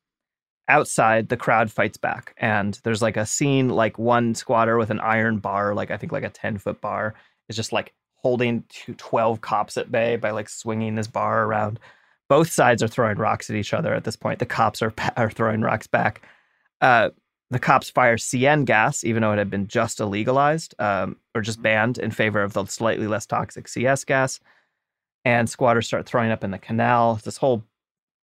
Outside, 0.68 1.28
the 1.28 1.36
crowd 1.36 1.72
fights 1.72 1.96
back, 1.96 2.34
and 2.36 2.78
there's 2.84 3.02
like 3.02 3.16
a 3.16 3.26
scene 3.26 3.68
like 3.68 3.98
one 3.98 4.36
squatter 4.36 4.78
with 4.78 4.90
an 4.90 5.00
iron 5.00 5.38
bar, 5.38 5.74
like 5.74 5.90
I 5.90 5.96
think 5.96 6.12
like 6.12 6.22
a 6.22 6.30
10 6.30 6.58
foot 6.58 6.80
bar, 6.80 7.14
is 7.48 7.56
just 7.56 7.72
like 7.72 7.92
holding 8.14 8.62
two, 8.68 8.94
12 8.94 9.40
cops 9.40 9.76
at 9.76 9.90
bay 9.90 10.14
by 10.14 10.30
like 10.30 10.48
swinging 10.48 10.94
this 10.94 11.08
bar 11.08 11.44
around. 11.44 11.80
Both 12.28 12.52
sides 12.52 12.84
are 12.84 12.88
throwing 12.88 13.18
rocks 13.18 13.50
at 13.50 13.56
each 13.56 13.74
other 13.74 13.92
at 13.92 14.04
this 14.04 14.16
point. 14.16 14.38
The 14.38 14.46
cops 14.46 14.80
are, 14.80 14.94
are 15.16 15.30
throwing 15.30 15.60
rocks 15.60 15.88
back. 15.88 16.22
Uh, 16.80 17.10
the 17.52 17.58
cops 17.58 17.90
fire 17.90 18.16
CN 18.16 18.64
gas, 18.64 19.04
even 19.04 19.20
though 19.20 19.32
it 19.32 19.38
had 19.38 19.50
been 19.50 19.68
just 19.68 19.98
illegalized 19.98 20.72
um, 20.82 21.16
or 21.34 21.42
just 21.42 21.60
banned 21.60 21.98
in 21.98 22.10
favor 22.10 22.42
of 22.42 22.54
the 22.54 22.64
slightly 22.64 23.06
less 23.06 23.26
toxic 23.26 23.68
CS 23.68 24.04
gas. 24.04 24.40
And 25.26 25.48
squatters 25.48 25.86
start 25.86 26.06
throwing 26.06 26.30
up 26.30 26.42
in 26.42 26.50
the 26.50 26.58
canal. 26.58 27.20
This 27.22 27.36
whole 27.36 27.62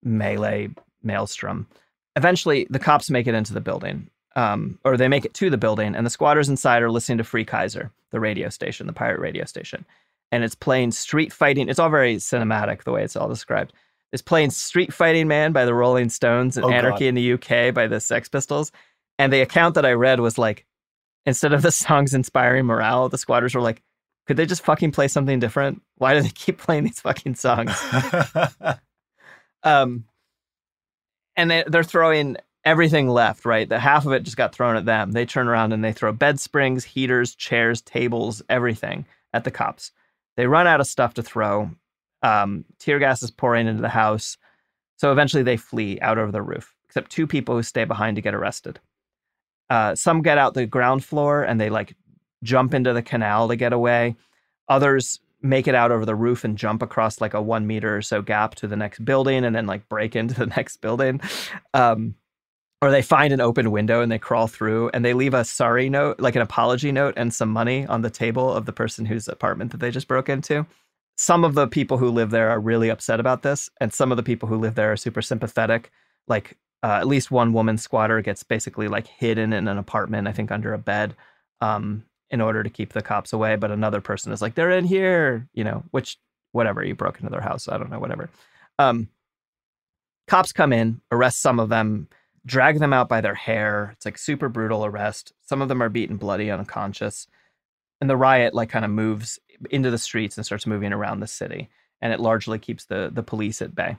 melee 0.04 0.70
maelstrom. 1.04 1.68
Eventually, 2.16 2.66
the 2.72 2.80
cops 2.80 3.12
make 3.12 3.28
it 3.28 3.36
into 3.36 3.54
the 3.54 3.62
building, 3.62 4.10
um, 4.36 4.80
or 4.84 4.98
they 4.98 5.08
make 5.08 5.26
it 5.26 5.36
to 5.36 5.52
the 5.52 5.58
building, 5.58 5.96
and 5.96 6.06
the 6.06 6.10
squatters 6.10 6.50
inside 6.50 6.82
are 6.82 6.92
listening 6.92 7.20
to 7.20 7.24
Free 7.24 7.46
Kaiser, 7.46 7.92
the 8.10 8.20
radio 8.20 8.50
station, 8.50 8.88
the 8.88 8.94
pirate 8.94 9.20
radio 9.20 9.46
station. 9.46 9.86
And 10.32 10.44
it's 10.44 10.56
playing 10.56 10.92
street 10.92 11.32
fighting. 11.32 11.70
It's 11.70 11.80
all 11.80 11.90
very 11.90 12.16
cinematic, 12.18 12.84
the 12.84 12.92
way 12.92 13.04
it's 13.04 13.16
all 13.16 13.30
described. 13.30 13.74
It's 14.12 14.24
playing 14.24 14.50
Street 14.50 14.92
Fighting 14.92 15.28
Man 15.28 15.52
by 15.52 15.66
the 15.66 15.74
Rolling 15.74 16.10
Stones 16.10 16.58
and 16.58 16.66
Oh, 16.66 16.70
God. 16.70 16.78
Anarchy 16.78 17.08
in 17.08 17.14
the 17.14 17.34
UK 17.34 17.74
by 17.74 17.86
the 17.86 18.00
Sex 18.00 18.28
Pistols. 18.28 18.72
And 19.20 19.32
the 19.32 19.42
account 19.42 19.76
that 19.76 19.86
I 19.86 19.92
read 19.92 20.22
was 20.22 20.38
like, 20.38 20.66
instead 21.26 21.54
of 21.54 21.62
the 21.62 21.72
songs 21.72 22.16
inspiring 22.16 22.66
morale, 22.66 23.10
the 23.10 23.18
squatters 23.18 23.54
were 23.54 23.62
like, 23.62 23.84
could 24.26 24.38
they 24.38 24.46
just 24.46 24.64
fucking 24.64 24.92
play 24.92 25.08
something 25.08 25.40
different? 25.40 25.82
Why 25.98 26.14
do 26.14 26.22
they 26.22 26.30
keep 26.30 26.58
playing 26.58 26.86
these 26.86 27.02
fucking 27.02 27.36
songs? 27.36 27.76
um, 29.64 30.06
and 31.36 31.52
they, 31.52 31.64
they're 31.68 31.84
throwing 31.84 32.38
everything 32.64 33.10
left, 33.10 33.46
right? 33.46 33.68
The 33.68 33.80
half 33.80 34.06
of 34.06 34.14
it 34.14 34.24
just 34.24 34.38
got 34.38 34.54
thrown 34.54 34.76
at 34.76 34.86
them. 34.86 35.12
They 35.12 35.26
turn 35.26 35.48
around 35.48 35.74
and 35.74 35.84
they 35.84 35.94
throw 35.94 36.12
bed 36.14 36.40
springs, 36.40 36.84
heaters, 36.84 37.36
chairs, 37.36 37.82
tables, 37.82 38.42
everything 38.50 39.06
at 39.34 39.44
the 39.44 39.52
cops. 39.52 39.92
They 40.38 40.48
run 40.48 40.68
out 40.68 40.80
of 40.80 40.88
stuff 40.88 41.16
to 41.16 41.24
throw. 41.24 41.72
Um, 42.22 42.66
tear 42.80 43.00
gas 43.00 43.24
is 43.24 43.32
pouring 43.32 43.68
into 43.68 43.82
the 43.82 43.90
house. 43.90 44.38
So 44.98 45.12
eventually 45.12 45.44
they 45.44 45.58
flee 45.58 46.00
out 46.02 46.18
over 46.18 46.32
the 46.32 46.42
roof, 46.42 46.76
except 46.88 47.12
two 47.12 47.28
people 47.28 47.56
who 47.56 47.64
stay 47.64 47.86
behind 47.86 48.16
to 48.16 48.22
get 48.22 48.36
arrested. 48.36 48.80
Uh, 49.70 49.96
some 49.96 50.22
get 50.22 50.38
out 50.38 50.54
the 50.54 50.66
ground 50.66 51.04
floor 51.04 51.44
and 51.44 51.60
they 51.60 51.70
like 51.70 51.96
jump 52.44 52.74
into 52.74 52.94
the 52.94 53.02
canal 53.02 53.48
to 53.48 53.56
get 53.56 53.74
away. 53.74 54.16
Others 54.68 55.20
make 55.42 55.68
it 55.68 55.76
out 55.76 55.92
over 55.92 56.06
the 56.06 56.16
roof 56.16 56.44
and 56.44 56.58
jump 56.58 56.82
across 56.82 57.22
like 57.22 57.34
a 57.34 57.42
one 57.42 57.66
meter 57.66 57.98
or 57.98 58.02
so 58.02 58.22
gap 58.22 58.56
to 58.56 58.68
the 58.68 58.76
next 58.76 59.04
building 59.06 59.46
and 59.46 59.56
then 59.56 59.66
like 59.66 59.88
break 59.88 60.16
into 60.16 60.34
the 60.34 60.46
next 60.58 60.78
building. 60.78 61.22
Um, 61.74 62.16
or 62.82 62.92
they 62.92 63.02
find 63.02 63.34
an 63.34 63.42
open 63.42 63.72
window 63.72 64.02
and 64.02 64.12
they 64.12 64.20
crawl 64.20 64.48
through 64.48 64.90
and 64.94 65.04
they 65.04 65.14
leave 65.14 65.34
a 65.34 65.44
sorry 65.44 65.90
note, 65.90 66.20
like 66.20 66.36
an 66.36 66.42
apology 66.42 66.92
note 66.92 67.14
and 67.18 67.34
some 67.34 67.50
money 67.50 67.86
on 67.88 68.02
the 68.02 68.10
table 68.10 68.54
of 68.54 68.66
the 68.66 68.74
person 68.74 69.06
whose 69.06 69.28
apartment 69.28 69.72
that 69.72 69.80
they 69.80 69.92
just 69.92 70.08
broke 70.08 70.30
into. 70.30 70.66
Some 71.18 71.44
of 71.44 71.56
the 71.56 71.68
people 71.68 71.98
who 71.98 72.10
live 72.10 72.30
there 72.30 72.50
are 72.50 72.60
really 72.62 72.90
upset 72.90 73.20
about 73.20 73.42
this, 73.42 73.70
and 73.82 73.92
some 73.92 74.10
of 74.10 74.16
the 74.16 74.24
people 74.24 74.48
who 74.48 74.56
live 74.56 74.76
there 74.76 74.94
are 74.94 74.96
super 74.96 75.22
sympathetic. 75.22 75.92
Like 76.30 76.58
uh, 76.84 76.94
at 76.94 77.08
least 77.08 77.32
one 77.32 77.54
woman 77.54 77.78
squatter 77.78 78.22
gets 78.22 78.44
basically 78.44 78.88
like 78.88 79.08
hidden 79.08 79.54
in 79.54 79.68
an 79.68 79.78
apartment, 79.78 80.28
I 80.28 80.32
think 80.32 80.52
under 80.52 80.74
a 80.74 80.78
bed, 80.78 81.16
um, 81.62 82.06
in 82.30 82.42
order 82.42 82.64
to 82.64 82.70
keep 82.70 82.94
the 82.94 83.02
cops 83.02 83.34
away. 83.34 83.56
But 83.56 83.72
another 83.72 84.02
person 84.02 84.32
is 84.32 84.42
like, 84.42 84.56
they're 84.56 84.72
in 84.72 84.86
here, 84.86 85.48
you 85.54 85.64
know, 85.64 85.84
which 85.92 86.18
whatever 86.52 86.84
you 86.84 86.96
broke 86.96 87.20
into 87.20 87.30
their 87.30 87.42
house, 87.42 87.68
I 87.68 87.78
don't 87.78 87.90
know, 87.90 88.00
whatever. 88.00 88.30
Um, 88.78 89.10
cops 90.28 90.52
come 90.52 90.72
in, 90.72 91.02
arrest 91.12 91.42
some 91.42 91.60
of 91.60 91.70
them, 91.70 92.08
drag 92.46 92.80
them 92.80 92.94
out 92.94 93.10
by 93.10 93.22
their 93.22 93.36
hair. 93.36 93.92
It's 93.96 94.06
like 94.06 94.18
super 94.18 94.48
brutal 94.48 94.86
arrest. 94.86 95.34
Some 95.42 95.62
of 95.62 95.68
them 95.68 95.84
are 95.84 95.90
beaten 95.90 96.18
bloody, 96.18 96.50
unconscious. 96.50 97.28
And 98.00 98.10
the 98.10 98.18
riot 98.18 98.54
like 98.54 98.70
kind 98.70 98.86
of 98.86 98.92
moves 98.92 99.40
into 99.70 99.92
the 99.92 99.98
streets 99.98 100.38
and 100.38 100.46
starts 100.46 100.66
moving 100.66 100.94
around 100.94 101.20
the 101.20 101.28
city. 101.28 101.70
And 102.02 102.14
it 102.14 102.22
largely 102.22 102.58
keeps 102.58 102.86
the 102.86 103.12
the 103.14 103.24
police 103.24 103.62
at 103.62 103.76
bay. 103.76 103.98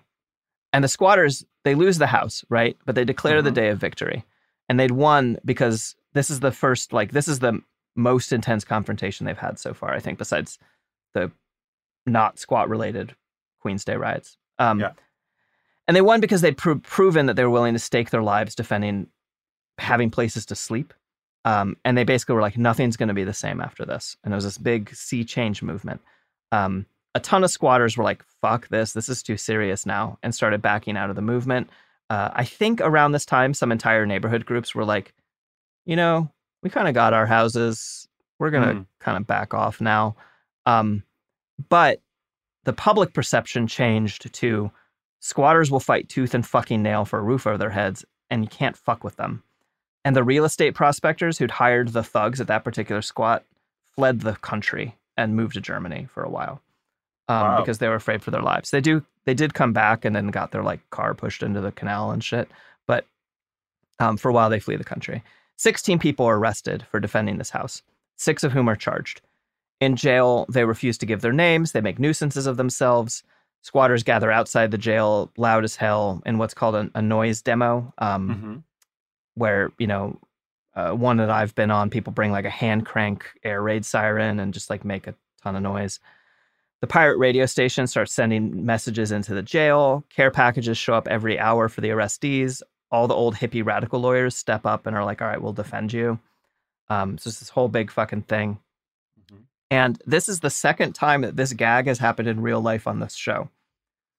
And 0.72 0.82
the 0.82 0.88
squatters, 0.88 1.44
they 1.64 1.74
lose 1.74 1.98
the 1.98 2.06
house, 2.06 2.44
right? 2.48 2.76
But 2.86 2.94
they 2.94 3.04
declare 3.04 3.42
the 3.42 3.50
day 3.50 3.68
of 3.68 3.78
victory. 3.78 4.24
And 4.68 4.78
they'd 4.78 4.92
won 4.92 5.38
because 5.44 5.96
this 6.14 6.30
is 6.30 6.40
the 6.40 6.52
first, 6.52 6.92
like, 6.92 7.12
this 7.12 7.28
is 7.28 7.40
the 7.40 7.60
most 7.96 8.32
intense 8.32 8.64
confrontation 8.64 9.26
they've 9.26 9.36
had 9.36 9.58
so 9.58 9.74
far, 9.74 9.92
I 9.92 9.98
think, 9.98 10.18
besides 10.18 10.58
the 11.12 11.30
not 12.06 12.38
squat 12.38 12.68
related 12.68 13.14
Queen's 13.60 13.84
Day 13.84 13.96
riots. 13.96 14.36
Um, 14.58 14.80
Yeah. 14.80 14.92
And 15.88 15.96
they 15.96 16.02
won 16.02 16.20
because 16.20 16.40
they'd 16.40 16.56
pro- 16.56 16.78
proven 16.78 17.26
that 17.26 17.34
they 17.34 17.42
were 17.42 17.50
willing 17.50 17.72
to 17.72 17.80
stake 17.80 18.10
their 18.10 18.22
lives 18.22 18.54
defending 18.54 19.08
having 19.78 20.10
places 20.10 20.46
to 20.46 20.54
sleep. 20.54 20.94
Um, 21.44 21.76
and 21.84 21.98
they 21.98 22.04
basically 22.04 22.36
were 22.36 22.42
like, 22.42 22.56
nothing's 22.56 22.96
going 22.96 23.08
to 23.08 23.14
be 23.14 23.24
the 23.24 23.34
same 23.34 23.60
after 23.60 23.84
this. 23.84 24.16
And 24.22 24.32
it 24.32 24.36
was 24.36 24.44
this 24.44 24.58
big 24.58 24.94
sea 24.94 25.24
change 25.24 25.62
movement. 25.62 26.00
Um, 26.52 26.86
a 27.14 27.20
ton 27.20 27.44
of 27.44 27.50
squatters 27.50 27.96
were 27.96 28.04
like, 28.04 28.24
fuck 28.40 28.68
this, 28.68 28.92
this 28.92 29.08
is 29.08 29.22
too 29.22 29.36
serious 29.36 29.84
now, 29.84 30.18
and 30.22 30.34
started 30.34 30.62
backing 30.62 30.96
out 30.96 31.10
of 31.10 31.16
the 31.16 31.22
movement. 31.22 31.68
Uh, 32.08 32.30
I 32.32 32.44
think 32.44 32.80
around 32.80 33.12
this 33.12 33.26
time, 33.26 33.54
some 33.54 33.72
entire 33.72 34.06
neighborhood 34.06 34.46
groups 34.46 34.74
were 34.74 34.84
like, 34.84 35.12
you 35.86 35.96
know, 35.96 36.30
we 36.62 36.70
kind 36.70 36.88
of 36.88 36.94
got 36.94 37.14
our 37.14 37.26
houses. 37.26 38.08
We're 38.38 38.50
going 38.50 38.68
to 38.68 38.74
Hmm. 38.74 38.82
kind 39.00 39.16
of 39.16 39.26
back 39.26 39.54
off 39.54 39.80
now. 39.80 40.16
Um, 40.66 41.02
but 41.68 42.00
the 42.64 42.72
public 42.72 43.12
perception 43.12 43.66
changed 43.66 44.32
to 44.34 44.70
squatters 45.20 45.70
will 45.70 45.80
fight 45.80 46.08
tooth 46.08 46.34
and 46.34 46.46
fucking 46.46 46.82
nail 46.82 47.04
for 47.04 47.18
a 47.18 47.22
roof 47.22 47.46
over 47.46 47.58
their 47.58 47.70
heads, 47.70 48.04
and 48.28 48.42
you 48.42 48.48
can't 48.48 48.76
fuck 48.76 49.02
with 49.04 49.16
them. 49.16 49.42
And 50.04 50.16
the 50.16 50.24
real 50.24 50.44
estate 50.44 50.74
prospectors 50.74 51.38
who'd 51.38 51.50
hired 51.50 51.88
the 51.88 52.02
thugs 52.02 52.40
at 52.40 52.46
that 52.46 52.64
particular 52.64 53.02
squat 53.02 53.44
fled 53.94 54.20
the 54.20 54.36
country 54.36 54.96
and 55.16 55.36
moved 55.36 55.54
to 55.54 55.60
Germany 55.60 56.08
for 56.12 56.22
a 56.22 56.30
while 56.30 56.62
um, 57.30 57.42
Wow. 57.42 57.60
because 57.60 57.78
they 57.78 57.88
were 57.88 57.94
afraid 57.94 58.22
for 58.22 58.30
their 58.30 58.42
lives. 58.42 58.70
They 58.70 58.80
do 58.80 59.04
they 59.24 59.34
did 59.34 59.54
come 59.54 59.72
back 59.72 60.04
and 60.04 60.14
then 60.16 60.28
got 60.28 60.50
their 60.50 60.62
like 60.62 60.80
car 60.90 61.14
pushed 61.14 61.42
into 61.42 61.60
the 61.60 61.72
canal 61.72 62.10
and 62.10 62.22
shit, 62.24 62.48
but 62.86 63.04
um, 63.98 64.16
for 64.16 64.28
a 64.30 64.32
while 64.32 64.50
they 64.50 64.60
flee 64.60 64.76
the 64.76 64.84
country. 64.84 65.22
Sixteen 65.56 65.98
people 65.98 66.26
are 66.26 66.38
arrested 66.38 66.84
for 66.90 67.00
defending 67.00 67.38
this 67.38 67.50
house, 67.50 67.82
six 68.16 68.42
of 68.44 68.52
whom 68.52 68.68
are 68.68 68.76
charged. 68.76 69.20
In 69.80 69.96
jail, 69.96 70.46
they 70.48 70.64
refuse 70.64 70.98
to 70.98 71.06
give 71.06 71.20
their 71.22 71.32
names. 71.32 71.72
They 71.72 71.80
make 71.80 71.98
nuisances 71.98 72.46
of 72.46 72.56
themselves. 72.56 73.22
Squatters 73.62 74.02
gather 74.02 74.30
outside 74.32 74.70
the 74.70 74.78
jail, 74.78 75.30
loud 75.36 75.64
as 75.64 75.76
hell, 75.76 76.22
in 76.24 76.38
what's 76.38 76.54
called 76.54 76.74
a, 76.74 76.90
a 76.94 77.02
noise 77.02 77.42
demo. 77.42 77.92
Um, 77.98 78.28
hmm 78.28 78.56
where 79.34 79.70
you 79.78 79.86
know 79.86 80.18
uh, 80.74 80.90
one 80.92 81.16
that 81.18 81.30
I've 81.30 81.54
been 81.54 81.70
on, 81.70 81.88
people 81.90 82.12
bring 82.12 82.32
like 82.32 82.44
a 82.44 82.50
hand 82.50 82.84
crank 82.86 83.26
air 83.44 83.62
raid 83.62 83.84
siren 83.84 84.40
and 84.40 84.52
just 84.54 84.70
like 84.70 84.84
make 84.84 85.06
a 85.06 85.14
ton 85.42 85.56
of 85.56 85.62
noise. 85.62 86.00
The 86.80 86.86
pirate 86.86 87.18
radio 87.18 87.44
station 87.46 87.86
starts 87.86 88.12
sending 88.12 88.64
messages 88.64 89.12
into 89.12 89.34
the 89.34 89.42
jail. 89.42 90.02
Care 90.08 90.30
packages 90.30 90.78
show 90.78 90.94
up 90.94 91.08
every 91.08 91.38
hour 91.38 91.68
for 91.68 91.82
the 91.82 91.90
arrestees. 91.90 92.62
All 92.90 93.06
the 93.06 93.14
old 93.14 93.36
hippie 93.36 93.64
radical 93.64 94.00
lawyers 94.00 94.34
step 94.34 94.64
up 94.64 94.86
and 94.86 94.96
are 94.96 95.04
like, 95.04 95.20
"All 95.20 95.28
right, 95.28 95.40
we'll 95.40 95.52
defend 95.52 95.92
you." 95.92 96.18
Um, 96.88 97.18
so 97.18 97.28
it's 97.28 97.38
this 97.38 97.50
whole 97.50 97.68
big 97.68 97.90
fucking 97.90 98.22
thing. 98.22 98.58
Mhm. 99.20 99.42
And 99.70 100.02
this 100.06 100.28
is 100.28 100.40
the 100.40 100.50
second 100.50 100.94
time 100.94 101.20
that 101.20 101.36
this 101.36 101.52
gag 101.52 101.86
has 101.86 101.98
happened 101.98 102.28
in 102.28 102.40
real 102.40 102.60
life 102.60 102.86
on 102.86 102.98
this 102.98 103.14
show. 103.14 103.50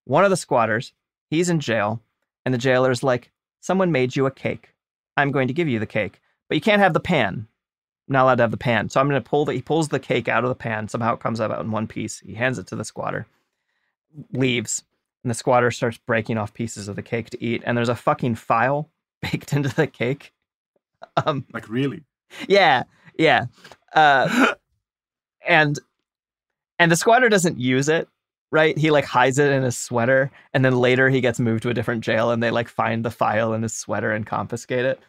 One 0.05 0.23
of 0.23 0.29
the 0.29 0.37
squatters, 0.37 0.93
he's 1.29 1.49
in 1.49 1.59
jail, 1.59 1.99
and 2.45 2.53
the 2.53 2.59
jailer's 2.59 3.03
like, 3.03 3.31
"Someone 3.59 3.91
made 3.91 4.15
you 4.15 4.25
a 4.25 4.31
cake. 4.31 4.75
I'm 5.17 5.31
going 5.31 5.47
to 5.47 5.53
give 5.53 5.67
you 5.67 5.79
the 5.79 5.85
cake, 5.85 6.21
but 6.47 6.55
you 6.55 6.61
can't 6.61 6.81
have 6.81 6.93
the 6.93 6.99
pan. 6.99 7.47
I'm 8.11 8.13
not 8.13 8.23
allowed 8.23 8.35
to 8.35 8.43
have 8.43 8.51
the 8.51 8.57
pan. 8.57 8.89
So 8.89 8.99
I'm 8.99 9.07
going 9.07 9.23
to 9.23 9.29
pull 9.29 9.45
the. 9.45 9.53
He 9.53 9.61
pulls 9.61 9.87
the 9.87 9.99
cake 9.99 10.27
out 10.27 10.43
of 10.43 10.49
the 10.49 10.55
pan. 10.55 10.89
Somehow 10.89 11.13
it 11.13 11.21
comes 11.21 11.39
out 11.39 11.57
in 11.61 11.71
one 11.71 11.87
piece. 11.87 12.19
He 12.19 12.33
hands 12.33 12.59
it 12.59 12.67
to 12.67 12.75
the 12.75 12.83
squatter. 12.83 13.25
Leaves, 14.33 14.83
and 15.23 15.31
the 15.31 15.33
squatter 15.35 15.71
starts 15.71 15.97
breaking 15.97 16.37
off 16.37 16.53
pieces 16.53 16.89
of 16.89 16.97
the 16.97 17.01
cake 17.01 17.29
to 17.29 17.41
eat. 17.41 17.63
And 17.65 17.77
there's 17.77 17.87
a 17.87 17.95
fucking 17.95 18.35
file 18.35 18.89
baked 19.21 19.53
into 19.53 19.69
the 19.69 19.87
cake. 19.87 20.33
Um, 21.25 21.45
Like 21.53 21.69
really? 21.69 22.03
yeah, 22.49 22.83
yeah. 23.17 23.45
Uh, 23.95 24.55
and 25.47 25.79
and 26.79 26.91
the 26.91 26.97
squatter 26.97 27.29
doesn't 27.29 27.57
use 27.59 27.87
it, 27.87 28.09
right? 28.51 28.77
He 28.77 28.91
like 28.91 29.05
hides 29.05 29.39
it 29.39 29.53
in 29.53 29.63
his 29.63 29.77
sweater, 29.77 30.31
and 30.53 30.65
then 30.65 30.75
later 30.75 31.07
he 31.09 31.21
gets 31.21 31.39
moved 31.39 31.63
to 31.63 31.69
a 31.69 31.73
different 31.73 32.03
jail, 32.03 32.31
and 32.31 32.43
they 32.43 32.51
like 32.51 32.67
find 32.67 33.05
the 33.05 33.11
file 33.11 33.53
in 33.53 33.61
his 33.63 33.73
sweater 33.73 34.11
and 34.11 34.25
confiscate 34.25 34.83
it. 34.83 34.99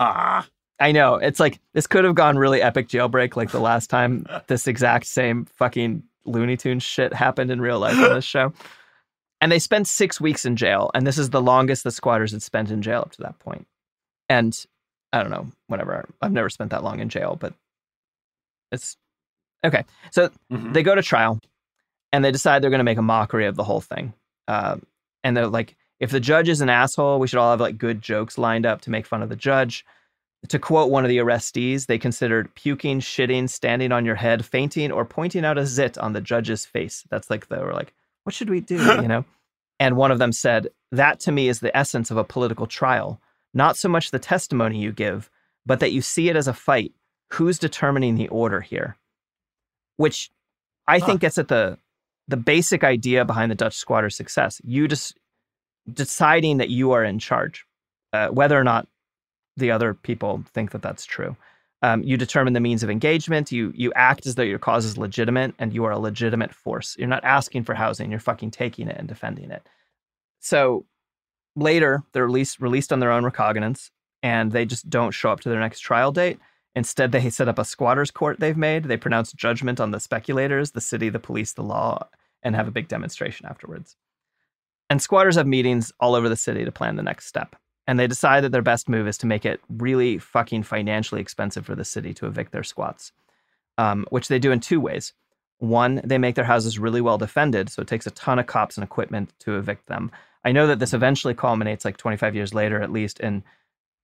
Ah, 0.00 0.48
I 0.80 0.92
know. 0.92 1.14
It's 1.16 1.38
like 1.40 1.60
this 1.74 1.86
could 1.86 2.04
have 2.04 2.14
gone 2.14 2.36
really 2.38 2.60
epic 2.62 2.88
jailbreak 2.88 3.36
like 3.36 3.50
the 3.50 3.60
last 3.60 3.88
time 3.90 4.26
this 4.48 4.66
exact 4.66 5.06
same 5.06 5.44
fucking 5.46 6.02
Looney 6.24 6.56
Tunes 6.56 6.82
shit 6.82 7.12
happened 7.12 7.50
in 7.50 7.60
real 7.60 7.78
life 7.78 7.98
on 7.98 8.14
this 8.14 8.24
show. 8.24 8.52
And 9.40 9.50
they 9.50 9.58
spent 9.58 9.88
six 9.88 10.20
weeks 10.20 10.44
in 10.44 10.54
jail, 10.54 10.90
and 10.94 11.04
this 11.06 11.18
is 11.18 11.30
the 11.30 11.42
longest 11.42 11.82
the 11.82 11.90
squatters 11.90 12.30
had 12.30 12.42
spent 12.42 12.70
in 12.70 12.80
jail 12.80 13.00
up 13.00 13.10
to 13.12 13.22
that 13.22 13.38
point. 13.40 13.66
And 14.28 14.56
I 15.12 15.20
don't 15.20 15.32
know, 15.32 15.48
whatever. 15.66 16.08
I've 16.20 16.30
never 16.32 16.48
spent 16.48 16.70
that 16.70 16.84
long 16.84 17.00
in 17.00 17.08
jail, 17.08 17.36
but 17.40 17.52
it's 18.70 18.96
okay. 19.64 19.84
So 20.12 20.30
Mhm. 20.50 20.72
they 20.72 20.82
go 20.84 20.94
to 20.94 21.02
trial, 21.02 21.40
and 22.12 22.24
they 22.24 22.30
decide 22.30 22.62
they're 22.62 22.70
going 22.70 22.78
to 22.78 22.84
make 22.84 22.98
a 22.98 23.02
mockery 23.02 23.46
of 23.46 23.56
the 23.56 23.64
whole 23.64 23.80
thing. 23.80 24.12
Um, 24.46 24.82
and 25.24 25.36
they're 25.36 25.46
like, 25.48 25.76
if 25.98 26.10
the 26.10 26.20
judge 26.20 26.48
is 26.48 26.60
an 26.60 26.68
asshole, 26.68 27.18
we 27.18 27.26
should 27.26 27.38
all 27.38 27.50
have 27.50 27.60
like 27.60 27.78
good 27.78 28.00
jokes 28.02 28.38
lined 28.38 28.66
up 28.66 28.80
to 28.82 28.90
make 28.90 29.06
fun 29.06 29.22
of 29.22 29.28
the 29.28 29.36
judge. 29.36 29.84
To 30.48 30.58
quote 30.58 30.90
one 30.90 31.04
of 31.04 31.08
the 31.08 31.18
arrestees, 31.18 31.86
they 31.86 31.98
considered 31.98 32.52
puking, 32.56 32.98
shitting, 33.00 33.48
standing 33.48 33.92
on 33.92 34.04
your 34.04 34.16
head, 34.16 34.44
fainting, 34.44 34.90
or 34.90 35.04
pointing 35.04 35.44
out 35.44 35.56
a 35.56 35.64
zit 35.64 35.96
on 35.98 36.12
the 36.14 36.20
judge's 36.20 36.66
face. 36.66 37.04
That's 37.10 37.30
like 37.30 37.48
they 37.48 37.58
were 37.58 37.72
like, 37.72 37.92
what 38.24 38.34
should 38.34 38.50
we 38.50 38.60
do? 38.60 38.76
You 39.02 39.08
know? 39.08 39.24
And 39.78 39.96
one 39.96 40.10
of 40.10 40.18
them 40.18 40.32
said, 40.32 40.68
That 40.90 41.20
to 41.20 41.32
me 41.32 41.48
is 41.48 41.60
the 41.60 41.76
essence 41.76 42.10
of 42.10 42.16
a 42.16 42.24
political 42.24 42.66
trial. 42.66 43.20
Not 43.54 43.76
so 43.76 43.88
much 43.88 44.10
the 44.10 44.18
testimony 44.18 44.78
you 44.80 44.92
give, 44.92 45.30
but 45.66 45.80
that 45.80 45.92
you 45.92 46.02
see 46.02 46.28
it 46.28 46.36
as 46.36 46.48
a 46.48 46.52
fight. 46.52 46.92
Who's 47.32 47.58
determining 47.58 48.16
the 48.16 48.28
order 48.28 48.60
here? 48.60 48.96
Which 49.96 50.30
I 50.86 50.98
Huh. 50.98 51.06
think 51.06 51.20
gets 51.20 51.38
at 51.38 51.48
the 51.48 51.78
the 52.28 52.36
basic 52.36 52.84
idea 52.84 53.24
behind 53.24 53.50
the 53.50 53.56
Dutch 53.56 53.74
squatter's 53.74 54.16
success. 54.16 54.60
You 54.64 54.86
just 54.86 55.18
deciding 55.92 56.58
that 56.58 56.70
you 56.70 56.92
are 56.92 57.02
in 57.04 57.18
charge, 57.18 57.66
uh, 58.12 58.28
whether 58.28 58.58
or 58.58 58.64
not 58.64 58.86
the 59.56 59.70
other 59.70 59.94
people 59.94 60.44
think 60.54 60.70
that 60.72 60.82
that's 60.82 61.04
true. 61.04 61.36
Um, 61.82 62.02
you 62.02 62.16
determine 62.16 62.52
the 62.52 62.60
means 62.60 62.82
of 62.82 62.90
engagement. 62.90 63.50
You 63.50 63.72
you 63.74 63.92
act 63.94 64.26
as 64.26 64.36
though 64.36 64.42
your 64.42 64.58
cause 64.58 64.84
is 64.84 64.96
legitimate 64.96 65.54
and 65.58 65.72
you 65.72 65.84
are 65.84 65.90
a 65.90 65.98
legitimate 65.98 66.54
force. 66.54 66.96
You're 66.98 67.08
not 67.08 67.24
asking 67.24 67.64
for 67.64 67.74
housing. 67.74 68.10
You're 68.10 68.20
fucking 68.20 68.52
taking 68.52 68.88
it 68.88 68.96
and 68.96 69.08
defending 69.08 69.50
it. 69.50 69.68
so 70.40 70.86
later, 71.56 72.02
they're 72.12 72.26
released 72.26 72.60
released 72.60 72.92
on 72.92 73.00
their 73.00 73.10
own 73.10 73.24
recognizance, 73.24 73.90
and 74.22 74.52
they 74.52 74.64
just 74.64 74.88
don't 74.88 75.12
show 75.12 75.30
up 75.30 75.40
to 75.40 75.48
their 75.48 75.60
next 75.60 75.80
trial 75.80 76.12
date. 76.12 76.38
Instead, 76.74 77.12
they 77.12 77.28
set 77.30 77.48
up 77.48 77.58
a 77.58 77.64
squatters 77.64 78.10
court 78.10 78.40
they've 78.40 78.56
made. 78.56 78.84
They 78.84 78.96
pronounce 78.96 79.32
judgment 79.32 79.80
on 79.80 79.90
the 79.90 80.00
speculators, 80.00 80.70
the 80.70 80.80
city, 80.80 81.10
the 81.10 81.18
police, 81.18 81.52
the 81.52 81.62
law, 81.62 82.08
and 82.42 82.56
have 82.56 82.68
a 82.68 82.72
big 82.72 82.88
demonstration 82.88 83.46
afterwards. 83.46 83.96
And 84.88 85.02
squatters 85.02 85.36
have 85.36 85.46
meetings 85.46 85.92
all 86.00 86.14
over 86.14 86.28
the 86.28 86.36
city 86.36 86.64
to 86.64 86.72
plan 86.72 86.96
the 86.96 87.02
next 87.02 87.26
step. 87.26 87.56
And 87.86 87.98
they 87.98 88.06
decide 88.06 88.44
that 88.44 88.52
their 88.52 88.62
best 88.62 88.88
move 88.88 89.08
is 89.08 89.18
to 89.18 89.26
make 89.26 89.44
it 89.44 89.60
really 89.68 90.18
fucking 90.18 90.62
financially 90.62 91.20
expensive 91.20 91.66
for 91.66 91.74
the 91.74 91.84
city 91.84 92.14
to 92.14 92.26
evict 92.26 92.52
their 92.52 92.62
squats, 92.62 93.12
um, 93.76 94.06
which 94.10 94.28
they 94.28 94.38
do 94.38 94.52
in 94.52 94.60
two 94.60 94.80
ways. 94.80 95.12
One, 95.58 96.00
they 96.04 96.18
make 96.18 96.34
their 96.34 96.44
houses 96.44 96.78
really 96.78 97.00
well 97.00 97.18
defended, 97.18 97.70
so 97.70 97.82
it 97.82 97.88
takes 97.88 98.06
a 98.06 98.10
ton 98.12 98.38
of 98.38 98.46
cops 98.46 98.76
and 98.76 98.84
equipment 98.84 99.32
to 99.40 99.56
evict 99.56 99.86
them. 99.86 100.10
I 100.44 100.52
know 100.52 100.66
that 100.66 100.78
this 100.80 100.92
eventually 100.94 101.34
culminates, 101.34 101.84
like 101.84 101.96
25 101.96 102.34
years 102.34 102.52
later 102.54 102.80
at 102.82 102.90
least, 102.92 103.20
in 103.20 103.42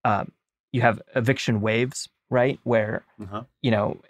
uh, 0.05 0.24
you 0.72 0.81
have 0.83 1.01
eviction 1.16 1.61
waves, 1.61 2.09
right? 2.31 2.59
Where 2.64 3.05
Uh-huh. 3.20 3.43
you 3.62 3.70
know 3.70 4.01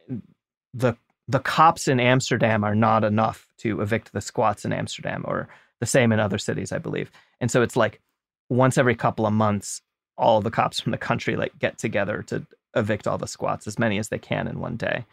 the 0.75 0.95
the 1.27 1.41
cops 1.41 1.89
in 1.89 2.01
Amsterdam 2.01 2.65
are 2.65 2.75
not 2.75 3.05
enough 3.05 3.47
to 3.59 3.81
evict 3.83 4.13
the 4.13 4.21
squats 4.21 4.65
in 4.65 4.73
Amsterdam, 4.73 5.25
or 5.27 5.49
the 5.81 5.87
same 5.87 6.11
in 6.13 6.21
other 6.21 6.39
cities, 6.39 6.73
I 6.73 6.79
believe. 6.79 7.11
And 7.41 7.51
so 7.51 7.63
it's 7.63 7.77
like 7.77 8.01
once 8.49 8.79
every 8.79 8.95
couple 8.95 9.27
of 9.27 9.33
months, 9.33 9.83
all 10.17 10.41
the 10.41 10.51
cops 10.51 10.81
from 10.81 10.93
the 10.93 10.99
country 10.99 11.37
like 11.37 11.59
get 11.59 11.79
together 11.79 12.23
to 12.23 12.47
evict 12.75 13.07
all 13.07 13.19
the 13.19 13.27
squats, 13.27 13.67
as 13.67 13.79
many 13.79 13.99
as 13.99 14.09
they 14.09 14.19
can 14.19 14.49
in 14.49 14.61
one 14.61 14.77
day. 14.77 15.05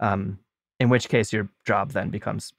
Um, 0.00 0.38
in 0.80 0.88
which 0.88 1.08
case, 1.08 1.32
your 1.32 1.48
job 1.64 1.92
then 1.92 2.10
becomes 2.10 2.52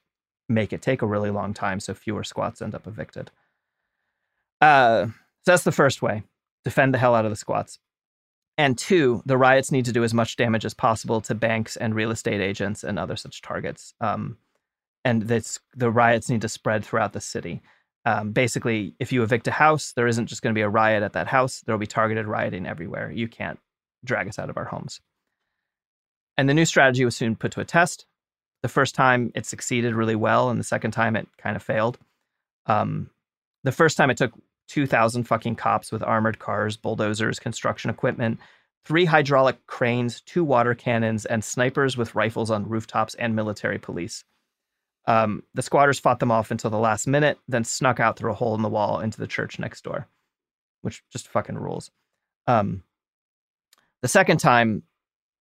make 0.48 0.72
it 0.72 0.82
take 0.82 1.02
a 1.02 1.06
really 1.06 1.30
long 1.30 1.52
time, 1.54 1.80
so 1.80 1.94
fewer 1.94 2.24
squats 2.24 2.62
end 2.62 2.74
up 2.74 2.86
evicted. 2.86 3.30
Uh, 4.60 5.06
so 5.06 5.12
that's 5.52 5.64
the 5.64 5.72
first 5.72 6.02
way: 6.02 6.22
defend 6.64 6.94
the 6.94 6.98
hell 6.98 7.14
out 7.14 7.24
of 7.24 7.30
the 7.30 7.36
squats. 7.36 7.78
And 8.58 8.78
two, 8.78 9.22
the 9.26 9.36
riots 9.36 9.70
need 9.70 9.84
to 9.84 9.92
do 9.92 10.02
as 10.02 10.14
much 10.14 10.36
damage 10.36 10.64
as 10.64 10.72
possible 10.72 11.20
to 11.22 11.34
banks 11.34 11.76
and 11.76 11.94
real 11.94 12.10
estate 12.10 12.40
agents 12.40 12.84
and 12.84 12.98
other 12.98 13.16
such 13.16 13.42
targets. 13.42 13.92
Um, 14.00 14.38
and 15.04 15.22
this, 15.22 15.60
the 15.76 15.90
riots 15.90 16.30
need 16.30 16.40
to 16.40 16.48
spread 16.48 16.84
throughout 16.84 17.12
the 17.12 17.20
city. 17.20 17.60
Um, 18.06 18.30
basically, 18.30 18.94
if 19.00 19.12
you 19.12 19.24
evict 19.24 19.48
a 19.48 19.50
house, 19.50 19.92
there 19.92 20.06
isn't 20.06 20.28
just 20.28 20.40
going 20.40 20.54
to 20.54 20.58
be 20.58 20.62
a 20.62 20.68
riot 20.68 21.02
at 21.02 21.14
that 21.14 21.26
house. 21.26 21.62
There 21.62 21.74
will 21.74 21.80
be 21.80 21.88
targeted 21.88 22.26
rioting 22.26 22.64
everywhere. 22.64 23.10
You 23.10 23.26
can't 23.26 23.58
drag 24.04 24.28
us 24.28 24.38
out 24.38 24.48
of 24.48 24.56
our 24.56 24.64
homes. 24.64 25.00
And 26.36 26.48
the 26.48 26.54
new 26.54 26.64
strategy 26.64 27.04
was 27.04 27.16
soon 27.16 27.34
put 27.34 27.50
to 27.52 27.60
a 27.60 27.64
test. 27.64 28.06
The 28.62 28.68
first 28.68 28.94
time 28.94 29.32
it 29.34 29.44
succeeded 29.44 29.96
really 29.96 30.14
well, 30.14 30.50
and 30.50 30.60
the 30.60 30.64
second 30.64 30.92
time 30.92 31.16
it 31.16 31.26
kind 31.36 31.56
of 31.56 31.64
failed. 31.64 31.98
Um, 32.66 33.10
the 33.64 33.72
first 33.72 33.96
time 33.96 34.10
it 34.10 34.16
took 34.16 34.32
2,000 34.68 35.24
fucking 35.24 35.56
cops 35.56 35.90
with 35.90 36.02
armored 36.04 36.38
cars, 36.38 36.76
bulldozers, 36.76 37.40
construction 37.40 37.90
equipment, 37.90 38.38
three 38.84 39.04
hydraulic 39.04 39.66
cranes, 39.66 40.20
two 40.20 40.44
water 40.44 40.74
cannons, 40.74 41.26
and 41.26 41.42
snipers 41.42 41.96
with 41.96 42.14
rifles 42.14 42.52
on 42.52 42.68
rooftops 42.68 43.16
and 43.16 43.34
military 43.34 43.78
police. 43.78 44.24
Um, 45.06 45.42
the 45.54 45.62
squatters 45.62 46.00
fought 46.00 46.18
them 46.18 46.32
off 46.32 46.50
until 46.50 46.70
the 46.70 46.78
last 46.78 47.06
minute, 47.06 47.38
then 47.46 47.64
snuck 47.64 48.00
out 48.00 48.16
through 48.16 48.32
a 48.32 48.34
hole 48.34 48.54
in 48.54 48.62
the 48.62 48.68
wall 48.68 49.00
into 49.00 49.18
the 49.18 49.26
church 49.26 49.58
next 49.58 49.84
door, 49.84 50.08
which 50.82 51.02
just 51.10 51.28
fucking 51.28 51.58
rules. 51.58 51.90
Um, 52.46 52.82
the 54.02 54.08
second 54.08 54.38
time, 54.38 54.82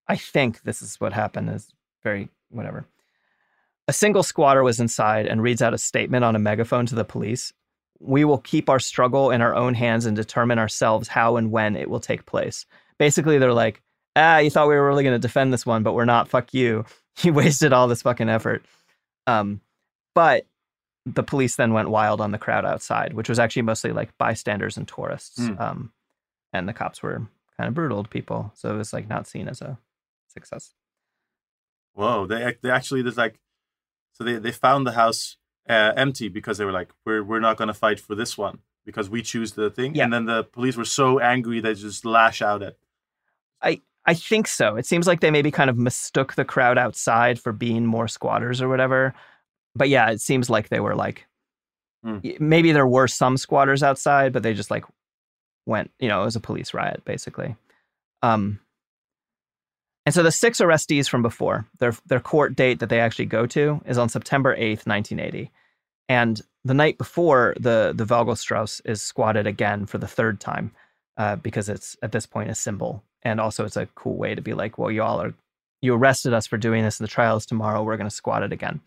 I 0.07 0.15
think 0.15 0.61
this 0.61 0.81
is 0.81 0.99
what 0.99 1.13
happened, 1.13 1.49
is 1.49 1.73
very 2.03 2.29
whatever. 2.49 2.87
A 3.87 3.93
single 3.93 4.23
squatter 4.23 4.63
was 4.63 4.79
inside 4.79 5.27
and 5.27 5.41
reads 5.41 5.61
out 5.61 5.73
a 5.73 5.79
statement 5.79 6.23
on 6.23 6.35
a 6.35 6.39
megaphone 6.39 6.85
to 6.87 6.95
the 6.95 7.05
police. 7.05 7.53
We 7.99 8.25
will 8.25 8.39
keep 8.39 8.69
our 8.69 8.79
struggle 8.79 9.31
in 9.31 9.41
our 9.41 9.55
own 9.55 9.73
hands 9.73 10.05
and 10.05 10.15
determine 10.15 10.59
ourselves 10.59 11.07
how 11.07 11.37
and 11.37 11.51
when 11.51 11.75
it 11.75 11.89
will 11.89 11.99
take 11.99 12.25
place. 12.25 12.65
Basically, 12.97 13.37
they're 13.37 13.53
like, 13.53 13.81
ah, 14.15 14.39
you 14.39 14.49
thought 14.49 14.67
we 14.67 14.75
were 14.75 14.87
really 14.87 15.03
going 15.03 15.15
to 15.15 15.19
defend 15.27 15.53
this 15.53 15.65
one, 15.65 15.83
but 15.83 15.93
we're 15.93 16.05
not. 16.05 16.29
Fuck 16.29 16.53
you. 16.53 16.85
You 17.21 17.31
wasted 17.31 17.71
all 17.71 17.87
this 17.87 18.01
fucking 18.01 18.27
effort. 18.27 18.65
Um, 19.27 19.61
but 20.13 20.45
the 21.05 21.23
police 21.23 21.55
then 21.55 21.73
went 21.73 21.89
wild 21.89 22.19
on 22.19 22.31
the 22.31 22.37
crowd 22.37 22.65
outside, 22.65 23.13
which 23.13 23.29
was 23.29 23.39
actually 23.39 23.61
mostly 23.61 23.91
like 23.91 24.17
bystanders 24.17 24.77
and 24.77 24.87
tourists. 24.87 25.45
Hmm. 25.45 25.59
Um, 25.59 25.91
and 26.51 26.67
the 26.67 26.73
cops 26.73 27.03
were 27.03 27.27
kind 27.57 27.67
of 27.67 27.73
brutal 27.73 28.03
to 28.03 28.09
people. 28.09 28.51
So 28.55 28.73
it 28.73 28.77
was 28.77 28.93
like 28.93 29.07
not 29.07 29.27
seen 29.27 29.47
as 29.47 29.61
a 29.61 29.77
success. 30.27 30.73
Whoa, 31.93 32.25
they 32.25 32.55
they 32.61 32.71
actually 32.71 33.01
there's 33.01 33.17
like, 33.17 33.39
so 34.13 34.23
they 34.23 34.37
they 34.37 34.51
found 34.51 34.85
the 34.85 34.93
house 34.93 35.37
uh, 35.69 35.93
empty 35.95 36.27
because 36.27 36.57
they 36.57 36.65
were 36.65 36.71
like, 36.71 36.89
we're 37.05 37.23
we're 37.23 37.39
not 37.39 37.57
going 37.57 37.67
to 37.67 37.73
fight 37.73 37.99
for 37.99 38.15
this 38.15 38.37
one 38.37 38.59
because 38.85 39.09
we 39.09 39.21
choose 39.21 39.53
the 39.53 39.69
thing. 39.69 39.95
Yeah. 39.95 40.05
And 40.05 40.13
then 40.13 40.25
the 40.25 40.43
police 40.43 40.75
were 40.75 40.85
so 40.85 41.19
angry 41.19 41.59
they 41.59 41.73
just 41.73 42.05
lash 42.05 42.41
out 42.41 42.63
at. 42.63 42.77
I 43.61 43.81
I 44.05 44.13
think 44.13 44.47
so. 44.47 44.75
It 44.75 44.85
seems 44.85 45.07
like 45.07 45.19
they 45.21 45.31
maybe 45.31 45.51
kind 45.51 45.69
of 45.69 45.77
mistook 45.77 46.35
the 46.35 46.45
crowd 46.45 46.77
outside 46.77 47.39
for 47.39 47.51
being 47.51 47.85
more 47.85 48.07
squatters 48.07 48.61
or 48.61 48.69
whatever. 48.69 49.13
But 49.75 49.89
yeah, 49.89 50.09
it 50.11 50.21
seems 50.21 50.49
like 50.49 50.69
they 50.69 50.79
were 50.79 50.95
like 50.95 51.25
y- 52.23 52.37
maybe 52.39 52.71
there 52.71 52.87
were 52.87 53.07
some 53.07 53.37
squatters 53.37 53.81
outside, 53.83 54.31
but 54.31 54.43
they 54.43 54.53
just 54.53 54.71
like 54.71 54.85
went, 55.65 55.91
you 55.99 56.07
know, 56.07 56.21
it 56.21 56.25
was 56.25 56.35
a 56.35 56.39
police 56.39 56.73
riot 56.73 57.03
basically. 57.05 57.55
Um 58.21 58.59
and 60.05 60.13
so 60.13 60.21
the 60.21 60.31
six 60.31 60.59
arrestees 60.59 61.09
from 61.09 61.21
before, 61.23 61.65
their 61.79 61.93
their 62.05 62.19
court 62.19 62.55
date 62.55 62.79
that 62.79 62.89
they 62.89 62.99
actually 62.99 63.25
go 63.25 63.47
to 63.47 63.81
is 63.85 63.97
on 63.97 64.09
September 64.09 64.55
8th, 64.55 64.85
1980. 64.85 65.51
And 66.07 66.39
the 66.63 66.75
night 66.75 66.97
before, 66.99 67.55
the 67.59 67.91
the 67.95 68.05
Vogelstrauss 68.05 68.81
is 68.85 69.01
squatted 69.01 69.47
again 69.47 69.87
for 69.87 69.97
the 69.97 70.07
third 70.07 70.39
time 70.39 70.71
uh, 71.17 71.37
because 71.37 71.69
it's 71.69 71.97
at 72.03 72.11
this 72.11 72.27
point 72.27 72.51
a 72.51 72.55
symbol, 72.55 73.03
and 73.25 73.41
also 73.41 73.65
it's 73.65 73.75
a 73.75 73.87
cool 73.95 74.15
way 74.15 74.35
to 74.35 74.41
be 74.41 74.53
like, 74.53 74.77
well, 74.77 74.91
you 74.91 75.03
all 75.03 75.21
are 75.21 75.33
you 75.81 75.93
arrested 75.93 76.33
us 76.33 76.47
for 76.47 76.57
doing 76.57 76.83
this, 76.83 76.99
and 76.99 77.07
the 77.07 77.11
trial 77.11 77.35
is 77.35 77.45
tomorrow. 77.45 77.83
We're 77.83 77.97
going 77.97 78.09
to 78.09 78.15
squat 78.15 78.43
it 78.43 78.53
again. 78.53 78.79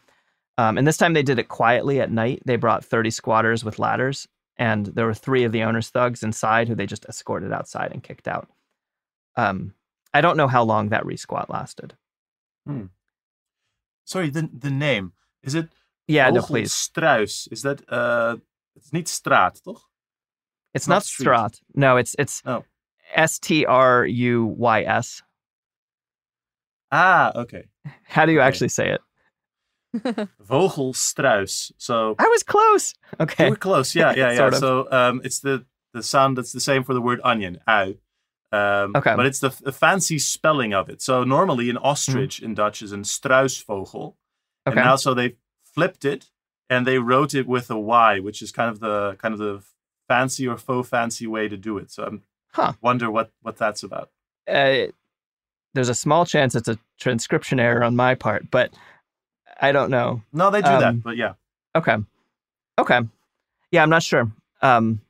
Um, 0.56 0.78
and 0.78 0.86
this 0.86 0.96
time 0.96 1.12
they 1.12 1.22
did 1.22 1.38
it 1.38 1.48
quietly 1.48 2.00
at 2.00 2.10
night. 2.10 2.42
They 2.44 2.56
brought 2.56 2.84
30 2.84 3.10
squatters 3.10 3.64
with 3.64 3.78
ladders, 3.78 4.26
and 4.56 4.86
there 4.86 5.06
were 5.06 5.14
three 5.14 5.44
of 5.44 5.52
the 5.52 5.62
owner's 5.62 5.90
thugs 5.90 6.22
inside 6.22 6.66
who 6.68 6.74
they 6.74 6.86
just 6.86 7.04
escorted 7.04 7.52
outside 7.52 7.92
and 7.92 8.02
kicked 8.02 8.26
out. 8.26 8.48
Um, 9.36 9.74
I 10.14 10.20
don't 10.20 10.36
know 10.36 10.48
how 10.48 10.64
long 10.64 10.88
that 10.88 11.04
resquat 11.04 11.48
lasted. 11.48 11.94
Hmm. 12.66 12.86
Sorry, 14.04 14.30
the 14.30 14.48
the 14.52 14.70
name 14.70 15.12
is 15.42 15.54
it? 15.54 15.68
Yeah, 16.06 16.30
no, 16.30 16.42
please. 16.42 16.72
Struis. 16.72 17.52
Is 17.52 17.62
that 17.62 17.82
uh? 17.92 18.36
It's 18.74 18.92
niet 18.92 19.08
straat, 19.08 19.62
toch? 19.62 19.82
It's 20.72 20.88
not 20.88 20.94
not. 20.96 21.02
Strat. 21.02 21.60
No, 21.74 21.96
it's 21.96 22.16
it's 22.18 22.42
Oh. 22.46 22.64
S 23.14 23.38
T 23.38 23.64
R 23.66 24.04
U 24.06 24.46
Y 24.46 24.82
S. 24.82 25.22
Ah, 26.90 27.32
okay. 27.34 27.64
How 28.04 28.24
do 28.26 28.32
you 28.32 28.38
Okay. 28.40 28.46
actually 28.48 28.68
say 28.68 28.90
it? 28.96 29.00
Vogelstruis. 30.42 31.72
So 31.78 32.14
I 32.18 32.26
was 32.28 32.42
close. 32.42 32.94
you 33.10 33.16
Okay. 33.24 33.50
were 33.50 33.56
close. 33.56 33.94
Yeah, 33.94 34.12
yeah, 34.14 34.32
yeah. 34.32 34.50
So 34.50 34.90
um, 34.90 35.20
it's 35.24 35.40
the 35.40 35.64
the 35.94 36.02
sound 36.02 36.36
that's 36.36 36.52
the 36.52 36.60
same 36.60 36.84
for 36.84 36.94
the 36.94 37.00
word 37.00 37.20
onion. 37.24 37.58
Ui. 37.68 37.98
Um, 38.52 38.92
Okay. 38.96 39.14
But 39.16 39.26
it's 39.26 39.40
the, 39.40 39.50
the 39.62 39.72
fancy 39.72 40.18
spelling 40.18 40.72
of 40.74 40.88
it. 40.88 41.02
So 41.02 41.24
normally 41.24 41.68
an 41.70 41.76
ostrich 41.78 42.40
in 42.40 42.54
Dutch 42.54 42.82
is 42.82 42.92
een 42.92 43.02
struisvogel. 43.04 44.14
And 44.66 44.74
Okay. 44.74 44.82
now 44.82 44.96
so 44.96 45.14
they 45.14 45.36
flipped 45.74 46.04
it 46.04 46.30
and 46.70 46.86
they 46.86 46.98
wrote 46.98 47.34
it 47.34 47.46
with 47.46 47.70
a 47.70 47.78
Y, 47.78 48.20
which 48.20 48.42
is 48.42 48.52
kind 48.52 48.70
of 48.70 48.80
the 48.80 49.16
kind 49.18 49.32
of 49.34 49.38
the 49.40 49.62
fancy 50.08 50.46
or 50.46 50.56
faux 50.56 50.88
fancy 50.88 51.26
way 51.26 51.48
to 51.48 51.56
do 51.56 51.78
it. 51.78 51.90
So 51.90 52.04
I 52.04 52.10
Huh. 52.52 52.72
wonder 52.80 53.10
what 53.10 53.30
what 53.42 53.56
that's 53.56 53.82
about. 53.82 54.10
Uh, 54.46 54.86
there's 55.74 55.88
a 55.90 55.94
small 55.94 56.24
chance 56.24 56.54
it's 56.54 56.68
a 56.68 56.78
transcription 56.98 57.60
error 57.60 57.84
on 57.84 57.94
my 57.94 58.14
part, 58.14 58.50
but 58.50 58.72
I 59.60 59.72
don't 59.72 59.90
know. 59.90 60.22
No, 60.32 60.50
they 60.50 60.62
do 60.62 60.68
Um, 60.70 60.80
that, 60.80 61.02
but 61.02 61.16
yeah. 61.16 61.34
Okay. 61.76 61.96
Okay. 62.78 63.00
Yeah, 63.70 63.82
I'm 63.82 63.90
not 63.90 64.02
sure. 64.02 64.30
Um, 64.62 65.00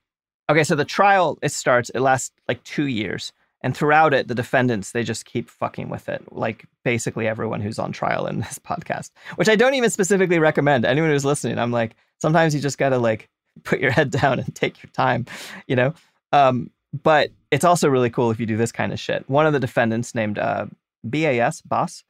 okay, 0.51 0.65
so 0.65 0.75
the 0.75 0.85
trial 0.85 1.39
it 1.43 1.53
starts. 1.53 1.91
It 1.91 2.01
lasts 2.01 2.33
like 2.49 2.63
two 2.65 2.87
years, 2.87 3.33
and 3.63 3.77
throughout 3.77 4.13
it, 4.13 4.27
the 4.29 4.35
defendants 4.35 4.93
they 4.93 5.05
just 5.05 5.25
keep 5.25 5.49
fucking 5.49 5.89
with 5.89 6.09
it. 6.09 6.23
Like 6.33 6.67
basically 6.85 7.29
everyone 7.29 7.61
who's 7.61 7.79
on 7.79 7.93
trial 7.93 8.27
in 8.27 8.41
this 8.41 8.59
podcast, 8.59 9.11
which 9.37 9.49
I 9.49 9.57
don't 9.57 9.75
even 9.75 9.91
specifically 9.91 10.39
recommend. 10.39 10.85
Anyone 10.85 11.11
who's 11.11 11.25
listening, 11.25 11.59
I'm 11.59 11.71
like, 11.73 11.95
sometimes 12.21 12.55
you 12.55 12.61
just 12.61 12.79
gotta 12.79 12.99
like 12.99 13.29
put 13.63 13.81
your 13.81 13.91
head 13.93 14.11
down 14.23 14.41
and 14.41 14.55
take 14.55 14.83
your 14.83 14.91
time, 14.91 15.27
you 15.67 15.77
know. 15.77 15.95
Um, 16.33 16.71
but 16.93 17.31
it's 17.51 17.65
also 17.65 17.89
really 17.89 18.11
cool 18.11 18.31
if 18.31 18.41
you 18.41 18.47
do 18.47 18.57
this 18.57 18.73
kind 18.73 18.93
of 18.93 19.01
shit. 19.01 19.29
One 19.29 19.47
of 19.47 19.53
the 19.53 19.61
defendants 19.61 20.15
named 20.15 20.39
uh, 20.39 20.67
BAS 21.05 21.63
Boss. 21.63 22.05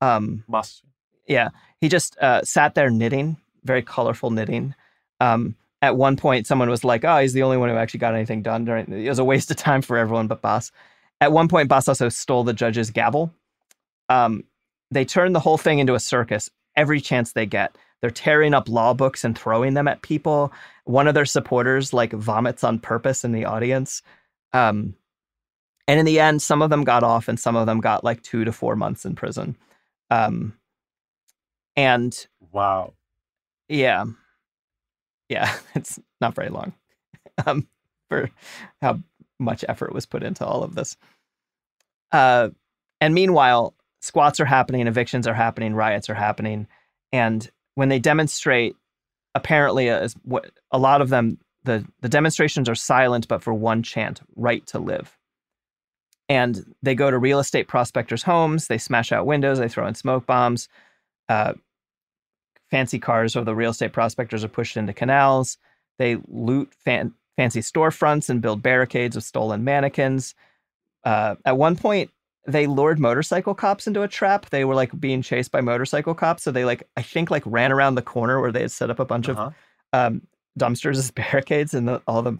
Um, 0.00 0.44
Bas. 0.48 0.82
yeah, 1.26 1.50
he 1.80 1.88
just 1.88 2.18
uh, 2.18 2.42
sat 2.42 2.74
there 2.74 2.90
knitting, 2.90 3.36
very 3.64 3.82
colorful 3.82 4.30
knitting. 4.30 4.74
Um, 5.20 5.56
at 5.82 5.96
one 5.96 6.16
point, 6.16 6.46
someone 6.46 6.70
was 6.70 6.84
like, 6.84 7.04
"Oh, 7.04 7.18
he's 7.18 7.32
the 7.32 7.42
only 7.42 7.56
one 7.56 7.68
who 7.68 7.76
actually 7.76 8.00
got 8.00 8.14
anything 8.14 8.42
done 8.42 8.64
during." 8.64 8.90
It 8.90 9.08
was 9.08 9.18
a 9.18 9.24
waste 9.24 9.50
of 9.50 9.56
time 9.56 9.82
for 9.82 9.96
everyone 9.96 10.26
but 10.26 10.42
Bas. 10.42 10.72
At 11.20 11.32
one 11.32 11.48
point, 11.48 11.68
Bas 11.68 11.88
also 11.88 12.08
stole 12.08 12.44
the 12.44 12.52
judge's 12.52 12.90
gavel. 12.90 13.32
Um, 14.08 14.44
they 14.90 15.04
turn 15.04 15.32
the 15.32 15.40
whole 15.40 15.58
thing 15.58 15.78
into 15.78 15.94
a 15.94 16.00
circus 16.00 16.50
every 16.76 17.00
chance 17.00 17.32
they 17.32 17.46
get. 17.46 17.76
They're 18.00 18.10
tearing 18.10 18.54
up 18.54 18.68
law 18.68 18.92
books 18.94 19.24
and 19.24 19.38
throwing 19.38 19.74
them 19.74 19.88
at 19.88 20.02
people. 20.02 20.52
One 20.84 21.08
of 21.08 21.14
their 21.14 21.24
supporters 21.24 21.92
like 21.92 22.12
vomits 22.12 22.62
on 22.64 22.78
purpose 22.78 23.24
in 23.24 23.32
the 23.32 23.46
audience. 23.46 24.02
Um, 24.52 24.94
and 25.86 25.98
in 26.00 26.06
the 26.06 26.20
end, 26.20 26.42
some 26.42 26.62
of 26.62 26.70
them 26.70 26.84
got 26.84 27.02
off, 27.02 27.28
and 27.28 27.38
some 27.38 27.56
of 27.56 27.66
them 27.66 27.80
got 27.80 28.04
like 28.04 28.22
two 28.22 28.44
to 28.44 28.52
four 28.52 28.76
months 28.76 29.04
in 29.04 29.14
prison. 29.14 29.56
Um, 30.10 30.54
and 31.76 32.26
wow, 32.52 32.94
yeah, 33.68 34.04
yeah, 35.28 35.54
it's 35.74 35.98
not 36.20 36.34
very 36.34 36.48
long 36.48 36.72
um, 37.46 37.66
for 38.08 38.30
how 38.80 39.00
much 39.38 39.64
effort 39.68 39.92
was 39.92 40.06
put 40.06 40.22
into 40.22 40.46
all 40.46 40.62
of 40.62 40.74
this. 40.74 40.96
Uh, 42.12 42.50
and 43.00 43.12
meanwhile, 43.12 43.74
squats 44.00 44.40
are 44.40 44.44
happening, 44.44 44.86
evictions 44.86 45.26
are 45.26 45.34
happening, 45.34 45.74
riots 45.74 46.08
are 46.08 46.14
happening, 46.14 46.66
and 47.12 47.50
when 47.74 47.88
they 47.88 47.98
demonstrate, 47.98 48.76
apparently, 49.34 49.88
a, 49.88 50.08
a 50.70 50.78
lot 50.78 51.00
of 51.00 51.08
them 51.08 51.38
the 51.64 51.84
the 52.00 52.08
demonstrations 52.08 52.68
are 52.68 52.74
silent, 52.74 53.28
but 53.28 53.42
for 53.42 53.54
one 53.54 53.82
chant: 53.82 54.20
"Right 54.36 54.66
to 54.68 54.78
live." 54.78 55.16
And 56.28 56.74
they 56.82 56.94
go 56.94 57.10
to 57.10 57.18
real 57.18 57.38
estate 57.38 57.68
prospectors' 57.68 58.22
homes. 58.22 58.66
They 58.68 58.78
smash 58.78 59.12
out 59.12 59.26
windows. 59.26 59.58
They 59.58 59.68
throw 59.68 59.86
in 59.86 59.94
smoke 59.94 60.26
bombs. 60.26 60.68
Uh, 61.28 61.54
fancy 62.70 62.98
cars 62.98 63.36
of 63.36 63.44
the 63.44 63.54
real 63.54 63.70
estate 63.70 63.92
prospectors 63.92 64.42
are 64.42 64.48
pushed 64.48 64.76
into 64.76 64.92
canals. 64.92 65.58
They 65.98 66.18
loot 66.28 66.72
fan- 66.74 67.14
fancy 67.36 67.60
storefronts 67.60 68.28
and 68.30 68.40
build 68.40 68.62
barricades 68.62 69.16
with 69.16 69.24
stolen 69.24 69.64
mannequins. 69.64 70.34
Uh, 71.04 71.36
at 71.44 71.58
one 71.58 71.76
point, 71.76 72.10
they 72.46 72.66
lured 72.66 72.98
motorcycle 72.98 73.54
cops 73.54 73.86
into 73.86 74.02
a 74.02 74.08
trap. 74.08 74.50
They 74.50 74.64
were 74.64 74.74
like 74.74 74.98
being 75.00 75.22
chased 75.22 75.50
by 75.50 75.60
motorcycle 75.60 76.14
cops, 76.14 76.42
so 76.42 76.50
they 76.50 76.64
like 76.64 76.86
I 76.96 77.02
think 77.02 77.30
like 77.30 77.42
ran 77.46 77.72
around 77.72 77.94
the 77.94 78.02
corner 78.02 78.40
where 78.40 78.52
they 78.52 78.60
had 78.62 78.70
set 78.70 78.90
up 78.90 78.98
a 78.98 79.04
bunch 79.04 79.28
uh-huh. 79.28 79.50
of 79.92 80.12
um, 80.12 80.22
dumpsters 80.58 80.96
as 80.96 81.10
barricades, 81.12 81.74
and 81.74 81.88
the, 81.88 82.02
all 82.06 82.22
the 82.22 82.38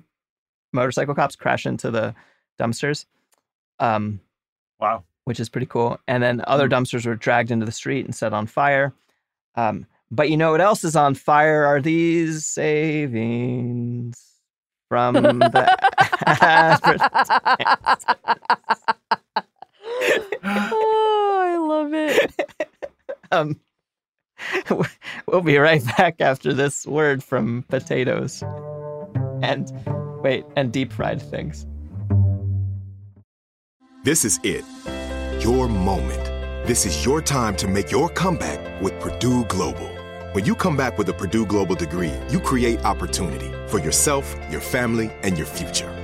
motorcycle 0.72 1.14
cops 1.14 1.36
crash 1.36 1.66
into 1.66 1.90
the 1.90 2.14
dumpsters. 2.60 3.06
Um, 3.78 4.20
wow, 4.78 5.04
which 5.24 5.40
is 5.40 5.48
pretty 5.48 5.66
cool. 5.66 5.98
And 6.06 6.22
then 6.22 6.42
other 6.46 6.68
mm-hmm. 6.68 6.82
dumpsters 6.82 7.06
were 7.06 7.16
dragged 7.16 7.50
into 7.50 7.66
the 7.66 7.72
street 7.72 8.04
and 8.04 8.14
set 8.14 8.32
on 8.32 8.46
fire. 8.46 8.92
Um, 9.54 9.86
but 10.10 10.30
you 10.30 10.36
know 10.36 10.50
what 10.52 10.60
else 10.60 10.84
is 10.84 10.96
on 10.96 11.14
fire? 11.14 11.64
Are 11.64 11.80
these 11.80 12.44
savings 12.44 14.22
from 14.88 15.14
the 15.14 15.76
oh, 20.44 21.42
I 21.44 21.56
love 21.56 21.94
it. 21.94 22.52
um, 23.32 23.60
we'll 25.26 25.40
be 25.40 25.58
right 25.58 25.84
back 25.96 26.20
after 26.20 26.52
this 26.52 26.86
word 26.86 27.22
from 27.22 27.64
potatoes 27.68 28.42
and 29.42 29.70
wait 30.22 30.44
and 30.56 30.72
deep 30.72 30.92
fried 30.92 31.20
things. 31.20 31.66
This 34.02 34.24
is 34.24 34.38
it. 34.42 34.64
Your 35.42 35.68
moment. 35.68 36.24
This 36.66 36.86
is 36.86 37.04
your 37.04 37.20
time 37.20 37.56
to 37.56 37.68
make 37.68 37.90
your 37.90 38.08
comeback 38.08 38.80
with 38.80 38.98
Purdue 39.00 39.44
Global. 39.46 39.90
When 40.32 40.44
you 40.44 40.54
come 40.54 40.76
back 40.76 40.98
with 40.98 41.08
a 41.08 41.12
Purdue 41.12 41.46
Global 41.46 41.74
degree, 41.74 42.12
you 42.28 42.40
create 42.40 42.84
opportunity 42.84 43.50
for 43.68 43.78
yourself, 43.78 44.34
your 44.50 44.60
family, 44.60 45.10
and 45.22 45.36
your 45.36 45.46
future. 45.46 46.03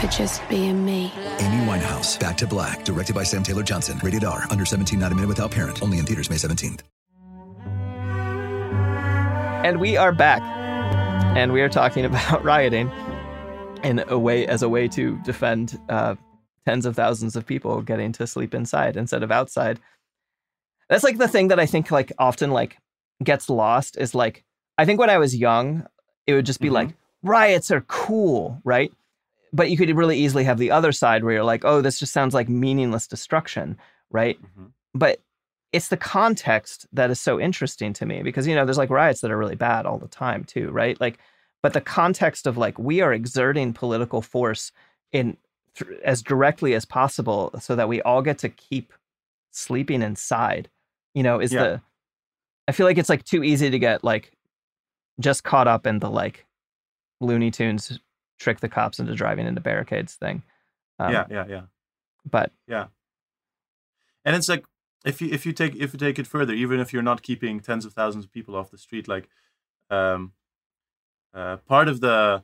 for 0.00 0.06
just 0.06 0.46
being 0.48 0.84
me. 0.84 1.12
Amy 1.38 1.66
Winehouse, 1.66 2.18
Back 2.18 2.36
to 2.38 2.46
Black, 2.46 2.84
directed 2.84 3.14
by 3.14 3.22
Sam 3.22 3.42
Taylor 3.42 3.62
Johnson. 3.62 4.00
Rated 4.02 4.24
R, 4.24 4.46
under 4.50 4.64
17, 4.64 4.98
not 4.98 5.12
a 5.12 5.14
minute 5.14 5.28
without 5.28 5.50
parent. 5.50 5.82
Only 5.82 5.98
in 5.98 6.06
theaters 6.06 6.30
May 6.30 6.36
17th. 6.36 6.80
And 9.62 9.78
we 9.78 9.98
are 9.98 10.12
back. 10.12 10.42
And 11.36 11.52
we 11.52 11.60
are 11.60 11.68
talking 11.68 12.04
about 12.06 12.42
rioting 12.42 12.90
in 13.84 14.02
a 14.08 14.18
way 14.18 14.46
as 14.46 14.62
a 14.62 14.68
way 14.68 14.88
to 14.88 15.18
defend 15.18 15.78
uh, 15.88 16.14
tens 16.66 16.86
of 16.86 16.96
thousands 16.96 17.36
of 17.36 17.46
people 17.46 17.82
getting 17.82 18.12
to 18.12 18.26
sleep 18.26 18.54
inside 18.54 18.96
instead 18.96 19.22
of 19.22 19.30
outside. 19.30 19.78
That's 20.88 21.04
like 21.04 21.18
the 21.18 21.28
thing 21.28 21.48
that 21.48 21.60
I 21.60 21.66
think 21.66 21.90
like 21.90 22.12
often 22.18 22.50
like 22.50 22.78
gets 23.22 23.48
lost 23.48 23.96
is 23.96 24.14
like 24.14 24.44
I 24.76 24.84
think 24.84 24.98
when 24.98 25.10
I 25.10 25.18
was 25.18 25.36
young, 25.36 25.86
it 26.26 26.34
would 26.34 26.46
just 26.46 26.60
be 26.60 26.68
mm-hmm. 26.68 26.74
like 26.74 26.94
riots 27.22 27.70
are 27.70 27.82
cool, 27.82 28.60
right? 28.64 28.92
But 29.52 29.70
you 29.70 29.76
could 29.76 29.94
really 29.96 30.18
easily 30.18 30.44
have 30.44 30.58
the 30.58 30.70
other 30.70 30.92
side 30.92 31.24
where 31.24 31.34
you're 31.34 31.44
like, 31.44 31.64
oh, 31.64 31.80
this 31.80 31.98
just 31.98 32.12
sounds 32.12 32.34
like 32.34 32.48
meaningless 32.48 33.06
destruction, 33.06 33.76
right? 34.10 34.40
Mm-hmm. 34.40 34.66
But 34.94 35.20
it's 35.72 35.88
the 35.88 35.96
context 35.96 36.86
that 36.92 37.10
is 37.10 37.20
so 37.20 37.40
interesting 37.40 37.92
to 37.94 38.06
me 38.06 38.22
because 38.22 38.46
you 38.46 38.54
know 38.54 38.64
there's 38.64 38.78
like 38.78 38.90
riots 38.90 39.20
that 39.20 39.30
are 39.30 39.38
really 39.38 39.54
bad 39.54 39.86
all 39.86 39.98
the 39.98 40.08
time 40.08 40.44
too, 40.44 40.70
right? 40.70 41.00
Like, 41.00 41.18
but 41.62 41.72
the 41.72 41.80
context 41.80 42.46
of 42.46 42.56
like 42.56 42.78
we 42.78 43.00
are 43.00 43.12
exerting 43.12 43.72
political 43.72 44.22
force 44.22 44.72
in 45.12 45.36
th- 45.76 46.00
as 46.04 46.22
directly 46.22 46.74
as 46.74 46.84
possible 46.84 47.52
so 47.60 47.76
that 47.76 47.88
we 47.88 48.02
all 48.02 48.22
get 48.22 48.38
to 48.38 48.48
keep 48.48 48.92
sleeping 49.52 50.02
inside. 50.02 50.68
You 51.14 51.22
know, 51.22 51.40
is 51.40 51.52
yeah. 51.52 51.62
the 51.62 51.80
I 52.68 52.72
feel 52.72 52.86
like 52.86 52.98
it's 52.98 53.08
like 53.08 53.24
too 53.24 53.44
easy 53.44 53.70
to 53.70 53.78
get 53.78 54.02
like 54.02 54.32
just 55.20 55.44
caught 55.44 55.68
up 55.68 55.86
in 55.86 55.98
the 55.98 56.10
like 56.10 56.46
Looney 57.20 57.50
Tunes 57.50 57.98
trick 58.40 58.58
the 58.58 58.68
cops 58.68 58.98
into 58.98 59.14
driving 59.14 59.46
into 59.46 59.60
barricades 59.60 60.14
thing. 60.14 60.42
Um, 60.98 61.12
yeah, 61.12 61.26
yeah, 61.30 61.44
yeah. 61.48 61.62
But 62.28 62.50
yeah, 62.66 62.86
and 64.24 64.34
it's 64.34 64.48
like 64.48 64.64
if 65.04 65.22
you 65.22 65.28
if 65.30 65.46
you 65.46 65.52
take 65.52 65.76
if 65.76 65.92
you 65.92 65.98
take 65.98 66.18
it 66.18 66.26
further, 66.26 66.52
even 66.52 66.80
if 66.80 66.92
you're 66.92 67.02
not 67.02 67.22
keeping 67.22 67.60
tens 67.60 67.84
of 67.84 67.92
thousands 67.92 68.24
of 68.24 68.32
people 68.32 68.56
off 68.56 68.70
the 68.70 68.78
street, 68.78 69.06
like 69.06 69.28
um, 69.90 70.32
uh, 71.32 71.58
part 71.58 71.86
of 71.86 72.00
the 72.00 72.42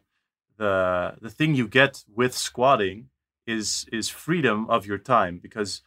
the 0.57 1.15
the 1.21 1.31
thing 1.31 1.55
you 1.55 1.67
get 1.67 2.05
with 2.15 2.35
squatting 2.35 3.09
is 3.47 3.87
is 3.93 4.09
freedom 4.09 4.69
of 4.71 4.87
your 4.87 4.99
time 4.99 5.39
because 5.39 5.83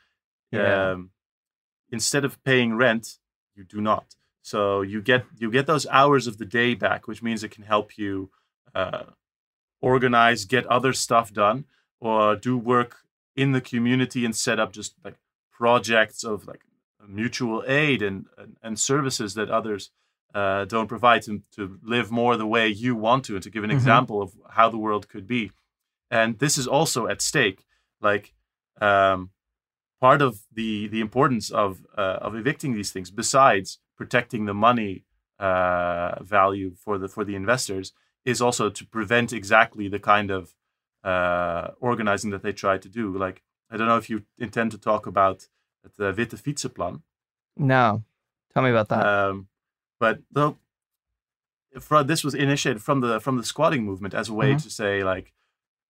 yeah. 0.51 0.91
um, 0.91 1.11
instead 1.91 2.25
of 2.25 2.43
paying 2.43 2.75
rent, 2.75 3.17
you 3.55 3.63
do 3.63 3.81
not. 3.81 4.15
So 4.41 4.81
you 4.81 5.01
get 5.01 5.25
you 5.37 5.51
get 5.51 5.67
those 5.67 5.87
hours 5.87 6.27
of 6.27 6.37
the 6.37 6.45
day 6.45 6.75
back, 6.75 7.07
which 7.07 7.23
means 7.23 7.43
it 7.43 7.51
can 7.51 7.63
help 7.63 7.97
you 7.97 8.29
uh, 8.75 9.03
organize, 9.81 10.45
get 10.45 10.65
other 10.67 10.93
stuff 10.93 11.31
done, 11.33 11.65
or 11.99 12.35
do 12.35 12.57
work 12.57 12.97
in 13.35 13.51
the 13.51 13.61
community 13.61 14.25
and 14.25 14.35
set 14.35 14.59
up 14.59 14.71
just 14.73 14.95
like 15.03 15.15
projects 15.51 16.23
of 16.23 16.47
like 16.47 16.61
mutual 17.07 17.63
aid 17.67 18.01
and 18.01 18.25
and, 18.37 18.57
and 18.61 18.79
services 18.79 19.33
that 19.33 19.49
others 19.49 19.91
uh, 20.35 20.63
don't 20.65 20.87
provide 20.87 21.21
to, 21.23 21.41
to 21.55 21.79
live 21.81 22.11
more 22.11 22.37
the 22.37 22.45
way 22.45 22.67
you 22.67 22.93
want 22.95 23.25
to 23.25 23.33
and 23.33 23.43
to 23.43 23.49
give 23.49 23.63
an 23.63 23.71
Mhm. 23.71 23.75
example 23.75 24.21
of 24.21 24.33
how 24.51 24.69
the 24.69 24.77
world 24.77 25.07
could 25.07 25.25
be 25.27 25.51
and 26.11 26.37
this 26.39 26.57
is 26.57 26.67
also 26.67 27.07
at 27.07 27.21
stake 27.21 27.65
like 28.01 28.33
um, 28.81 29.31
part 29.99 30.21
of 30.21 30.41
the 30.53 30.87
the 30.87 31.01
importance 31.01 31.49
of 31.49 31.81
uh, 31.97 32.19
of 32.21 32.35
evicting 32.35 32.73
these 32.75 32.91
things 32.91 33.09
besides 33.11 33.79
protecting 33.97 34.45
the 34.45 34.53
money 34.53 35.03
uh, 35.39 36.21
value 36.21 36.75
for 36.75 36.97
the 36.97 37.07
for 37.07 37.23
the 37.25 37.35
investors 37.35 37.91
is 38.25 38.41
also 38.41 38.69
to 38.69 38.85
prevent 38.85 39.31
exactly 39.33 39.87
the 39.87 39.99
kind 39.99 40.29
of 40.31 40.55
uh, 41.03 41.69
organizing 41.79 42.31
that 42.31 42.43
they 42.43 42.51
try 42.53 42.77
to 42.77 42.89
do 42.89 43.17
like 43.17 43.41
i 43.71 43.77
don't 43.77 43.87
know 43.87 43.97
if 43.97 44.09
you 44.09 44.23
intend 44.37 44.71
to 44.71 44.77
talk 44.77 45.07
about 45.07 45.47
the 45.97 46.13
witte 46.17 46.31
fietsenplan 46.45 47.01
No. 47.57 48.03
Tell 48.53 48.63
me 48.63 48.69
about 48.71 48.89
that. 48.89 49.05
um, 49.05 49.47
but 49.99 50.19
though 50.31 50.57
fro- 51.79 52.03
this 52.03 52.23
was 52.23 52.33
initiated 52.33 52.81
from 52.81 53.01
the 53.01 53.19
from 53.19 53.37
the 53.37 53.43
squatting 53.43 53.83
movement 53.85 54.13
as 54.13 54.29
a 54.29 54.33
way 54.33 54.53
Mhm. 54.53 54.63
to 54.63 54.69
say 54.69 55.03
like 55.03 55.33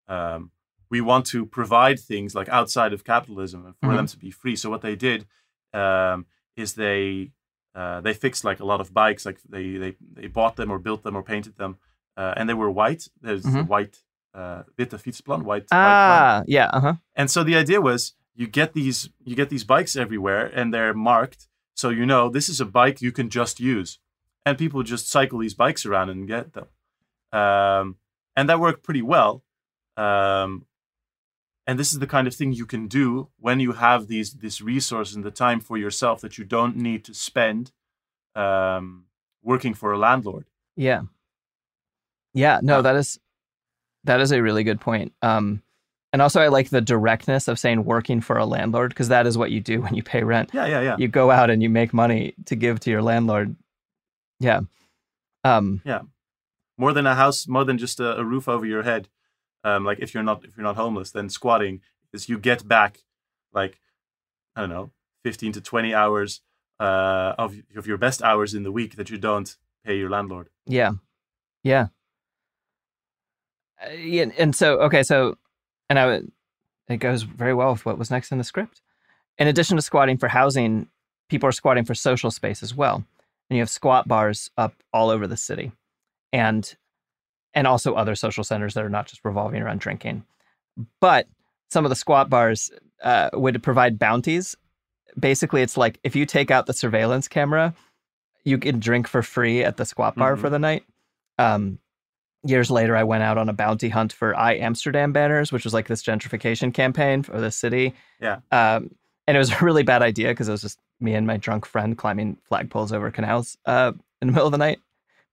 um, 0.08 0.52
we 0.90 1.02
want 1.02 1.26
to 1.28 1.46
provide 1.46 2.00
things 2.00 2.34
like 2.34 2.50
outside 2.50 2.94
of 2.94 3.04
capitalism 3.04 3.66
and 3.66 3.76
for 3.82 3.96
them 3.96 4.06
Mhm. 4.06 4.12
to 4.12 4.18
be 4.18 4.32
free. 4.32 4.56
So 4.56 4.70
what 4.72 4.82
they 4.82 4.96
did 4.96 5.28
um, 5.74 6.26
is 6.56 6.74
they 6.74 7.32
uh, 7.76 8.02
they 8.02 8.14
fixed 8.14 8.44
like 8.44 8.60
a 8.60 8.66
lot 8.66 8.82
of 8.82 8.92
bikes, 8.94 9.26
like 9.26 9.40
they 9.48 9.78
they 9.78 9.96
they 10.18 10.28
bought 10.28 10.56
them 10.56 10.72
or 10.72 10.80
built 10.80 11.04
them 11.04 11.16
or 11.16 11.22
painted 11.24 11.56
them, 11.58 11.78
uh, 12.20 12.34
and 12.38 12.44
they 12.50 12.58
were 12.62 12.72
white. 12.82 13.04
There's 13.26 13.44
the 13.44 13.62
Mhm. 13.64 13.68
white 13.74 13.96
uh, 14.40 14.62
witte 14.78 14.92
fietsplan, 15.04 15.42
white. 15.50 15.66
white 15.70 15.70
plan. 15.70 16.22
ah, 16.24 16.44
yeah. 16.58 16.68
Uh 16.78 16.82
huh. 16.86 16.96
And 17.20 17.28
so 17.34 17.40
the 17.50 17.56
idea 17.64 17.80
was 17.90 18.00
you 18.42 18.48
get 18.60 18.70
these 18.80 19.00
you 19.28 19.36
get 19.42 19.50
these 19.50 19.66
bikes 19.74 19.94
everywhere 19.96 20.44
and 20.58 20.66
they're 20.74 20.94
marked 21.14 21.42
so 21.82 21.88
you 22.00 22.06
know 22.12 22.24
this 22.38 22.48
is 22.54 22.60
a 22.62 22.66
bike 22.80 22.98
you 23.08 23.12
can 23.20 23.30
just 23.40 23.56
use. 23.60 23.92
And 24.46 24.58
people 24.58 24.82
just 24.94 25.06
cycle 25.16 25.40
these 25.40 25.58
bikes 25.64 25.84
around 25.88 26.10
and 26.14 26.28
get 26.36 26.46
them. 26.56 26.68
Um, 27.42 27.86
and 28.38 28.48
that 28.50 28.60
worked 28.60 28.84
pretty 28.88 29.02
well. 29.16 29.34
Um, 29.98 30.66
and 31.68 31.78
this 31.80 31.92
is 31.94 32.00
the 32.00 32.08
kind 32.16 32.28
of 32.28 32.34
thing 32.36 32.54
you 32.54 32.66
can 32.66 32.88
do 32.88 33.30
when 33.46 33.60
you 33.60 33.74
have 33.74 34.08
these 34.08 34.30
this 34.46 34.62
resource 34.74 35.16
and 35.16 35.24
the 35.26 35.32
time 35.46 35.60
for 35.68 35.78
yourself 35.78 36.22
that 36.22 36.38
you 36.38 36.46
don't 36.58 36.76
need 36.76 37.02
to 37.06 37.14
spend 37.14 37.72
um, 38.36 39.06
working 39.44 39.74
for 39.76 39.92
a 39.92 39.98
landlord. 39.98 40.46
Yeah. 40.76 41.02
Yeah, 42.34 42.60
no, 42.62 42.82
that 42.82 42.96
is 42.96 43.20
that 44.06 44.22
is 44.22 44.32
a 44.32 44.42
really 44.42 44.64
good 44.64 44.80
point. 44.80 45.14
Um 45.22 45.62
and 46.12 46.22
also 46.22 46.42
I 46.42 46.48
like 46.48 46.70
the 46.70 46.82
directness 46.82 47.48
of 47.48 47.60
saying 47.60 47.86
working 47.86 48.22
for 48.22 48.38
a 48.38 48.46
landlord 48.46 48.90
because 48.90 49.10
that 49.10 49.28
is 49.28 49.38
what 49.38 49.52
you 49.52 49.62
do 49.62 49.82
when 49.82 49.94
you 49.96 50.04
pay 50.04 50.24
rent. 50.24 50.50
Yeah, 50.54 50.66
yeah, 50.66 50.82
yeah. 50.82 50.96
You 50.98 51.08
go 51.08 51.32
out 51.32 51.50
and 51.50 51.62
you 51.62 51.70
make 51.70 51.94
money 51.94 52.34
to 52.46 52.56
give 52.56 52.80
to 52.82 52.90
your 52.90 53.02
landlord. 53.02 53.56
Yeah. 54.40 54.62
Um 55.44 55.82
Yeah, 55.86 56.02
more 56.78 56.94
than 56.94 57.06
a 57.06 57.16
house, 57.16 57.48
more 57.48 57.66
than 57.66 57.78
just 57.78 58.00
a, 58.00 58.18
a 58.18 58.24
roof 58.24 58.48
over 58.48 58.66
your 58.66 58.84
head. 58.84 59.10
Um, 59.64 59.84
like 59.84 60.00
if 60.00 60.14
you're 60.14 60.24
not 60.24 60.46
if 60.46 60.56
you're 60.56 60.64
not 60.64 60.78
homeless, 60.78 61.12
then 61.12 61.30
squatting 61.30 61.82
is 62.14 62.30
you 62.30 62.40
get 62.40 62.68
back 62.68 63.00
like 63.54 63.80
I 64.56 64.62
don't 64.62 64.70
know, 64.70 64.92
fifteen 65.24 65.52
to 65.52 65.62
twenty 65.62 65.94
hours 65.94 66.42
uh, 66.80 67.34
of 67.38 67.56
of 67.76 67.86
your 67.86 67.98
best 67.98 68.22
hours 68.24 68.54
in 68.54 68.64
the 68.64 68.72
week 68.72 68.96
that 68.96 69.10
you 69.10 69.18
don't 69.18 69.56
pay 69.86 69.98
your 69.98 70.10
landlord. 70.10 70.50
yeah. 70.66 70.94
Yeah. 71.64 71.88
Uh, 73.86 73.92
yeah, 73.92 74.26
and 74.38 74.56
so 74.56 74.80
okay, 74.82 75.04
so 75.04 75.38
and 75.90 75.98
I 76.00 76.06
would 76.06 76.32
it 76.88 76.98
goes 76.98 77.24
very 77.24 77.54
well 77.54 77.72
with 77.72 77.86
what 77.86 77.98
was 77.98 78.12
next 78.12 78.32
in 78.32 78.38
the 78.38 78.44
script. 78.44 78.82
In 79.38 79.48
addition 79.48 79.78
to 79.78 79.82
squatting 79.82 80.18
for 80.18 80.28
housing, 80.28 80.88
people 81.30 81.48
are 81.48 81.54
squatting 81.54 81.86
for 81.86 81.96
social 81.96 82.32
space 82.32 82.64
as 82.64 82.76
well. 82.76 83.04
And 83.50 83.58
you 83.58 83.62
have 83.62 83.70
squat 83.70 84.08
bars 84.08 84.50
up 84.58 84.74
all 84.94 85.10
over 85.10 85.28
the 85.28 85.38
city. 85.38 85.72
And 86.34 86.76
and 87.54 87.66
also 87.68 87.94
other 87.94 88.16
social 88.16 88.44
centers 88.44 88.74
that 88.74 88.84
are 88.84 88.90
not 88.90 89.08
just 89.08 89.24
revolving 89.24 89.62
around 89.62 89.80
drinking. 89.80 90.24
But 91.00 91.28
some 91.72 91.86
of 91.86 91.90
the 91.90 91.96
squat 91.96 92.30
bars 92.30 92.72
uh, 93.04 93.30
would 93.34 93.62
provide 93.64 93.98
bounties. 93.98 94.56
Basically, 95.20 95.62
it's 95.62 95.78
like 95.78 96.00
if 96.04 96.16
you 96.16 96.26
take 96.26 96.52
out 96.52 96.66
the 96.68 96.74
surveillance 96.74 97.28
camera, 97.28 97.74
you 98.44 98.58
can 98.58 98.80
drink 98.80 99.08
for 99.08 99.24
free 99.24 99.64
at 99.64 99.78
the 99.78 99.86
squat 99.86 100.16
bar 100.16 100.36
Mhm. 100.36 100.42
for 100.42 100.50
the 100.50 100.60
night. 100.60 100.84
Um, 101.38 101.80
years 102.44 102.72
later, 102.72 102.96
I 102.96 103.04
went 103.04 103.24
out 103.24 103.38
on 103.38 103.50
a 103.50 103.54
bounty 103.54 103.90
hunt 103.90 104.14
for 104.14 104.36
I 104.36 104.54
Amsterdam 104.56 105.12
banners, 105.14 105.52
which 105.52 105.64
was 105.64 105.74
like 105.74 105.88
this 105.88 106.04
gentrification 106.04 106.74
campaign 106.74 107.24
for 107.24 107.40
the 107.40 107.52
city. 107.52 107.94
Yeah. 108.22 108.38
Um, 108.52 108.92
and 109.28 109.36
it 109.36 109.40
was 109.40 109.52
a 109.62 109.64
really 109.64 109.84
bad 109.84 110.02
idea 110.02 110.30
because 110.30 110.48
it 110.48 110.52
was 110.54 110.62
just 110.62 110.80
me 111.00 111.14
and 111.16 111.26
my 111.28 111.38
drunk 111.38 111.66
friend 111.66 111.98
climbing 111.98 112.38
flagpoles 112.50 112.92
over 112.94 113.12
canals 113.12 113.58
uh, 113.66 113.92
in 114.22 114.28
the 114.28 114.32
middle 114.34 114.48
of 114.48 114.52
the 114.52 114.58
night. 114.58 114.80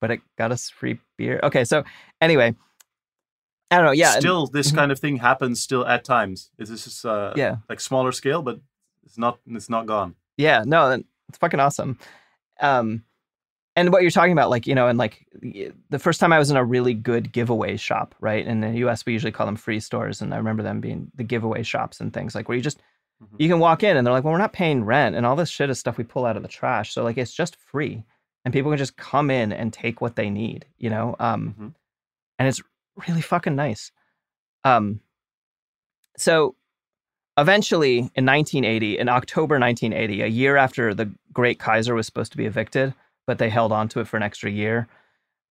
But 0.01 0.11
it 0.11 0.21
got 0.37 0.53
us 0.53 0.69
free 0.69 0.99
beer. 1.17 1.41
Okay, 1.43 1.65
so 1.65 1.83
anyway, 2.21 2.55
I 3.71 3.77
don't 3.77 3.87
know. 3.87 3.93
Yeah, 3.93 4.13
and- 4.15 4.21
still, 4.23 4.47
this 4.47 4.71
Mhm. 4.71 4.75
kind 4.77 4.93
of 4.93 4.99
thing 4.99 5.17
happens 5.17 5.61
still 5.61 5.87
at 5.87 6.05
times. 6.05 6.51
It's 6.59 6.71
just 6.71 7.05
uh, 7.07 7.33
Yeah. 7.35 7.57
like 7.69 7.81
smaller 7.81 8.13
scale, 8.13 8.43
but 8.43 8.61
it's 9.05 9.17
not 9.17 9.39
it's 9.47 9.71
not 9.71 9.87
gone. 9.87 10.15
Yeah, 10.37 10.65
no, 10.67 10.91
it's 11.31 11.39
fucking 11.39 11.61
awesome. 11.61 11.99
Um, 12.61 13.05
and 13.77 13.93
what 13.93 14.03
you're 14.03 14.11
talking 14.11 14.33
about, 14.33 14.51
like 14.51 14.67
you 14.67 14.75
know, 14.75 14.89
and 14.89 14.99
like 14.99 15.27
the 15.91 15.99
first 15.99 16.19
time 16.19 16.33
I 16.33 16.39
was 16.39 16.51
in 16.51 16.57
a 16.57 16.65
really 16.65 16.95
good 16.95 17.31
giveaway 17.31 17.77
shop, 17.77 18.15
right? 18.21 18.45
In 18.45 18.61
the 18.61 18.71
U.S., 18.79 19.07
we 19.07 19.13
usually 19.13 19.33
call 19.33 19.47
them 19.47 19.57
free 19.57 19.79
stores, 19.81 20.21
and 20.23 20.33
I 20.35 20.39
remember 20.39 20.63
them 20.63 20.81
being 20.81 21.11
the 21.15 21.23
giveaway 21.25 21.63
shops 21.63 22.01
and 22.01 22.13
things 22.13 22.35
like 22.35 22.49
where 22.49 22.57
you 22.57 22.63
just 22.63 22.81
Mhm. 23.23 23.37
you 23.39 23.49
can 23.49 23.61
walk 23.61 23.83
in 23.83 23.97
and 23.97 24.07
they're 24.07 24.13
like, 24.13 24.25
well, 24.25 24.33
we're 24.33 24.39
not 24.39 24.53
paying 24.53 24.85
rent, 24.85 25.15
and 25.17 25.25
all 25.25 25.37
this 25.37 25.49
shit 25.49 25.71
is 25.71 25.79
stuff 25.79 25.97
we 25.97 26.05
pull 26.05 26.27
out 26.27 26.37
of 26.37 26.43
the 26.43 26.49
trash, 26.49 26.93
so 26.93 27.03
like 27.05 27.17
it's 27.17 27.33
just 27.33 27.57
free, 27.57 28.05
and 28.45 28.53
people 28.53 28.71
can 28.71 28.79
just 28.79 28.97
come 28.97 29.31
in 29.31 29.53
and 29.53 29.73
take 29.73 30.01
what 30.01 30.17
they 30.17 30.29
need, 30.31 30.67
you 30.79 30.91
know. 30.91 31.17
Um, 31.19 31.55
Mhm. 31.59 31.75
and 32.39 32.49
it's 32.49 32.61
really 33.09 33.23
fucking 33.23 33.57
nice. 33.57 33.91
Um, 34.65 35.01
so 36.17 36.57
eventually 37.39 38.11
in 38.15 38.25
1980, 38.25 38.99
in 38.99 39.09
October 39.09 39.59
1980, 39.59 40.23
a 40.23 40.27
year 40.27 40.57
after 40.57 40.95
the 40.95 41.11
Great 41.33 41.59
Kaiser 41.59 41.95
was 41.95 42.07
supposed 42.07 42.33
to 42.33 42.39
be 42.39 42.47
evicted, 42.47 42.95
but 43.27 43.39
they 43.39 43.51
held 43.51 43.73
on 43.73 43.89
to 43.89 44.01
it 44.01 44.09
for 44.09 44.17
an 44.17 44.23
extra 44.23 44.51
year, 44.51 44.89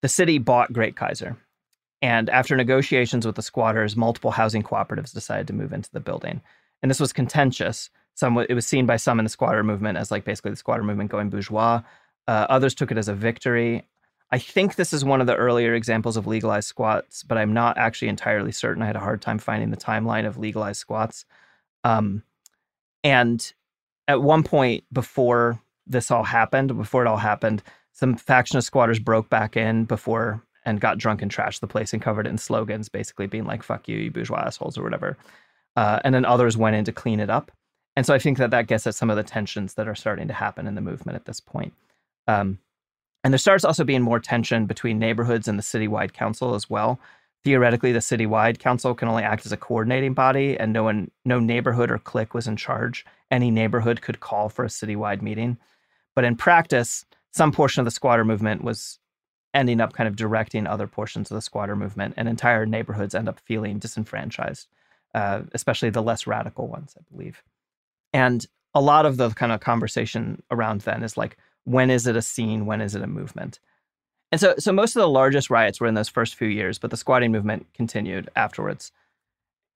the 0.01 0.09
city 0.09 0.37
bought 0.37 0.73
Great 0.73 0.95
Kaiser. 0.95 1.37
And 2.01 2.29
after 2.29 2.55
negotiations 2.55 3.25
with 3.25 3.35
the 3.35 3.41
squatters, 3.41 3.95
multiple 3.95 4.31
housing 4.31 4.63
cooperatives 4.63 5.13
decided 5.13 5.47
to 5.47 5.53
move 5.53 5.73
into 5.73 5.91
the 5.91 5.99
building. 5.99 6.41
And 6.81 6.89
this 6.89 6.99
was 6.99 7.13
contentious. 7.13 7.89
Some 8.15 8.37
it 8.37 8.53
was 8.53 8.65
seen 8.65 8.85
by 8.85 8.97
some 8.97 9.19
in 9.19 9.25
the 9.25 9.29
squatter 9.29 9.63
movement 9.63 9.97
as 9.97 10.11
like 10.11 10.23
basically 10.23 10.51
the 10.51 10.57
squatter 10.57 10.83
movement 10.83 11.11
going 11.11 11.29
bourgeois. 11.29 11.81
Uh, 12.27 12.45
others 12.49 12.75
took 12.75 12.91
it 12.91 12.97
as 12.97 13.07
a 13.07 13.13
victory. 13.13 13.87
I 14.31 14.39
think 14.39 14.75
this 14.75 14.93
is 14.93 15.05
one 15.05 15.21
of 15.21 15.27
the 15.27 15.35
earlier 15.35 15.73
examples 15.73 16.17
of 16.17 16.27
legalized 16.27 16.67
squats, 16.67 17.23
but 17.23 17.37
I'm 17.37 17.53
not 17.53 17.77
actually 17.77 18.07
entirely 18.07 18.51
certain. 18.51 18.83
I 18.83 18.87
had 18.87 18.95
a 18.95 18.99
hard 18.99 19.21
time 19.21 19.37
finding 19.37 19.69
the 19.69 19.77
timeline 19.77 20.25
of 20.25 20.37
legalized 20.37 20.79
squats. 20.79 21.25
Um, 21.83 22.23
and 23.03 23.53
at 24.07 24.21
one 24.21 24.43
point 24.43 24.83
before 24.91 25.59
this 25.87 26.11
all 26.11 26.23
happened, 26.23 26.75
before 26.77 27.03
it 27.03 27.07
all 27.07 27.17
happened, 27.17 27.63
some 27.93 28.15
faction 28.15 28.57
of 28.57 28.63
squatters 28.63 28.99
broke 28.99 29.29
back 29.29 29.55
in 29.55 29.85
before 29.85 30.43
and 30.65 30.81
got 30.81 30.97
drunk 30.97 31.21
and 31.21 31.31
trashed 31.31 31.59
the 31.59 31.67
place 31.67 31.93
and 31.93 32.01
covered 32.01 32.27
it 32.27 32.31
in 32.31 32.37
slogans, 32.37 32.89
basically 32.89 33.27
being 33.27 33.45
like 33.45 33.63
"fuck 33.63 33.87
you, 33.87 33.97
you 33.97 34.11
bourgeois 34.11 34.43
assholes" 34.45 34.77
or 34.77 34.83
whatever. 34.83 35.17
Uh, 35.75 35.99
and 36.03 36.13
then 36.13 36.25
others 36.25 36.57
went 36.57 36.75
in 36.75 36.85
to 36.85 36.91
clean 36.91 37.19
it 37.19 37.29
up. 37.29 37.51
And 37.95 38.05
so 38.05 38.13
I 38.13 38.19
think 38.19 38.37
that 38.37 38.51
that 38.51 38.67
gets 38.67 38.87
at 38.87 38.95
some 38.95 39.09
of 39.09 39.15
the 39.15 39.23
tensions 39.23 39.75
that 39.75 39.87
are 39.87 39.95
starting 39.95 40.27
to 40.27 40.33
happen 40.33 40.67
in 40.67 40.75
the 40.75 40.81
movement 40.81 41.15
at 41.15 41.25
this 41.25 41.39
point. 41.39 41.73
Um, 42.27 42.59
and 43.23 43.33
there 43.33 43.39
starts 43.39 43.63
also 43.63 43.83
being 43.83 44.01
more 44.01 44.19
tension 44.19 44.65
between 44.65 44.99
neighborhoods 44.99 45.47
and 45.47 45.57
the 45.57 45.63
citywide 45.63 46.13
council 46.13 46.55
as 46.55 46.69
well. 46.69 46.99
Theoretically, 47.43 47.91
the 47.91 47.99
citywide 47.99 48.59
council 48.59 48.93
can 48.95 49.07
only 49.07 49.23
act 49.23 49.45
as 49.45 49.51
a 49.51 49.57
coordinating 49.57 50.13
body, 50.13 50.57
and 50.59 50.73
no 50.73 50.83
one, 50.83 51.11
no 51.25 51.39
neighborhood 51.39 51.91
or 51.91 51.99
clique 51.99 52.33
was 52.33 52.47
in 52.47 52.55
charge. 52.55 53.05
Any 53.31 53.51
neighborhood 53.51 54.01
could 54.01 54.19
call 54.19 54.49
for 54.49 54.65
a 54.65 54.67
citywide 54.67 55.21
meeting, 55.21 55.57
but 56.15 56.23
in 56.23 56.35
practice, 56.35 57.05
some 57.31 57.51
portion 57.51 57.81
of 57.81 57.85
the 57.85 57.91
squatter 57.91 58.25
movement 58.25 58.63
was 58.63 58.99
ending 59.53 59.79
up 59.79 59.93
kind 59.93 60.07
of 60.07 60.15
directing 60.15 60.67
other 60.67 60.87
portions 60.87 61.31
of 61.31 61.35
the 61.35 61.41
squatter 61.41 61.75
movement, 61.75 62.13
and 62.17 62.27
entire 62.27 62.65
neighborhoods 62.65 63.15
end 63.15 63.29
up 63.29 63.39
feeling 63.39 63.79
disenfranchised, 63.79 64.67
uh, 65.13 65.43
especially 65.53 65.89
the 65.89 66.03
less 66.03 66.27
radical 66.27 66.67
ones, 66.67 66.95
I 66.97 67.03
believe. 67.11 67.41
And 68.13 68.45
a 68.73 68.81
lot 68.81 69.05
of 69.05 69.17
the 69.17 69.29
kind 69.29 69.51
of 69.51 69.61
conversation 69.61 70.41
around 70.51 70.81
then 70.81 71.03
is 71.03 71.15
like, 71.15 71.37
when 71.63 71.89
is 71.89 72.05
it 72.05 72.17
a 72.17 72.21
scene? 72.21 72.65
When 72.65 72.81
is 72.81 72.95
it 72.95 73.01
a 73.01 73.07
movement? 73.07 73.59
And 74.31 74.41
so, 74.41 74.55
so 74.57 74.73
most 74.73 74.95
of 74.95 75.01
the 75.01 75.07
largest 75.07 75.49
riots 75.49 75.79
were 75.79 75.87
in 75.87 75.93
those 75.93 76.09
first 76.09 76.35
few 76.35 76.47
years, 76.47 76.77
but 76.77 76.91
the 76.91 76.97
squatting 76.97 77.31
movement 77.31 77.67
continued 77.73 78.29
afterwards. 78.35 78.91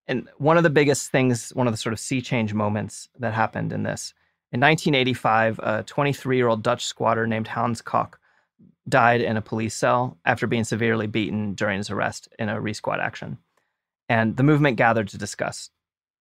And 0.06 0.28
one 0.38 0.56
of 0.56 0.62
the 0.62 0.70
biggest 0.70 1.10
things, 1.10 1.50
one 1.50 1.66
of 1.66 1.72
the 1.72 1.78
sort 1.78 1.92
of 1.92 2.00
sea 2.00 2.20
change 2.20 2.52
moments 2.52 3.08
that 3.18 3.32
happened 3.32 3.72
in 3.72 3.84
this 3.84 4.12
In 4.52 4.60
1985, 4.60 5.60
a 5.60 5.82
23 5.84 6.36
year 6.36 6.48
old 6.48 6.62
Dutch 6.62 6.84
squatter 6.84 7.26
named 7.26 7.48
Hans 7.48 7.80
Kok 7.80 8.18
died 8.88 9.20
in 9.20 9.36
a 9.36 9.42
police 9.42 9.74
cell 9.74 10.18
after 10.24 10.46
being 10.46 10.64
severely 10.64 11.06
beaten 11.06 11.54
during 11.54 11.78
his 11.78 11.90
arrest 11.90 12.28
in 12.38 12.48
a 12.48 12.56
resquat 12.56 12.98
action. 12.98 13.38
And 14.08 14.36
the 14.36 14.42
movement 14.42 14.76
gathered 14.76 15.08
to 15.08 15.18
discuss. 15.18 15.70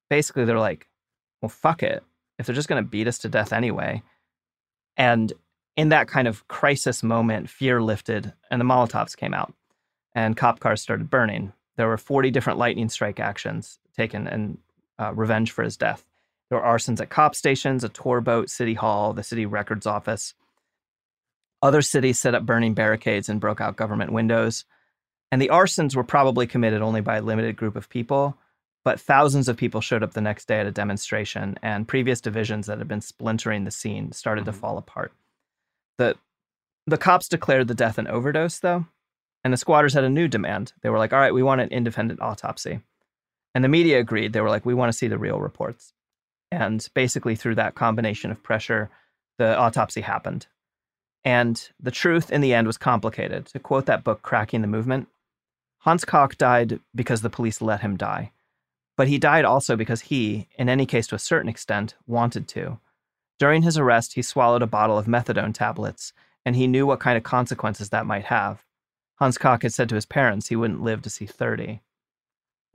Basically, 0.09 0.45
they're 0.45 0.59
like, 0.59 0.87
well, 1.41 1.49
fuck 1.49 1.81
it. 1.81 2.03
If 2.37 2.45
they're 2.45 2.55
just 2.55 2.69
going 2.69 2.83
to 2.83 2.87
beat 2.87 3.07
us 3.07 3.17
to 3.19 3.29
death 3.29 3.51
anyway. 3.51 4.03
And 4.95 5.33
in 5.75 5.89
that 5.89 6.07
kind 6.07 6.27
of 6.27 6.47
crisis 6.47 7.01
moment, 7.01 7.49
fear 7.49 7.81
lifted 7.81 8.33
and 8.51 8.61
the 8.61 8.65
Molotovs 8.65 9.17
came 9.17 9.33
out 9.33 9.53
and 10.13 10.37
cop 10.37 10.59
cars 10.59 10.81
started 10.81 11.09
burning. 11.09 11.53
There 11.77 11.87
were 11.87 11.97
40 11.97 12.29
different 12.29 12.59
lightning 12.59 12.89
strike 12.89 13.19
actions 13.19 13.79
taken 13.95 14.27
in 14.27 14.57
uh, 14.99 15.13
revenge 15.13 15.51
for 15.51 15.63
his 15.63 15.77
death. 15.77 16.05
There 16.49 16.59
were 16.59 16.65
arsons 16.65 16.99
at 16.99 17.09
cop 17.09 17.35
stations, 17.35 17.83
a 17.83 17.89
tour 17.89 18.21
boat, 18.21 18.49
city 18.49 18.73
hall, 18.73 19.13
the 19.13 19.23
city 19.23 19.45
records 19.45 19.85
office. 19.85 20.33
Other 21.61 21.81
cities 21.81 22.19
set 22.19 22.35
up 22.35 22.45
burning 22.45 22.73
barricades 22.73 23.29
and 23.29 23.41
broke 23.41 23.61
out 23.61 23.75
government 23.75 24.11
windows. 24.11 24.65
And 25.31 25.41
the 25.41 25.49
arsons 25.49 25.95
were 25.95 26.03
probably 26.03 26.47
committed 26.47 26.81
only 26.81 27.01
by 27.01 27.17
a 27.17 27.21
limited 27.21 27.55
group 27.55 27.75
of 27.75 27.89
people, 27.89 28.35
but 28.83 28.99
thousands 28.99 29.47
of 29.47 29.57
people 29.57 29.81
showed 29.81 30.01
up 30.01 30.13
the 30.13 30.21
next 30.21 30.47
day 30.47 30.59
at 30.59 30.65
a 30.65 30.71
demonstration, 30.71 31.59
and 31.61 31.87
previous 31.87 32.21
divisions 32.21 32.65
that 32.65 32.79
had 32.79 32.87
been 32.87 33.01
splintering 33.01 33.63
the 33.63 33.71
scene 33.71 34.11
started 34.11 34.45
to 34.45 34.51
mm-hmm. 34.51 34.59
fall 34.59 34.77
apart. 34.77 35.11
The, 35.97 36.15
the 36.87 36.97
cops 36.97 37.27
declared 37.27 37.67
the 37.67 37.75
death 37.75 37.97
an 37.99 38.07
overdose, 38.07 38.59
though, 38.59 38.87
and 39.43 39.53
the 39.53 39.57
squatters 39.57 39.93
had 39.93 40.05
a 40.05 40.09
new 40.09 40.27
demand. 40.27 40.73
They 40.81 40.89
were 40.89 40.97
like, 40.97 41.13
all 41.13 41.19
right, 41.19 41.33
we 41.33 41.43
want 41.43 41.61
an 41.61 41.69
independent 41.69 42.21
autopsy. 42.21 42.79
And 43.53 43.63
the 43.63 43.69
media 43.69 43.99
agreed. 43.99 44.33
They 44.33 44.41
were 44.41 44.49
like, 44.49 44.65
we 44.65 44.73
want 44.73 44.91
to 44.91 44.97
see 44.97 45.07
the 45.07 45.17
real 45.17 45.39
reports. 45.39 45.93
And 46.51 46.87
basically, 46.93 47.35
through 47.35 47.55
that 47.55 47.75
combination 47.75 48.31
of 48.31 48.43
pressure, 48.43 48.89
the 49.37 49.57
autopsy 49.57 50.01
happened. 50.01 50.47
And 51.23 51.69
the 51.79 51.91
truth 51.91 52.31
in 52.31 52.41
the 52.41 52.53
end 52.53 52.67
was 52.67 52.77
complicated. 52.77 53.47
To 53.47 53.59
quote 53.59 53.85
that 53.85 54.03
book, 54.03 54.21
Cracking 54.21 54.61
the 54.61 54.67
Movement, 54.67 55.07
Hans 55.79 56.05
Kok 56.05 56.37
died 56.37 56.79
because 56.95 57.21
the 57.21 57.29
police 57.29 57.61
let 57.61 57.81
him 57.81 57.97
die. 57.97 58.31
But 58.97 59.07
he 59.07 59.17
died 59.17 59.45
also 59.45 59.75
because 59.75 60.01
he, 60.01 60.47
in 60.57 60.67
any 60.67 60.85
case 60.85 61.07
to 61.07 61.15
a 61.15 61.19
certain 61.19 61.49
extent, 61.49 61.95
wanted 62.05 62.47
to. 62.49 62.79
During 63.37 63.61
his 63.61 63.77
arrest, 63.77 64.13
he 64.13 64.21
swallowed 64.21 64.61
a 64.61 64.67
bottle 64.67 64.97
of 64.97 65.05
methadone 65.05 65.53
tablets, 65.53 66.11
and 66.45 66.55
he 66.55 66.67
knew 66.67 66.85
what 66.85 66.99
kind 66.99 67.17
of 67.17 67.23
consequences 67.23 67.89
that 67.89 68.05
might 68.05 68.25
have. 68.25 68.65
Hans 69.15 69.37
Kok 69.37 69.63
had 69.63 69.73
said 69.73 69.87
to 69.89 69.95
his 69.95 70.05
parents 70.05 70.47
he 70.47 70.55
wouldn't 70.55 70.81
live 70.81 71.01
to 71.03 71.09
see 71.09 71.25
30. 71.25 71.81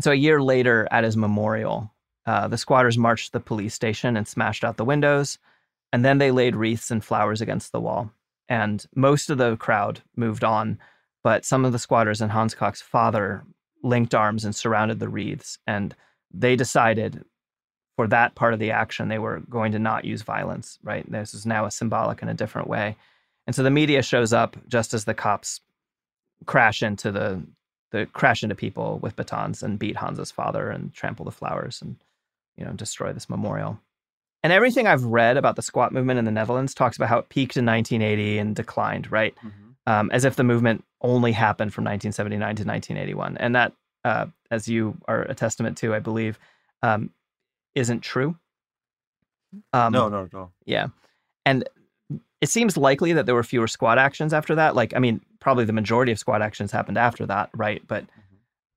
So 0.01 0.11
a 0.11 0.15
year 0.17 0.41
later, 0.41 0.89
at 0.91 1.05
his 1.05 1.17
memorial, 1.17 1.93
uh, 2.27 2.49
the 2.49 2.59
squatters 2.59 2.97
marched 2.97 3.27
to 3.27 3.33
the 3.33 3.41
police 3.41 3.75
station 3.75 4.17
and 4.17 4.27
smashed 4.27 4.65
out 4.65 4.77
the 4.77 4.85
windows, 4.85 5.39
and 5.93 6.05
then 6.05 6.19
they 6.19 6.31
laid 6.31 6.57
wreaths 6.57 6.91
and 6.91 7.05
flowers 7.05 7.41
against 7.41 7.73
the 7.73 7.81
wall. 7.81 8.11
And 8.49 8.85
most 8.95 9.31
of 9.31 9.39
the 9.39 9.57
crowd 9.57 10.01
moved 10.17 10.45
on, 10.45 10.79
but 11.23 11.45
some 11.45 11.65
of 11.65 11.73
the 11.73 11.79
squatters 11.79 12.21
and 12.21 12.33
Hans 12.33 12.55
Kok's 12.55 12.83
father 12.83 13.45
linked 13.83 14.15
arms 14.15 14.45
and 14.45 14.55
surrounded 14.55 14.99
the 14.99 15.09
wreaths. 15.09 15.59
And 15.67 15.95
they 16.33 16.57
decided 16.57 17.25
for 17.97 18.09
that 18.09 18.35
part 18.35 18.55
of 18.55 18.59
the 18.59 18.71
action, 18.71 19.09
they 19.09 19.19
were 19.19 19.41
going 19.49 19.73
to 19.73 19.79
not 19.79 20.05
use 20.05 20.23
violence, 20.23 20.79
right? 20.83 21.11
This 21.11 21.33
is 21.33 21.47
now 21.47 21.65
a 21.65 21.71
symbolic 21.71 22.23
in 22.23 22.29
a 22.29 22.35
different 22.35 22.69
way. 22.69 22.97
And 23.47 23.55
so 23.55 23.63
the 23.63 23.71
media 23.71 24.03
shows 24.03 24.33
up 24.33 24.57
just 24.67 24.95
as 24.95 25.05
the 25.05 25.15
cops 25.15 25.61
crash 26.47 26.83
into 26.83 27.13
the, 27.13 27.43
the 27.93 28.07
crash 28.07 28.43
into 28.43 28.55
people 28.55 28.99
with 28.99 29.17
batons 29.17 29.63
and 29.63 29.79
beat 29.79 29.97
Hans's 29.97 30.31
father 30.31 30.71
and 30.71 30.93
trample 30.93 31.25
the 31.25 31.31
flowers 31.31 31.81
and, 31.81 31.97
you 32.57 32.65
know, 32.65 32.73
destroy 32.73 33.13
this 33.13 33.29
memorial. 33.29 33.79
And 34.43 34.53
everything 34.53 34.87
I've 34.87 35.05
read 35.05 35.37
about 35.37 35.57
the 35.57 35.63
squat 35.63 35.93
movement 35.93 36.19
in 36.19 36.27
the 36.27 36.31
Netherlands 36.31 36.75
talks 36.75 36.97
about 36.97 37.09
how 37.09 37.19
it 37.19 37.31
peaked 37.31 37.57
in 37.57 37.65
1980 37.65 38.39
and 38.39 38.55
declined, 38.55 39.11
right? 39.11 39.35
Mm-hmm. 39.37 39.51
Um, 39.87 40.11
as 40.13 40.25
if 40.25 40.37
the 40.37 40.45
movement 40.45 40.85
only 41.01 41.33
happened 41.33 41.73
from 41.75 41.85
1979 41.85 42.41
to 42.57 42.65
1981. 42.65 43.37
And 43.39 43.55
that 43.55 43.73
uh, 44.05 44.27
as 44.51 44.69
you 44.69 44.97
are 45.09 45.23
a 45.23 45.35
testament 45.35 45.79
to, 45.79 45.95
I 45.95 45.99
believe, 45.99 46.39
um, 46.83 47.11
isn't 47.75 48.01
true. 48.01 48.37
Um, 49.73 49.93
no, 49.93 50.09
no, 50.09 50.29
no. 50.33 50.51
Yeah, 50.67 50.89
and 51.47 51.69
it 52.41 52.49
seems 52.49 52.77
likely 52.77 53.13
that 53.15 53.27
there 53.27 53.35
were 53.35 53.43
fewer 53.43 53.67
squat 53.67 53.99
actions 53.99 54.35
after 54.35 54.55
that. 54.57 54.75
Like, 54.75 54.95
I 54.95 54.99
mean, 54.99 55.21
probably 55.41 55.65
the 55.65 55.73
majority 55.73 56.13
of 56.13 56.19
squat 56.19 56.43
actions 56.43 56.73
happened 56.73 56.99
after 56.99 57.25
that, 57.27 57.51
right? 57.55 57.83
But 57.87 58.05
mm-hmm. 58.05 58.37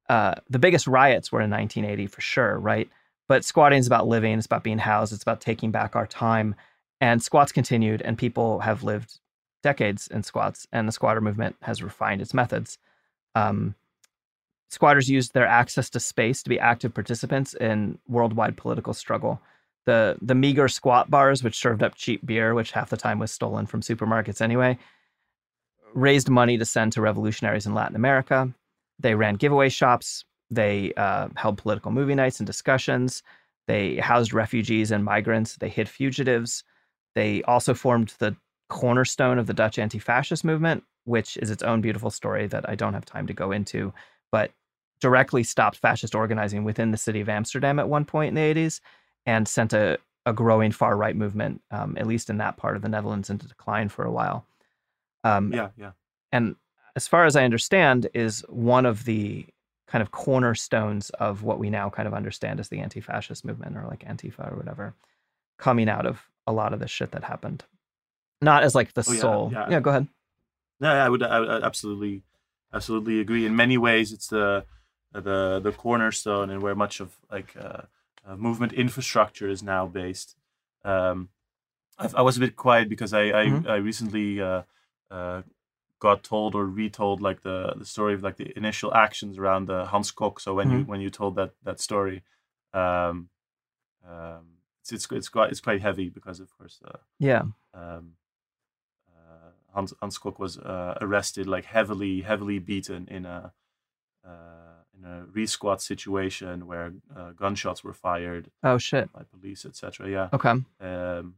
uh, 0.09 0.35
the 0.49 0.59
biggest 0.59 0.87
riots 0.87 1.31
were 1.31 1.41
in 1.41 1.49
1980 1.49 2.07
for 2.07 2.21
sure, 2.21 2.57
right? 2.57 2.89
But 3.27 3.43
squatting 3.43 3.79
is 3.79 3.87
about 3.87 4.07
living, 4.07 4.37
it's 4.37 4.45
about 4.45 4.63
being 4.63 4.77
housed, 4.77 5.13
it's 5.13 5.23
about 5.23 5.41
taking 5.41 5.71
back 5.71 5.95
our 5.95 6.07
time. 6.07 6.55
And 7.01 7.21
squats 7.21 7.51
continued, 7.51 8.01
and 8.01 8.17
people 8.17 8.59
have 8.59 8.83
lived 8.83 9.19
decades 9.61 10.07
in 10.07 10.23
squats, 10.23 10.67
and 10.71 10.87
the 10.87 10.91
squatter 10.91 11.21
movement 11.21 11.55
has 11.61 11.83
refined 11.83 12.21
its 12.21 12.33
methods. 12.33 12.77
Um, 13.35 13.75
squatters 14.69 15.09
used 15.09 15.33
their 15.33 15.45
access 15.45 15.89
to 15.91 15.99
space 15.99 16.41
to 16.43 16.49
be 16.49 16.59
active 16.59 16.93
participants 16.93 17.53
in 17.53 17.99
worldwide 18.07 18.57
political 18.57 18.93
struggle. 18.93 19.41
The, 19.85 20.17
the 20.21 20.35
meager 20.35 20.67
squat 20.67 21.09
bars, 21.09 21.43
which 21.43 21.57
served 21.57 21.83
up 21.83 21.95
cheap 21.95 22.25
beer, 22.25 22.53
which 22.53 22.71
half 22.71 22.89
the 22.89 22.97
time 22.97 23.19
was 23.19 23.31
stolen 23.31 23.65
from 23.65 23.81
supermarkets 23.81 24.41
anyway, 24.41 24.77
raised 25.93 26.29
money 26.29 26.57
to 26.57 26.65
send 26.65 26.93
to 26.93 27.01
revolutionaries 27.01 27.65
in 27.65 27.73
Latin 27.73 27.95
America. 27.95 28.51
They 28.99 29.15
ran 29.15 29.35
giveaway 29.35 29.69
shops. 29.69 30.25
They 30.49 30.93
uh, 30.95 31.29
held 31.35 31.57
political 31.57 31.91
movie 31.91 32.15
nights 32.15 32.39
and 32.39 32.47
discussions. 32.47 33.23
They 33.67 33.97
housed 33.97 34.33
refugees 34.33 34.91
and 34.91 35.03
migrants. 35.03 35.57
They 35.57 35.69
hid 35.69 35.89
fugitives. 35.89 36.63
They 37.15 37.43
also 37.43 37.73
formed 37.73 38.13
the 38.19 38.35
cornerstone 38.69 39.39
of 39.39 39.47
the 39.47 39.53
Dutch 39.53 39.79
anti 39.79 39.99
fascist 39.99 40.43
movement, 40.43 40.83
which 41.05 41.37
is 41.37 41.51
its 41.51 41.63
own 41.63 41.81
beautiful 41.81 42.11
story 42.11 42.47
that 42.47 42.69
I 42.69 42.75
don't 42.75 42.93
have 42.93 43.05
time 43.05 43.27
to 43.27 43.33
go 43.33 43.51
into 43.51 43.93
but 44.31 44.51
directly 44.99 45.43
stopped 45.43 45.77
fascist 45.77 46.15
organizing 46.15 46.63
within 46.63 46.91
the 46.91 46.97
city 46.97 47.21
of 47.21 47.29
Amsterdam 47.29 47.79
at 47.79 47.89
one 47.89 48.05
point 48.05 48.29
in 48.29 48.35
the 48.35 48.61
80s 48.61 48.81
and 49.25 49.47
sent 49.47 49.73
a, 49.73 49.99
a 50.25 50.33
growing 50.33 50.71
far 50.71 50.97
right 50.97 51.15
movement, 51.15 51.61
um, 51.71 51.95
at 51.97 52.07
least 52.07 52.29
in 52.29 52.37
that 52.37 52.57
part 52.57 52.75
of 52.75 52.81
the 52.81 52.89
Netherlands, 52.89 53.29
into 53.29 53.47
decline 53.47 53.89
for 53.89 54.05
a 54.05 54.11
while. 54.11 54.45
Um, 55.23 55.53
yeah, 55.53 55.69
yeah. 55.77 55.91
And 56.31 56.55
as 56.95 57.07
far 57.07 57.25
as 57.25 57.35
I 57.35 57.43
understand, 57.43 58.07
is 58.13 58.43
one 58.49 58.85
of 58.85 59.05
the 59.05 59.45
kind 59.87 60.01
of 60.01 60.11
cornerstones 60.11 61.09
of 61.11 61.43
what 61.43 61.59
we 61.59 61.69
now 61.69 61.89
kind 61.89 62.07
of 62.07 62.13
understand 62.13 62.59
as 62.59 62.69
the 62.69 62.79
anti-fascist 62.79 63.45
movement 63.45 63.77
or 63.77 63.85
like 63.87 64.05
Antifa 64.05 64.51
or 64.51 64.57
whatever, 64.57 64.93
coming 65.57 65.89
out 65.89 66.05
of 66.05 66.29
a 66.45 66.51
lot 66.51 66.73
of 66.73 66.79
the 66.79 66.87
shit 66.87 67.11
that 67.11 67.23
happened. 67.23 67.63
Not 68.41 68.63
as 68.63 68.75
like 68.75 68.93
the 68.93 69.05
oh, 69.07 69.13
yeah, 69.13 69.19
soul. 69.19 69.49
Yeah. 69.51 69.69
yeah, 69.69 69.79
go 69.79 69.89
ahead. 69.89 70.07
No, 70.79 70.91
I 70.91 71.09
would, 71.09 71.23
I 71.23 71.39
would 71.39 71.63
absolutely 71.63 72.21
absolutely 72.73 73.19
agree. 73.19 73.45
In 73.45 73.55
many 73.55 73.77
ways, 73.77 74.11
it's 74.11 74.27
the 74.27 74.65
the 75.13 75.59
the 75.59 75.71
cornerstone 75.71 76.49
and 76.49 76.61
where 76.61 76.75
much 76.75 76.99
of 76.99 77.17
like 77.31 77.55
uh, 77.59 77.83
uh, 78.27 78.35
movement 78.35 78.73
infrastructure 78.73 79.49
is 79.49 79.63
now 79.63 79.87
based. 79.87 80.35
Um, 80.83 81.29
i 82.15 82.21
was 82.21 82.37
a 82.37 82.39
bit 82.39 82.55
quiet 82.55 82.89
because 82.89 83.11
I 83.11 83.21
I, 83.21 83.45
mm-hmm. 83.47 83.67
I 83.67 83.75
recently 83.77 84.39
uh, 84.39 84.61
uh, 85.09 85.41
got 85.99 86.23
told 86.23 86.55
or 86.55 86.65
retold 86.65 87.21
like 87.21 87.41
the 87.41 87.73
the 87.77 87.85
story 87.85 88.13
of 88.13 88.23
like 88.23 88.37
the 88.37 88.55
initial 88.57 88.93
actions 88.93 89.37
around 89.37 89.67
the 89.67 89.85
Hans 89.85 90.11
Kok. 90.11 90.39
So 90.39 90.53
when 90.53 90.67
mm-hmm. 90.67 90.77
you 90.79 90.83
when 90.83 91.01
you 91.01 91.09
told 91.09 91.35
that 91.35 91.51
that 91.63 91.79
story, 91.79 92.23
um, 92.73 93.29
um, 94.07 94.57
it's 94.81 94.91
it's 94.91 95.07
it's 95.11 95.29
quite 95.29 95.51
it's 95.51 95.61
quite 95.61 95.81
heavy 95.81 96.09
because 96.09 96.39
of 96.39 96.55
course 96.57 96.79
uh, 96.85 96.97
yeah. 97.19 97.43
Um, 97.73 98.13
Hans, 99.77 99.93
Hans 100.01 100.17
Kok 100.17 100.39
was 100.39 100.57
uh, 100.57 100.97
arrested, 101.01 101.45
like 101.45 101.65
heavily, 101.65 102.21
heavily 102.21 102.57
beaten 102.57 103.07
in 103.11 103.27
a 103.27 103.53
uh, 104.27 104.81
in 104.97 105.05
a 105.05 105.25
resquat 105.31 105.81
situation 105.81 106.65
where 106.65 106.93
uh, 107.15 107.31
gunshots 107.31 107.83
were 107.83 107.93
fired. 107.93 108.49
Oh 108.63 108.79
shit! 108.79 109.13
By 109.13 109.21
police, 109.23 109.65
etc. 109.65 110.09
Yeah. 110.09 110.29
Okay. 110.33 110.49
Um, 110.81 111.35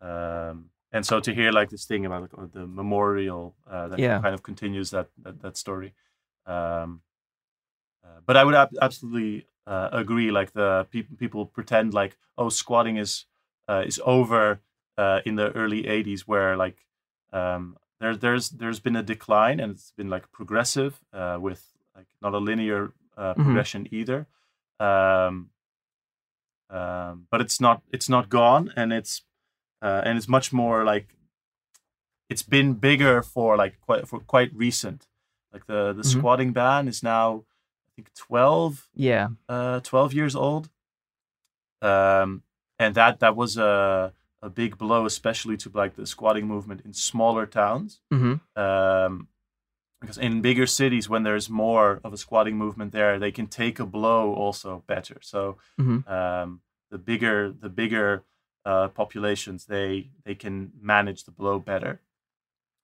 um, 0.00 0.70
and 0.94 1.04
so 1.04 1.20
to 1.20 1.34
hear 1.34 1.52
like 1.52 1.68
this 1.68 1.84
thing 1.84 2.06
about 2.06 2.30
like, 2.38 2.52
the 2.52 2.66
memorial 2.66 3.54
uh, 3.70 3.88
that 3.88 3.98
yeah. 3.98 4.20
kind 4.22 4.34
of 4.34 4.42
continues 4.42 4.90
that 4.90 5.08
that, 5.22 5.42
that 5.42 5.56
story. 5.56 5.92
Um, 6.46 7.02
uh, 8.04 8.20
but 8.24 8.36
I 8.36 8.44
would 8.44 8.54
ab- 8.54 8.78
absolutely 8.80 9.46
uh, 9.66 9.90
agree. 9.92 10.30
Like 10.30 10.52
the 10.52 10.86
people 10.90 11.16
people 11.16 11.46
pretend 11.46 11.92
like 11.92 12.16
oh 12.38 12.48
squatting 12.48 12.96
is 12.96 13.26
is 13.68 14.00
over 14.04 14.60
in 15.26 15.34
the 15.36 15.50
early 15.54 15.82
'80s, 15.82 16.20
where 16.22 16.56
like 16.56 16.78
um, 17.32 17.76
there, 18.00 18.16
there's 18.16 18.50
there's 18.50 18.80
been 18.80 18.96
a 18.96 19.02
decline 19.02 19.60
and 19.60 19.72
it's 19.72 19.92
been 19.96 20.08
like 20.08 20.30
progressive 20.32 21.00
uh, 21.12 21.38
with 21.40 21.62
like 21.96 22.06
not 22.22 22.34
a 22.34 22.38
linear 22.38 22.92
uh, 23.16 23.32
mm-hmm. 23.32 23.42
progression 23.42 23.84
mm-hmm. 23.84 23.96
either. 23.96 24.26
Um, 24.80 25.50
um, 26.70 27.26
but 27.30 27.40
it's 27.40 27.60
not 27.60 27.82
it's 27.92 28.08
not 28.08 28.28
gone 28.28 28.72
and 28.76 28.92
it's 28.92 29.22
uh, 29.84 30.00
and 30.04 30.16
it's 30.18 30.28
much 30.28 30.52
more 30.52 30.82
like 30.84 31.08
it's 32.30 32.42
been 32.42 32.74
bigger 32.74 33.22
for 33.22 33.56
like 33.56 33.74
quite 33.86 34.08
for 34.08 34.18
quite 34.20 34.50
recent. 34.54 35.06
Like 35.52 35.66
the 35.66 35.92
the 35.92 36.02
mm-hmm. 36.02 36.18
squatting 36.18 36.52
ban 36.52 36.88
is 36.88 37.02
now 37.02 37.44
I 37.88 37.90
think 37.94 38.08
twelve 38.14 38.88
yeah 38.94 39.28
uh, 39.48 39.80
twelve 39.80 40.14
years 40.14 40.34
old. 40.34 40.70
Um, 41.82 42.42
and 42.78 42.94
that 42.94 43.20
that 43.20 43.36
was 43.36 43.56
a 43.56 44.12
a 44.42 44.50
big 44.50 44.76
blow, 44.78 45.06
especially 45.06 45.56
to 45.58 45.70
like 45.74 45.94
the 45.96 46.06
squatting 46.06 46.46
movement 46.46 46.80
in 46.84 46.92
smaller 46.92 47.46
towns. 47.46 48.00
hmm 48.10 48.34
Um, 48.56 49.28
because 50.00 50.18
in 50.18 50.42
bigger 50.42 50.66
cities, 50.66 51.08
when 51.08 51.22
there's 51.22 51.48
more 51.48 52.00
of 52.04 52.12
a 52.12 52.18
squatting 52.18 52.58
movement 52.58 52.92
there, 52.92 53.18
they 53.18 53.32
can 53.32 53.46
take 53.46 53.80
a 53.80 53.86
blow 53.86 54.34
also 54.34 54.82
better. 54.86 55.16
So 55.22 55.56
Mhm. 55.80 56.06
um, 56.06 56.60
the 56.90 56.98
bigger 56.98 57.52
the 57.52 57.70
bigger 57.70 58.22
uh, 58.64 58.88
populations, 58.88 59.66
they 59.66 60.10
they 60.24 60.34
can 60.34 60.72
manage 60.80 61.24
the 61.24 61.30
blow 61.30 61.58
better. 61.58 62.00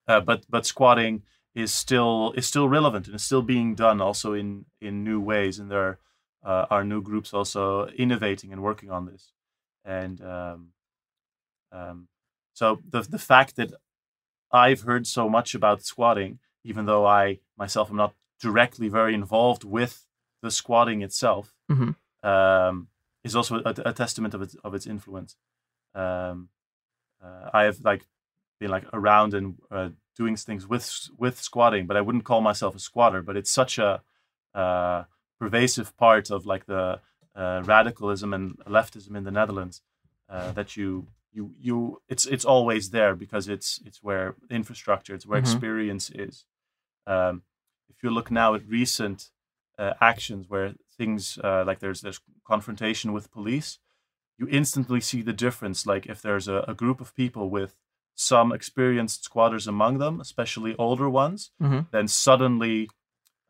Uh, 0.09 0.20
but 0.20 0.45
but 0.49 0.66
squatting 0.66 1.22
is 1.55 1.72
still 1.72 2.33
is 2.37 2.47
still 2.47 2.68
relevant 2.68 3.07
and 3.07 3.16
is 3.16 3.24
still 3.24 3.43
being 3.43 3.74
done 3.74 4.01
also 4.01 4.33
in 4.35 4.64
in 4.81 5.05
new 5.05 5.20
ways, 5.20 5.59
and 5.59 5.70
there 5.70 5.99
uh, 6.45 6.66
are 6.70 6.85
new 6.85 7.03
groups 7.03 7.33
also 7.35 7.87
innovating 7.89 8.53
and 8.53 8.62
working 8.62 8.91
on 8.91 9.07
this. 9.07 9.33
And 9.85 10.20
um, 10.20 10.68
um, 11.72 12.09
so 12.55 12.81
the 12.89 13.03
the 13.03 13.18
fact 13.18 13.57
that 13.57 13.72
I've 14.53 14.83
heard 14.83 15.07
so 15.07 15.28
much 15.28 15.55
about 15.55 15.83
squatting, 15.83 16.39
even 16.64 16.87
though 16.87 17.07
I 17.07 17.39
myself 17.57 17.91
am 17.91 17.97
not 17.97 18.14
directly 18.41 18.89
very 18.89 19.14
involved 19.14 19.64
with 19.64 20.07
the 20.43 20.51
squatting 20.51 21.03
itself, 21.03 21.55
Mhm. 21.70 21.95
um, 22.22 22.89
is 23.22 23.37
also 23.37 23.57
a, 23.64 23.74
a 23.85 23.93
testament 23.93 24.35
of 24.35 24.43
its 24.43 24.55
of 24.64 24.74
its 24.74 24.87
influence. 24.87 25.37
Um, 25.95 26.49
uh, 27.22 27.51
I 27.53 27.64
have 27.64 27.80
like 27.82 28.07
been 28.59 28.70
like 28.70 28.84
around 28.93 29.34
and 29.34 29.57
uh, 29.70 29.91
doing 30.16 30.36
things 30.36 30.66
with 30.66 31.09
with 31.16 31.41
squatting, 31.41 31.86
but 31.86 31.97
I 31.97 32.01
wouldn't 32.01 32.24
call 32.24 32.41
myself 32.41 32.74
a 32.74 32.78
squatter. 32.78 33.22
But 33.22 33.36
it's 33.36 33.51
such 33.51 33.78
a 33.78 34.03
uh, 34.55 35.05
pervasive 35.38 35.97
part 35.97 36.30
of 36.30 36.47
like 36.47 36.66
the 36.66 37.01
uh, 37.34 37.62
radicalism 37.64 38.34
and 38.34 38.59
leftism 38.66 39.16
in 39.16 39.24
the 39.24 39.30
Netherlands 39.30 39.82
uh, 40.28 40.53
that 40.53 40.76
you 40.76 41.09
you 41.32 41.55
you 41.61 42.03
it's 42.09 42.26
it's 42.26 42.45
always 42.45 42.91
there 42.91 43.14
because 43.14 43.49
it's 43.49 43.80
it's 43.84 44.03
where 44.03 44.34
infrastructure, 44.51 45.14
it's 45.14 45.26
where 45.26 45.41
Mhm. 45.41 45.45
experience 45.45 46.11
is. 46.11 46.45
Um, 47.07 47.43
if 47.88 48.03
you 48.03 48.11
look 48.11 48.30
now 48.30 48.55
at 48.55 48.66
recent 48.66 49.30
uh, 49.78 49.95
actions 50.01 50.49
where 50.49 50.74
things 50.97 51.38
uh, 51.43 51.64
like 51.66 51.78
there's 51.80 52.01
there's 52.01 52.20
confrontation 52.45 53.12
with 53.12 53.30
police, 53.30 53.78
you 54.41 54.49
instantly 54.51 55.01
see 55.01 55.20
the 55.22 55.34
difference. 55.34 55.86
Like 55.86 56.07
if 56.07 56.20
there's 56.22 56.49
a, 56.49 56.64
a 56.66 56.74
group 56.74 57.01
of 57.01 57.14
people 57.14 57.51
with 57.51 57.76
some 58.14 58.53
experienced 58.53 59.22
squatters 59.24 59.66
among 59.66 59.99
them, 59.99 60.20
especially 60.20 60.74
older 60.76 61.09
ones, 61.09 61.51
Mhm. 61.62 61.91
then 61.91 62.09
suddenly 62.09 62.88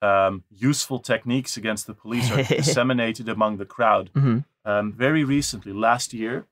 um, 0.02 0.44
useful 0.50 0.98
techniques 0.98 1.56
against 1.58 1.86
the 1.86 1.92
police 1.94 2.30
are 2.30 2.42
disseminated 2.62 3.28
among 3.28 3.58
the 3.58 3.66
crowd. 3.66 4.10
Mhm. 4.14 4.44
Um, 4.64 4.92
very 4.92 5.24
recently, 5.24 5.72
last 5.74 6.14
year, 6.14 6.46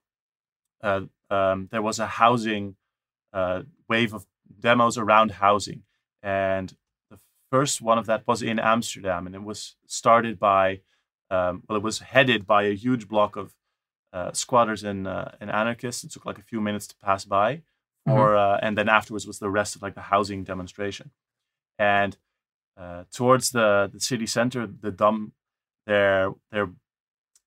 uh, 0.82 1.02
um, 1.30 1.68
there 1.72 1.80
was 1.82 1.98
a 1.98 2.06
housing 2.06 2.76
uh, 3.32 3.62
wave 3.88 4.12
of 4.14 4.26
demos 4.60 4.96
around 4.98 5.30
housing, 5.32 5.82
and 6.22 6.76
the 7.10 7.18
first 7.50 7.80
one 7.80 7.98
of 7.98 8.06
that 8.06 8.26
was 8.26 8.42
in 8.42 8.58
Amsterdam, 8.58 9.26
and 9.26 9.34
it 9.34 9.42
was 9.42 9.76
started 9.86 10.38
by, 10.38 10.80
um, 11.30 11.62
well, 11.68 11.76
it 11.78 11.82
was 11.82 11.98
headed 12.00 12.46
by 12.46 12.62
a 12.64 12.74
huge 12.74 13.08
block 13.08 13.36
of 13.36 13.54
uh, 14.12 14.32
squatters 14.32 14.84
and 14.84 15.06
uh, 15.06 15.30
and 15.40 15.50
anarchists. 15.50 16.04
It 16.04 16.10
took 16.12 16.24
like 16.26 16.38
a 16.38 16.42
few 16.42 16.60
minutes 16.60 16.86
to 16.88 16.96
pass 16.96 17.24
by, 17.24 17.62
or 18.06 18.36
uh, 18.36 18.58
and 18.62 18.76
then 18.76 18.88
afterwards 18.88 19.26
was 19.26 19.38
the 19.38 19.50
rest 19.50 19.76
of 19.76 19.82
like 19.82 19.94
the 19.94 20.02
housing 20.12 20.44
demonstration, 20.44 21.10
and 21.78 22.16
uh, 22.76 23.04
towards 23.12 23.50
the 23.50 23.88
the 23.92 24.00
city 24.00 24.26
center, 24.26 24.66
the 24.66 24.90
Dam, 24.90 25.32
there 25.86 26.32
there 26.50 26.70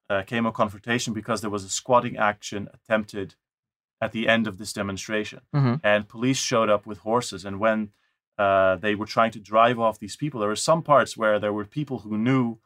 uh, 0.10 0.22
came 0.24 0.46
a 0.46 0.52
confrontation 0.52 1.14
because 1.14 1.42
there 1.42 1.50
was 1.50 1.64
a 1.64 1.70
squatting 1.70 2.18
action 2.18 2.68
attempted 2.74 3.36
at 4.02 4.12
the 4.12 4.28
end 4.28 4.48
of 4.48 4.58
this 4.58 4.74
demonstration, 4.74 5.42
Mhm. 5.54 5.80
and 5.84 6.08
police 6.10 6.38
showed 6.40 6.70
up 6.70 6.86
with 6.86 7.00
horses. 7.00 7.46
And 7.46 7.60
when 7.60 7.92
uh, 8.38 8.76
they 8.78 8.96
were 8.96 9.06
trying 9.06 9.32
to 9.32 9.40
drive 9.40 9.80
off 9.80 10.00
these 10.00 10.16
people, 10.16 10.40
there 10.40 10.50
were 10.50 10.56
some 10.56 10.82
parts 10.82 11.16
where 11.16 11.40
there 11.40 11.54
were 11.54 11.66
people 11.66 12.00
who 12.00 12.18
knew 12.18 12.58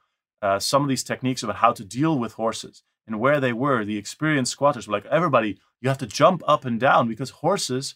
uh, 0.42 0.60
some 0.60 0.82
of 0.84 0.88
these 0.90 1.04
techniques 1.04 1.44
about 1.44 1.58
how 1.58 1.74
to 1.74 1.84
deal 1.84 2.18
with 2.18 2.34
horses. 2.34 2.84
And 3.08 3.20
where 3.20 3.40
they 3.40 3.54
were, 3.54 3.86
the 3.86 3.98
experienced 3.98 4.52
squatters 4.52 4.88
were 4.88 4.94
like, 4.94 5.06
everybody, 5.06 5.60
you 5.82 5.90
have 5.90 5.98
to 6.00 6.08
jump 6.08 6.42
up 6.48 6.66
and 6.66 6.80
down 6.80 7.08
because 7.08 7.30
horses, 7.30 7.96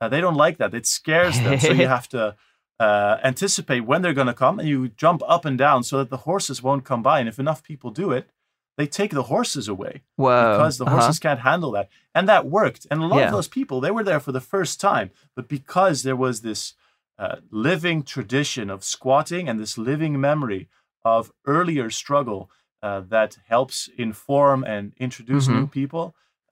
uh, 0.00 0.08
they 0.08 0.20
don't 0.20 0.34
like 0.34 0.58
that. 0.58 0.74
It 0.74 0.86
scares 0.86 1.38
them. 1.38 1.60
so 1.60 1.72
you 1.72 1.86
have 1.96 2.08
to 2.10 2.36
uh, 2.80 3.18
anticipate 3.22 3.80
when 3.80 4.02
they're 4.02 4.14
going 4.14 4.26
to 4.26 4.34
come 4.34 4.58
and 4.58 4.68
you 4.68 4.88
jump 4.88 5.22
up 5.26 5.44
and 5.44 5.58
down 5.58 5.82
so 5.82 5.98
that 5.98 6.10
the 6.10 6.18
horses 6.18 6.62
won't 6.62 6.84
come 6.84 7.02
by. 7.02 7.20
And 7.20 7.28
if 7.28 7.38
enough 7.38 7.62
people 7.62 7.90
do 7.90 8.12
it, 8.12 8.28
they 8.76 8.86
take 8.86 9.12
the 9.12 9.24
horses 9.24 9.68
away 9.68 10.02
Whoa. 10.16 10.52
because 10.52 10.78
the 10.78 10.84
uh-huh. 10.84 10.96
horses 11.00 11.18
can't 11.18 11.40
handle 11.40 11.70
that. 11.72 11.88
And 12.14 12.28
that 12.28 12.46
worked. 12.46 12.86
And 12.90 13.02
a 13.02 13.06
lot 13.06 13.18
Yeah. 13.18 13.26
of 13.26 13.32
those 13.32 13.48
people, 13.48 13.80
they 13.80 13.90
were 13.90 14.04
there 14.04 14.20
for 14.20 14.32
the 14.32 14.40
first 14.40 14.80
time. 14.80 15.10
But 15.34 15.48
because 15.48 16.02
there 16.02 16.16
was 16.16 16.42
this 16.42 16.74
uh, 17.18 17.36
living 17.50 18.02
tradition 18.02 18.68
of 18.68 18.84
squatting 18.84 19.48
and 19.48 19.58
this 19.58 19.78
living 19.78 20.20
memory 20.20 20.68
of 21.04 21.32
earlier 21.46 21.88
struggle 21.88 22.50
uh, 22.86 23.00
that 23.14 23.30
helps 23.48 23.88
inform 24.06 24.58
and 24.64 24.92
introduce 25.06 25.44
new 25.56 25.66
people, 25.80 26.04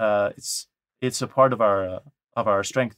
uh, 0.04 0.28
it's 0.38 0.52
it's 1.06 1.22
a 1.22 1.26
part 1.26 1.52
of 1.52 1.60
our 1.60 1.80
uh, 1.94 2.00
of 2.40 2.44
our 2.52 2.64
strength, 2.64 2.96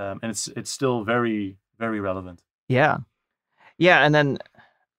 um, 0.00 0.16
and 0.22 0.30
it's 0.34 0.44
it's 0.58 0.70
still 0.78 1.04
very 1.14 1.56
very 1.78 2.00
relevant. 2.00 2.38
Yeah. 2.68 2.98
Yeah. 3.78 4.04
And 4.04 4.14
then, 4.14 4.38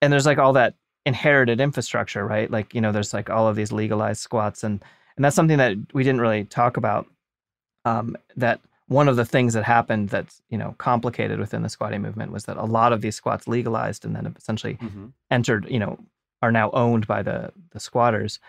and 0.01 0.11
there's 0.11 0.25
like 0.25 0.41
all 0.43 0.53
that 0.53 0.73
inherited 1.05 1.59
infrastructure, 1.61 2.25
right? 2.35 2.49
Like, 2.57 2.73
you 2.75 2.81
know, 2.81 2.91
there's 2.91 3.13
like 3.13 3.29
all 3.29 3.47
of 3.47 3.55
these 3.55 3.71
legalized 3.71 4.21
squats. 4.21 4.63
And, 4.63 4.83
and 5.15 5.23
that's 5.23 5.35
something 5.35 5.59
that 5.59 5.73
we 5.93 6.03
didn't 6.03 6.21
really 6.21 6.45
talk 6.45 6.77
about. 6.77 7.05
Um, 7.85 8.15
that 8.35 8.59
one 8.87 9.07
of 9.09 9.15
the 9.15 9.25
things 9.25 9.53
that 9.53 9.63
happened 9.63 10.09
that's, 10.09 10.41
you 10.49 10.57
know, 10.57 10.75
complicated 10.77 11.39
within 11.39 11.61
the 11.63 11.69
squatting 11.69 12.01
movement 12.01 12.31
was 12.31 12.45
that 12.45 12.57
a 12.57 12.65
lot 12.79 12.93
of 12.93 13.01
these 13.01 13.15
squats 13.15 13.47
legalized 13.47 14.05
and 14.05 14.15
then 14.15 14.25
essentially 14.37 14.75
Mhm. 14.81 15.13
entered, 15.29 15.63
you 15.69 15.79
know, 15.79 15.97
are 16.41 16.51
now 16.51 16.71
owned 16.71 17.07
by 17.07 17.23
the, 17.23 17.51
the 17.71 17.79
squatters. 17.79 18.39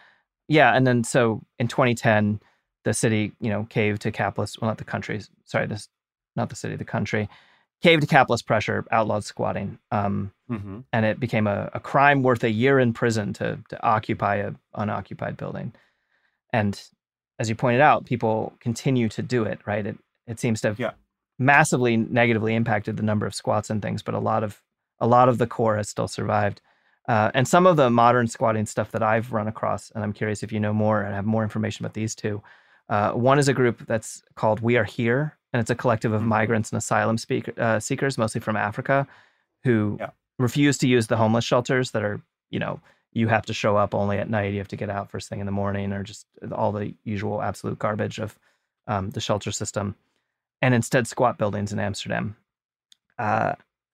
Yeah. 0.49 0.75
And 0.75 0.87
then 0.87 1.05
so 1.05 1.43
in 1.59 1.69
2010, 1.69 2.41
the 2.85 2.95
city, 2.95 3.33
you 3.41 3.51
know, 3.51 3.67
caved 3.71 4.03
to 4.03 4.11
capitalist, 4.13 4.61
well, 4.61 4.71
not 4.71 4.79
the 4.79 4.85
country, 4.85 5.21
sorry, 5.45 5.67
this, 5.67 5.89
not 6.37 6.49
the 6.51 6.57
city, 6.57 6.77
the 6.77 6.85
country, 6.85 7.29
caved 7.83 8.03
to 8.03 8.09
capitalist 8.09 8.47
pressure, 8.47 8.85
outlawed 8.91 9.25
squatting, 9.25 9.79
um, 9.91 10.33
hmm 10.49 10.81
and 10.93 11.07
it 11.07 11.19
became 11.21 11.47
a, 11.47 11.71
a 11.75 11.81
crime 11.81 12.23
worth 12.23 12.45
a 12.45 12.51
year 12.51 12.79
in 12.79 12.93
prison 12.93 13.33
to 13.35 13.59
to 13.69 13.83
occupy 13.85 14.37
a 14.37 14.53
unoccupied 14.75 15.37
building. 15.37 15.73
And 16.53 16.81
as 17.39 17.49
you 17.49 17.55
pointed 17.55 17.81
out, 17.81 18.05
people 18.05 18.53
continue 18.61 19.09
to 19.11 19.23
do 19.23 19.45
it. 19.45 19.61
Right? 19.67 19.87
It 19.87 19.99
it 20.27 20.41
seems 20.41 20.61
to 20.63 20.69
have 20.69 20.79
Yeah. 20.81 20.93
massively 21.39 21.97
negatively 21.97 22.55
impacted 22.55 22.97
the 22.97 23.03
number 23.03 23.27
of 23.27 23.35
squats 23.35 23.71
and 23.71 23.83
things, 23.83 24.03
but 24.03 24.15
a 24.15 24.19
lot 24.21 24.43
of 24.45 24.63
a 25.01 25.07
lot 25.07 25.29
of 25.29 25.39
the 25.39 25.47
core 25.47 25.77
has 25.77 25.89
still 25.89 26.09
survived. 26.09 26.61
Uh, 27.09 27.31
and 27.35 27.49
some 27.49 27.67
of 27.67 27.77
the 27.77 27.91
modern 27.91 28.27
squatting 28.29 28.67
stuff 28.67 28.93
that 28.93 29.03
I've 29.03 29.33
run 29.33 29.49
across, 29.49 29.91
and 29.91 30.05
I'm 30.05 30.13
curious 30.13 30.43
if 30.43 30.53
you 30.53 30.61
know 30.61 30.73
more 30.73 31.03
and 31.03 31.15
have 31.15 31.25
more 31.25 31.43
information 31.43 31.85
about 31.85 31.95
these 31.95 32.15
two. 32.15 32.43
Uh, 32.89 33.13
one 33.13 33.39
is 33.39 33.49
a 33.49 33.53
group 33.55 33.87
that's 33.87 34.23
called 34.37 34.61
We 34.61 34.77
Are 34.77 34.85
Here, 34.85 35.37
and 35.53 35.61
it's 35.61 35.71
a 35.71 35.75
collective 35.75 36.13
of 36.13 36.23
Mhm. 36.23 36.27
migrants 36.27 36.71
and 36.71 36.79
asylum 36.79 37.19
speak, 37.19 37.51
uh, 37.59 37.81
seekers, 37.81 38.19
mostly 38.19 38.41
from 38.41 38.57
Africa, 38.57 39.07
who 39.65 39.97
Yeah. 39.99 40.11
refuse 40.39 40.79
to 40.79 40.89
use 40.89 41.09
the 41.09 41.17
homeless 41.17 41.45
shelters 41.45 41.91
that 41.91 42.03
are, 42.05 42.21
you 42.51 42.59
know, 42.59 42.81
you 43.13 43.29
have 43.29 43.45
to 43.47 43.53
show 43.53 43.77
up 43.77 43.95
only 43.95 44.19
at 44.19 44.31
night, 44.31 44.53
you 44.53 44.59
have 44.59 44.69
to 44.69 44.77
get 44.77 44.89
out 44.89 45.11
first 45.11 45.29
thing 45.29 45.41
in 45.41 45.47
the 45.47 45.53
morning, 45.53 45.93
or 45.93 46.03
just 46.03 46.27
all 46.53 46.73
the 46.73 46.95
usual 47.05 47.43
absolute 47.43 47.79
garbage 47.79 48.19
of 48.19 48.39
um, 48.87 49.11
the 49.11 49.21
shelter 49.21 49.53
system, 49.53 49.95
and 50.61 50.75
instead 50.75 51.07
squat 51.07 51.37
buildings 51.37 51.73
in 51.73 51.79
Amsterdam. 51.79 52.37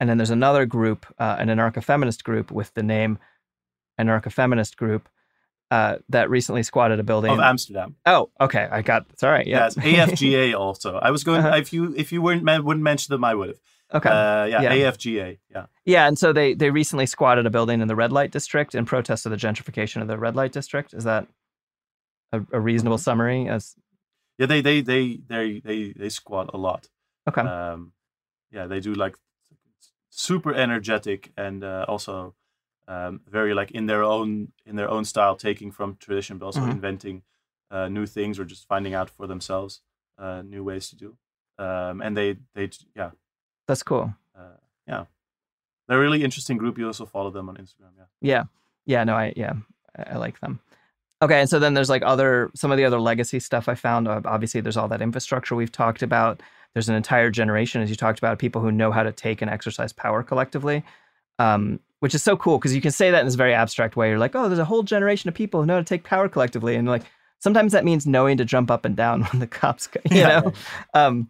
And 0.01 0.09
then 0.09 0.17
there's 0.19 0.31
another 0.31 0.65
group, 0.67 1.07
uh, 1.19 1.37
an 1.39 1.49
anarcho-feminist 1.49 2.23
group 2.25 2.51
with 2.53 2.73
the 2.75 2.83
name 2.83 3.19
anarcho-feminist 4.01 4.77
group 4.77 5.09
uh, 5.71 5.97
that 6.09 6.31
recently 6.31 6.63
squatted 6.63 6.99
a 6.99 7.03
building. 7.03 7.31
Of 7.33 7.41
Amsterdam. 7.41 7.97
oh, 8.07 8.31
okay, 8.41 8.69
I 8.71 8.81
got. 8.83 9.07
It's 9.13 9.23
all 9.23 9.31
right. 9.31 9.47
Yeah. 9.47 9.69
AFGA 9.69 10.55
also. 10.59 10.97
I 10.97 11.11
was 11.11 11.25
going. 11.25 11.41
Uh-huh. 11.45 11.57
If 11.57 11.73
you 11.73 11.95
if 11.97 12.11
you 12.13 12.23
weren't 12.23 12.43
wouldn't 12.65 12.83
mention 12.85 13.13
them, 13.13 13.25
I 13.25 13.35
would 13.35 13.49
have. 13.49 13.59
Okay. 13.93 14.09
Uh, 14.09 14.45
yeah, 14.45 14.63
Yeah. 14.63 14.91
AFGA. 14.91 15.39
Yeah. 15.51 15.67
Yeah, 15.85 16.07
and 16.07 16.19
so 16.19 16.33
they 16.33 16.55
they 16.55 16.71
recently 16.71 17.07
squatted 17.07 17.45
a 17.47 17.51
building 17.51 17.81
in 17.83 17.89
the 17.89 17.97
red 17.97 18.13
light 18.13 18.31
district 18.31 18.75
in 18.75 18.85
protest 18.87 19.27
of 19.27 19.31
the 19.31 19.37
gentrification 19.37 20.01
of 20.01 20.09
the 20.09 20.17
red 20.19 20.37
light 20.37 20.53
district. 20.53 20.95
Is 20.95 21.05
that 21.05 21.27
a, 22.33 22.41
a 22.53 22.61
reasonable 22.61 22.97
Mm-hmm. 22.97 23.03
summary? 23.03 23.49
As 23.49 23.75
Yeah, 24.39 24.47
they 24.47 24.61
they 24.63 24.81
they 24.81 25.19
they 25.29 25.61
they 25.61 25.93
they 25.93 26.09
squat 26.09 26.51
a 26.55 26.57
lot. 26.57 26.89
okay, 27.29 27.43
Um, 27.43 27.93
yeah, 28.53 28.67
they 28.67 28.81
do 28.81 28.95
like 28.95 29.17
super 30.19 30.53
energetic 30.55 31.31
and 31.37 31.63
uh, 31.63 31.85
also 31.89 32.35
um, 32.89 33.21
very 33.31 33.55
like 33.55 33.71
in 33.71 33.87
their 33.87 34.03
own 34.03 34.53
in 34.67 34.77
their 34.77 34.91
own 34.91 35.05
style, 35.05 35.37
taking 35.37 35.71
from 35.73 35.97
tradition, 35.97 36.39
but 36.39 36.47
also 36.47 36.61
Mhm. 36.61 36.71
inventing 36.73 37.23
uh, 37.71 37.89
new 37.89 38.07
things 38.07 38.39
or 38.39 38.45
just 38.45 38.67
finding 38.67 38.95
out 38.95 39.11
for 39.11 39.27
themselves 39.29 39.83
uh, 40.19 40.43
new 40.43 40.65
ways 40.65 40.89
to 40.91 40.97
do. 40.97 41.17
Um, 41.65 42.03
and 42.03 42.17
they 42.17 42.37
they 42.55 42.71
yeah 42.97 43.11
that's 43.67 43.83
cool. 43.85 44.15
uh, 44.35 44.57
yeah 44.87 45.05
they're 45.87 45.99
a 45.99 46.01
really 46.07 46.23
interesting 46.25 46.59
group. 46.59 46.79
You 46.79 46.87
also 46.87 47.07
follow 47.07 47.31
them 47.31 47.49
on 47.49 47.57
Instagram. 47.57 47.93
Yeah. 47.97 48.05
Yeah, 48.21 48.45
yeah, 48.87 49.05
no, 49.05 49.15
I 49.17 49.33
yeah, 49.37 49.55
I, 49.97 50.15
I 50.15 50.17
like 50.17 50.41
them. 50.41 50.61
Okay, 51.21 51.41
and 51.41 51.49
so 51.51 51.59
then 51.59 51.75
there's 51.75 51.91
like 51.91 52.03
other 52.07 52.51
some 52.55 52.73
of 52.73 52.77
the 52.79 52.85
other 52.87 53.01
legacy 53.01 53.41
stuff 53.41 53.69
I 53.69 53.75
found. 53.75 54.09
Obviously, 54.09 54.61
there's 54.63 54.77
all 54.77 54.89
that 54.89 55.03
infrastructure 55.03 55.57
we've 55.57 55.73
talked 55.73 56.03
about. 56.03 56.41
There's 56.79 56.89
an 56.89 56.95
entire 56.95 57.29
generation, 57.31 57.83
as 57.83 57.91
you 57.91 57.97
talked 57.97 58.21
about, 58.21 58.39
people 58.39 58.63
who 58.63 58.71
know 58.71 58.93
how 58.93 59.03
to 59.03 59.11
take 59.11 59.43
and 59.43 59.51
exercise 59.51 59.93
power 59.93 60.23
collectively, 60.23 60.85
um, 61.41 61.81
which 61.99 62.15
is 62.15 62.23
so 62.23 62.37
cool 62.37 62.57
because 62.59 62.73
you 62.73 62.81
can 62.81 62.93
say 62.93 63.11
that 63.11 63.19
in 63.19 63.27
this 63.27 63.35
very 63.35 63.53
abstract 63.53 63.97
way. 63.97 64.09
You're 64.11 64.19
like, 64.21 64.37
oh, 64.37 64.49
there's 64.49 64.61
a 64.61 64.65
whole 64.65 64.85
generation 64.85 65.27
of 65.29 65.35
people 65.35 65.61
who 65.61 65.67
know 65.67 65.75
how 65.75 65.81
to 65.81 65.85
take 65.85 66.05
power 66.05 66.29
collectively, 66.29 66.77
and 66.77 66.87
like 66.87 67.03
sometimes 67.41 67.73
that 67.73 67.85
means 67.85 68.07
knowing 68.07 68.37
to 68.37 68.45
jump 68.45 68.71
up 68.71 68.85
and 68.85 68.95
down 68.97 69.23
when 69.33 69.41
the 69.41 69.47
cops, 69.49 69.89
go, 69.89 70.01
you 70.11 70.19
Yeah. 70.19 70.41
know. 70.41 70.53
Um, 70.95 71.29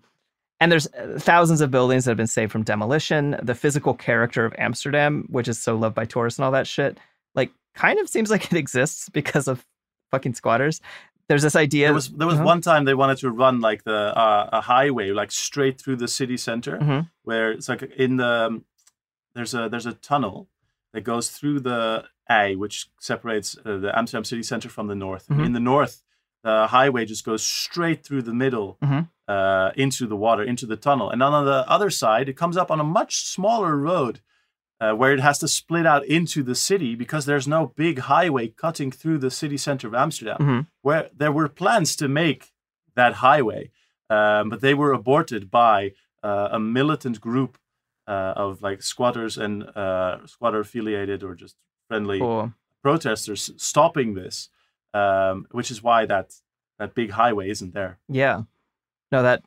and 0.60 0.70
there's 0.72 0.86
uh, 0.88 1.18
thousands 1.18 1.60
of 1.60 1.70
buildings 1.70 2.04
that 2.04 2.10
have 2.10 2.16
been 2.18 2.26
saved 2.26 2.52
from 2.52 2.62
demolition. 2.64 3.38
The 3.42 3.54
physical 3.54 3.94
character 3.94 4.44
of 4.44 4.54
Amsterdam, 4.58 5.24
which 5.30 5.48
is 5.48 5.58
so 5.58 5.76
loved 5.76 5.94
by 5.94 6.04
tourists 6.04 6.38
and 6.38 6.44
all 6.44 6.52
that 6.52 6.66
shit, 6.66 6.98
like 7.34 7.50
kind 7.74 7.98
of 8.00 8.08
seems 8.08 8.30
like 8.30 8.52
it 8.52 8.56
exists 8.58 9.08
because 9.08 9.48
of 9.48 9.64
fucking 10.10 10.34
squatters. 10.34 10.80
There's 11.28 11.42
this 11.42 11.56
idea. 11.56 11.86
There 11.88 11.94
was 11.94 12.08
there 12.08 12.26
was 12.26 12.36
Uh-huh. 12.36 12.44
one 12.52 12.60
time 12.62 12.84
they 12.84 12.94
wanted 12.94 13.18
to 13.18 13.30
run 13.30 13.60
like 13.60 13.84
the 13.84 14.16
uh, 14.16 14.48
a 14.52 14.60
highway 14.62 15.10
like 15.10 15.30
straight 15.30 15.80
through 15.80 15.96
the 15.96 16.08
city 16.08 16.36
center, 16.38 16.78
Mhm. 16.78 17.10
where 17.22 17.52
it's 17.52 17.68
like 17.68 17.82
in 17.96 18.16
the 18.16 18.26
um, 18.46 18.64
there's 19.34 19.54
a 19.54 19.68
there's 19.68 19.86
a 19.86 19.92
tunnel 19.92 20.48
that 20.92 21.02
goes 21.02 21.30
through 21.30 21.60
the 21.60 22.04
IJ, 22.30 22.56
which 22.56 22.88
separates 22.98 23.56
uh, 23.64 23.76
the 23.76 23.96
Amsterdam 23.98 24.24
city 24.24 24.42
center 24.42 24.68
from 24.70 24.86
the 24.88 24.94
north. 24.94 25.26
Mhm. 25.28 25.44
in 25.46 25.52
the 25.52 25.60
north, 25.60 26.02
the 26.42 26.66
highway 26.68 27.04
just 27.04 27.24
goes 27.24 27.42
straight 27.42 28.02
through 28.06 28.22
the 28.22 28.34
middle 28.34 28.78
Mhm. 28.82 29.08
uh, 29.28 29.70
into 29.76 30.06
the 30.06 30.16
water, 30.16 30.42
into 30.42 30.64
the 30.66 30.76
tunnel. 30.76 31.10
And 31.10 31.20
then 31.20 31.32
on 31.34 31.44
the 31.44 31.68
other 31.68 31.90
side, 31.90 32.28
it 32.30 32.36
comes 32.38 32.56
up 32.56 32.70
on 32.70 32.80
a 32.80 32.84
much 32.84 33.12
smaller 33.26 33.76
road 33.76 34.20
uh, 34.80 34.92
where 34.92 35.12
it 35.12 35.20
has 35.20 35.38
to 35.38 35.48
split 35.48 35.86
out 35.86 36.04
into 36.06 36.42
the 36.42 36.54
city 36.54 36.94
because 36.94 37.26
there's 37.26 37.48
no 37.48 37.72
big 37.76 37.98
highway 38.00 38.48
cutting 38.48 38.90
through 38.92 39.18
the 39.18 39.30
city 39.30 39.56
center 39.56 39.88
of 39.88 39.94
Amsterdam. 39.94 40.38
Mhm. 40.40 40.66
Where 40.82 41.10
there 41.16 41.32
were 41.32 41.48
plans 41.48 41.96
to 41.96 42.08
make 42.08 42.52
that 42.94 43.14
highway, 43.14 43.70
um, 44.10 44.48
but 44.50 44.60
they 44.60 44.74
were 44.74 44.92
aborted 44.92 45.50
by 45.50 45.92
uh, 46.22 46.48
a 46.52 46.58
militant 46.58 47.20
group 47.20 47.58
uh, 48.08 48.32
of 48.36 48.62
like 48.62 48.82
squatters 48.82 49.36
and 49.38 49.64
uh, 49.76 50.26
squatter 50.26 50.60
affiliated 50.60 51.22
or 51.22 51.34
just 51.34 51.56
friendly 51.88 52.18
protesters 52.82 53.50
stopping 53.56 54.14
this, 54.14 54.48
um, 54.94 55.46
which 55.50 55.70
is 55.70 55.82
why 55.82 56.06
that 56.06 56.34
that 56.78 56.94
big 56.94 57.10
highway 57.10 57.50
isn't 57.50 57.74
there. 57.74 57.98
Yeah. 58.08 58.42
No, 59.12 59.22
that 59.22 59.44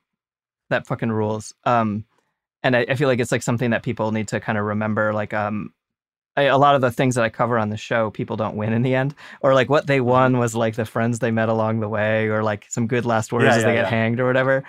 that 0.69 0.87
fucking 0.87 1.11
rules. 1.11 1.53
Um, 1.65 2.05
and 2.63 2.75
I, 2.75 2.85
I 2.89 2.95
feel 2.95 3.07
like 3.07 3.19
it's 3.19 3.31
like 3.31 3.43
something 3.43 3.71
that 3.71 3.83
people 3.83 4.11
need 4.11 4.27
to 4.29 4.39
kind 4.39 4.57
of 4.57 4.65
remember. 4.65 5.13
Like, 5.13 5.33
um, 5.33 5.73
I, 6.37 6.43
a 6.43 6.57
lot 6.57 6.75
of 6.75 6.81
the 6.81 6.91
things 6.91 7.15
that 7.15 7.23
I 7.23 7.29
cover 7.29 7.57
on 7.59 7.69
the 7.69 7.77
show, 7.77 8.09
people 8.11 8.37
don't 8.37 8.55
win 8.55 8.73
in 8.73 8.81
the 8.83 8.95
end, 8.95 9.15
or 9.41 9.53
like 9.53 9.69
what 9.69 9.87
they 9.87 9.99
Mm-hmm. 9.99 10.07
won 10.07 10.37
was 10.37 10.55
like 10.55 10.75
the 10.75 10.85
friends 10.85 11.19
they 11.19 11.31
met 11.31 11.49
along 11.49 11.79
the 11.81 11.89
way, 11.89 12.27
or 12.27 12.43
like 12.43 12.65
some 12.69 12.87
good 12.87 13.05
last 13.05 13.31
words 13.33 13.45
Yeah, 13.45 13.57
as 13.57 13.63
they 13.63 13.73
yeah, 13.73 13.81
get 13.81 13.89
hanged 13.89 14.19
or 14.19 14.25
whatever. 14.27 14.63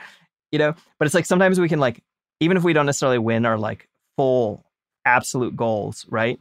You 0.51 0.59
know, 0.59 0.75
but 0.99 1.07
it's 1.07 1.15
like 1.15 1.27
sometimes 1.27 1.61
we 1.61 1.69
can 1.69 1.81
like, 1.81 2.03
even 2.41 2.57
if 2.57 2.65
we 2.65 2.73
don't 2.73 2.87
necessarily 2.87 3.19
win 3.19 3.47
our 3.47 3.57
like 3.59 3.89
full 4.17 4.65
absolute 5.05 5.57
goals, 5.57 6.05
right? 6.09 6.39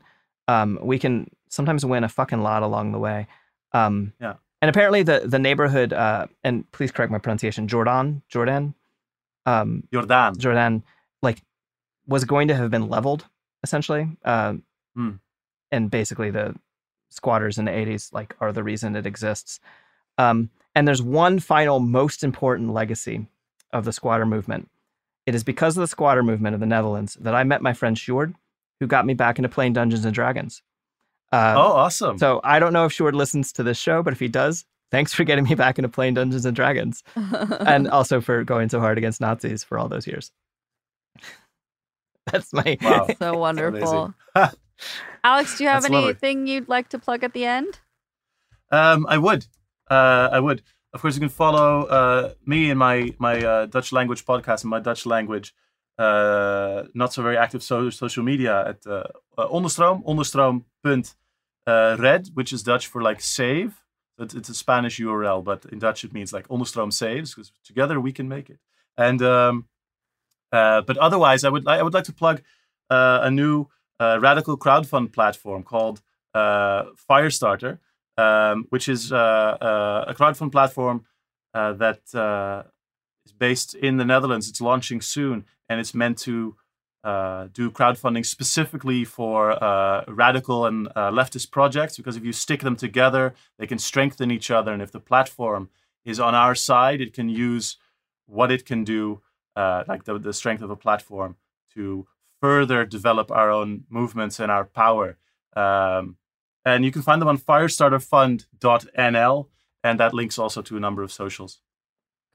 Um, 0.47 0.80
we 0.82 0.99
can 0.99 1.30
sometimes 1.49 1.86
win 1.86 2.04
a 2.04 2.10
fucking 2.10 2.41
lot 2.41 2.64
along 2.64 2.91
the 2.91 2.99
way. 2.99 3.28
Um, 3.74 4.14
Yeah. 4.20 4.36
and 4.62 4.70
apparently 4.70 5.04
the 5.04 5.22
the 5.26 5.39
neighborhood, 5.39 5.93
uh, 5.93 6.28
and 6.43 6.70
please 6.72 6.91
correct 6.91 7.12
my 7.12 7.20
pronunciation, 7.20 7.68
Jordan, 7.68 8.22
Jordan, 8.28 8.74
um, 9.45 9.84
Jordan. 9.93 10.38
Jordan, 10.38 10.84
like 11.22 11.41
was 12.07 12.26
going 12.26 12.47
to 12.47 12.55
have 12.55 12.72
been 12.72 12.89
leveled 12.89 13.26
essentially, 13.63 14.09
um, 14.26 14.63
Hmm. 14.95 15.11
and 15.72 15.89
basically 15.89 16.32
the 16.32 16.55
squatters 17.09 17.57
in 17.57 17.65
the 17.65 17.72
'80s 17.72 18.11
like 18.13 18.36
are 18.39 18.51
the 18.51 18.63
reason 18.63 18.95
it 18.95 19.05
exists. 19.05 19.59
Um, 20.17 20.49
and 20.76 20.88
there's 20.88 21.01
one 21.01 21.39
final 21.39 21.80
most 21.80 22.24
important 22.24 22.72
legacy 22.74 23.28
of 23.72 23.86
the 23.86 23.93
squatter 23.93 24.26
movement. 24.26 24.69
It 25.26 25.36
is 25.36 25.43
because 25.43 25.78
of 25.78 25.82
the 25.82 25.88
squatter 25.88 26.24
movement 26.24 26.53
of 26.55 26.59
the 26.59 26.65
Netherlands 26.65 27.15
that 27.22 27.36
I 27.36 27.43
met 27.43 27.61
my 27.61 27.74
friend 27.74 27.95
Sjoerd, 27.95 28.34
who 28.80 28.88
got 28.88 29.05
me 29.05 29.13
back 29.13 29.38
into 29.38 29.49
playing 29.49 29.74
Dungeons 29.74 30.03
and 30.05 30.13
Dragons. 30.13 30.61
Uh, 31.32 31.53
oh, 31.55 31.72
awesome! 31.74 32.17
so 32.17 32.41
I 32.43 32.59
don't 32.59 32.74
know 32.74 32.86
if 32.86 32.91
Sjoerd 32.93 33.13
listens 33.13 33.53
to 33.53 33.63
this 33.63 33.78
show, 33.78 34.03
but 34.03 34.11
if 34.13 34.19
he 34.19 34.28
does, 34.28 34.65
thanks 34.89 35.13
for 35.13 35.24
getting 35.24 35.45
me 35.45 35.55
back 35.55 35.78
into 35.80 35.88
playing 35.88 36.15
Dungeons 36.15 36.45
and 36.45 36.55
Dragons, 36.55 37.03
and 37.15 37.88
also 37.88 38.19
for 38.19 38.43
going 38.43 38.67
so 38.67 38.80
hard 38.82 38.97
against 38.97 39.22
Nazis 39.22 39.63
for 39.63 39.78
all 39.78 39.88
those 39.88 40.05
years. 40.07 40.32
That's 42.32 42.53
my 42.53 42.78
Wow. 42.82 43.07
so 43.19 43.38
wonderful. 43.38 44.13
Alex, 45.24 45.57
do 45.57 45.63
you 45.63 45.69
have 45.69 45.84
That's 45.84 45.93
lovely. 45.93 46.09
anything 46.09 46.47
you'd 46.47 46.69
like 46.69 46.89
to 46.89 46.99
plug 46.99 47.24
at 47.24 47.34
the 47.34 47.45
end? 47.45 47.80
Um, 48.72 49.05
I 49.07 49.17
would. 49.17 49.45
Uh, 49.89 50.30
I 50.32 50.39
would. 50.39 50.61
Of 50.93 51.01
course, 51.01 51.15
you 51.15 51.19
can 51.22 51.30
follow 51.30 51.84
uh, 51.86 52.34
me 52.45 52.69
in 52.69 52.78
my 52.78 53.13
my 53.19 53.43
uh, 53.43 53.65
Dutch 53.67 53.91
language 53.91 54.26
podcast 54.26 54.63
in 54.63 54.69
my 54.69 54.80
Dutch 54.80 55.05
language. 55.05 55.53
Uh, 55.97 56.84
not 56.93 57.13
so 57.13 57.22
very 57.22 57.38
active 57.38 57.61
so- 57.61 57.89
social 57.89 58.24
media 58.24 58.69
at 58.69 58.88
uh, 58.88 59.03
uh, 59.38 59.47
Onderstroom, 59.49 60.03
onderstroom.red, 60.05 62.30
which 62.34 62.53
is 62.53 62.63
Dutch 62.63 62.88
for 62.88 63.01
like 63.01 63.22
save. 63.22 63.82
It's, 64.17 64.34
it's 64.34 64.49
a 64.49 64.53
Spanish 64.53 64.99
URL, 64.99 65.43
but 65.43 65.65
in 65.65 65.80
Dutch 65.80 66.03
it 66.03 66.13
means 66.13 66.34
like 66.34 66.47
Onderstroom 66.47 66.91
saves 66.93 67.34
because 67.34 67.51
together 67.63 67.99
we 67.99 68.11
can 68.11 68.28
make 68.28 68.49
it. 68.49 68.59
And 68.97 69.22
um, 69.22 69.67
uh, 70.52 70.82
but 70.82 70.97
otherwise, 70.97 71.43
I 71.43 71.49
would 71.49 71.68
I 71.68 71.82
would 71.82 71.93
like 71.93 72.04
to 72.06 72.14
plug 72.14 72.41
uh, 72.89 73.20
a 73.24 73.32
new 73.32 73.68
uh, 73.99 74.20
radical 74.20 74.58
crowdfund 74.58 75.14
platform 75.14 75.64
called 75.64 76.02
uh, 76.34 76.84
Firestarter, 77.10 77.80
um, 78.18 78.66
which 78.70 78.89
is 78.89 79.12
uh, 79.12 80.06
a 80.08 80.14
crowdfund 80.14 80.52
platform 80.52 81.06
that 81.54 82.02
is 83.26 83.32
based 83.34 83.76
in 83.76 83.97
the 83.97 84.06
Netherlands. 84.06 84.49
It's 84.49 84.62
launching 84.62 85.02
soon, 85.02 85.45
and 85.70 85.80
it's 85.80 85.93
meant 85.93 86.18
to 86.20 86.56
do 87.54 87.72
crowdfunding 87.72 88.26
specifically 88.26 89.06
for 89.06 89.58
radical 90.08 90.66
and 90.66 90.88
leftist 90.95 91.52
projects. 91.52 91.97
Because 91.97 92.18
if 92.18 92.26
you 92.26 92.34
stick 92.34 92.62
them 92.62 92.76
together, 92.76 93.34
they 93.58 93.68
can 93.68 93.80
strengthen 93.80 94.32
each 94.32 94.52
other, 94.52 94.74
and 94.74 94.82
if 94.82 94.91
the 94.91 94.99
platform 94.99 95.70
is 96.04 96.20
on 96.20 96.34
our 96.36 96.56
side, 96.56 96.99
it 96.99 97.14
can 97.14 97.30
use 97.30 97.78
what 98.26 98.52
it 98.52 98.66
can 98.66 98.84
do, 98.84 99.22
uh, 99.56 99.84
like 99.88 100.06
the, 100.06 100.18
the 100.18 100.34
strength 100.34 100.62
of 100.62 100.70
a 100.70 100.76
platform, 100.76 101.36
to 101.74 102.08
further 102.41 102.86
develop 102.86 103.32
our 103.32 103.52
own 103.52 103.86
movements 103.89 104.39
and 104.39 104.52
our 104.52 104.66
power. 104.66 105.18
Um, 105.56 106.18
and 106.66 106.84
you 106.86 106.91
can 106.91 107.02
find 107.02 107.20
them 107.22 107.30
on 107.30 107.38
firestarterfund.nl, 107.38 109.47
and 109.84 109.99
that 109.99 110.14
links 110.14 110.38
also 110.38 110.62
to 110.62 110.78
a 110.78 110.80
number 110.80 111.04
of 111.04 111.12
socials. 111.12 111.60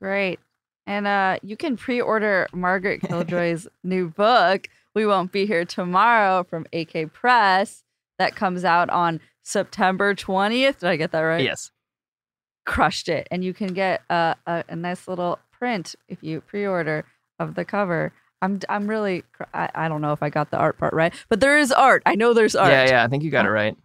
Great. 0.00 0.40
And 0.86 1.06
uh, 1.06 1.38
you 1.42 1.56
can 1.56 1.76
pre 1.76 2.00
order 2.00 2.48
Margaret 2.52 3.02
Killjoy's 3.02 3.68
new 3.82 4.08
book, 4.08 4.68
We 4.94 5.06
Won't 5.06 5.32
Be 5.32 5.46
Here 5.46 5.64
Tomorrow, 5.64 6.44
from 6.44 6.66
AK 6.72 7.12
Press, 7.12 7.82
that 8.18 8.36
comes 8.36 8.64
out 8.64 8.88
on 8.90 9.20
September 9.42 10.14
20th. 10.14 10.78
Did 10.78 10.88
I 10.88 10.96
get 10.96 11.12
that 11.12 11.20
right? 11.20 11.44
yes. 11.44 11.70
Crushed 12.64 13.08
it. 13.08 13.28
And 13.30 13.44
you 13.44 13.54
can 13.54 13.72
get 13.72 14.02
a, 14.10 14.34
a, 14.46 14.64
a 14.68 14.76
nice 14.76 15.06
little 15.06 15.38
print 15.58 15.94
if 16.08 16.22
you 16.22 16.40
pre 16.40 16.66
order 16.66 17.04
of 17.38 17.54
the 17.54 17.64
cover. 17.64 18.12
I'm, 18.42 18.60
I'm 18.68 18.88
really, 18.88 19.24
I, 19.54 19.70
I 19.74 19.88
don't 19.88 20.00
know 20.00 20.12
if 20.12 20.22
I 20.22 20.30
got 20.30 20.50
the 20.50 20.58
art 20.58 20.78
part 20.78 20.92
right, 20.92 21.12
but 21.28 21.40
there 21.40 21.58
is 21.58 21.72
art. 21.72 22.02
I 22.06 22.14
know 22.14 22.34
there's 22.34 22.54
art. 22.54 22.70
Yeah, 22.70 22.86
yeah. 22.86 23.04
I 23.04 23.08
think 23.08 23.22
you 23.22 23.30
got 23.30 23.46
it 23.46 23.50
right. 23.50 23.76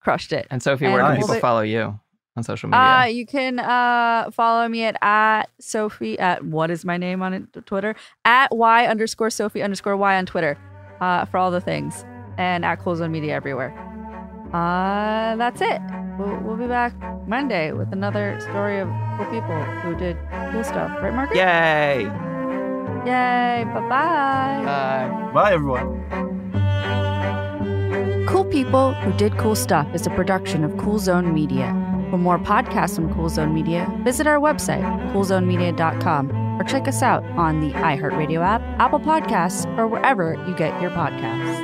Crushed 0.00 0.32
it. 0.32 0.46
And 0.50 0.62
Sophie, 0.62 0.86
where 0.86 1.02
can 1.02 1.16
people 1.16 1.40
follow 1.40 1.62
you 1.62 1.98
on 2.36 2.42
social 2.42 2.68
media? 2.68 2.80
Uh, 2.80 3.04
you 3.06 3.26
can 3.26 3.58
uh, 3.58 4.30
follow 4.30 4.68
me 4.68 4.84
at, 4.84 4.96
at 5.02 5.44
Sophie 5.60 6.18
at 6.18 6.44
what 6.44 6.70
is 6.70 6.84
my 6.84 6.96
name 6.96 7.22
on 7.22 7.48
Twitter 7.66 7.96
at 8.24 8.54
y 8.54 8.86
underscore 8.86 9.30
Sophie 9.30 9.62
underscore 9.62 9.96
y 9.96 10.16
on 10.16 10.26
Twitter 10.26 10.58
uh, 11.00 11.24
for 11.24 11.38
all 11.38 11.50
the 11.50 11.60
things 11.60 12.04
and 12.38 12.64
at 12.64 12.78
Cool 12.80 12.96
Zone 12.96 13.12
Media 13.12 13.34
everywhere. 13.34 13.83
Uh, 14.54 15.34
that's 15.34 15.60
it. 15.60 15.80
We'll, 16.16 16.36
we'll 16.44 16.56
be 16.56 16.68
back 16.68 16.94
Monday 17.26 17.72
with 17.72 17.92
another 17.92 18.38
story 18.40 18.78
of 18.78 18.88
cool 19.16 19.26
people 19.26 19.60
who 19.82 19.96
did 19.96 20.16
cool 20.52 20.62
stuff. 20.62 20.90
Right, 21.02 21.12
Margaret? 21.12 21.36
Yay! 21.36 22.04
Yay! 23.04 23.64
Bye 23.64 23.80
bye. 23.88 24.62
Bye. 24.64 25.30
Bye, 25.34 25.52
everyone. 25.54 26.04
Cool 28.28 28.44
People 28.44 28.94
Who 28.94 29.12
Did 29.14 29.36
Cool 29.38 29.56
Stuff 29.56 29.92
is 29.94 30.06
a 30.06 30.10
production 30.10 30.62
of 30.64 30.76
Cool 30.76 30.98
Zone 31.00 31.34
Media. 31.34 31.72
For 32.10 32.18
more 32.18 32.38
podcasts 32.38 32.94
from 32.94 33.12
Cool 33.14 33.28
Zone 33.28 33.52
Media, 33.54 33.92
visit 34.04 34.26
our 34.26 34.38
website, 34.38 34.82
coolzonemedia.com, 35.12 36.60
or 36.60 36.64
check 36.64 36.86
us 36.86 37.02
out 37.02 37.24
on 37.36 37.60
the 37.60 37.72
iHeartRadio 37.72 38.40
app, 38.40 38.60
Apple 38.80 39.00
Podcasts, 39.00 39.66
or 39.78 39.88
wherever 39.88 40.34
you 40.48 40.54
get 40.56 40.80
your 40.80 40.90
podcasts. 40.92 41.63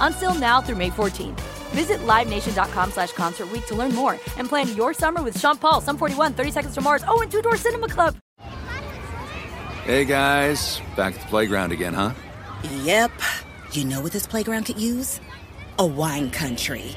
Until 0.00 0.34
now 0.34 0.62
through 0.62 0.76
May 0.76 0.90
14th. 0.90 1.40
Visit 1.70 1.98
LiveNation.com 2.06 2.92
slash 2.92 3.12
Concert 3.12 3.50
Week 3.50 3.66
to 3.66 3.74
learn 3.74 3.94
more 3.94 4.12
and 4.38 4.48
plan 4.48 4.74
your 4.74 4.94
summer 4.94 5.22
with 5.22 5.38
Sean 5.38 5.56
Paul, 5.58 5.80
Sum 5.80 5.98
41, 5.98 6.32
30 6.32 6.50
Seconds 6.50 6.74
to 6.74 6.80
Mars, 6.80 7.04
oh, 7.06 7.20
and 7.20 7.30
Two 7.30 7.42
Door 7.42 7.56
Cinema 7.56 7.88
Club. 7.88 8.16
Hey 9.84 10.04
guys, 10.04 10.80
back 10.96 11.14
at 11.14 11.20
the 11.20 11.26
playground 11.28 11.72
again, 11.72 11.94
huh? 11.94 12.12
Yep. 12.82 13.12
You 13.72 13.84
know 13.84 14.00
what 14.00 14.12
this 14.12 14.26
playground 14.26 14.64
could 14.64 14.80
use? 14.80 15.20
A 15.78 15.86
wine 15.86 16.30
country. 16.30 16.96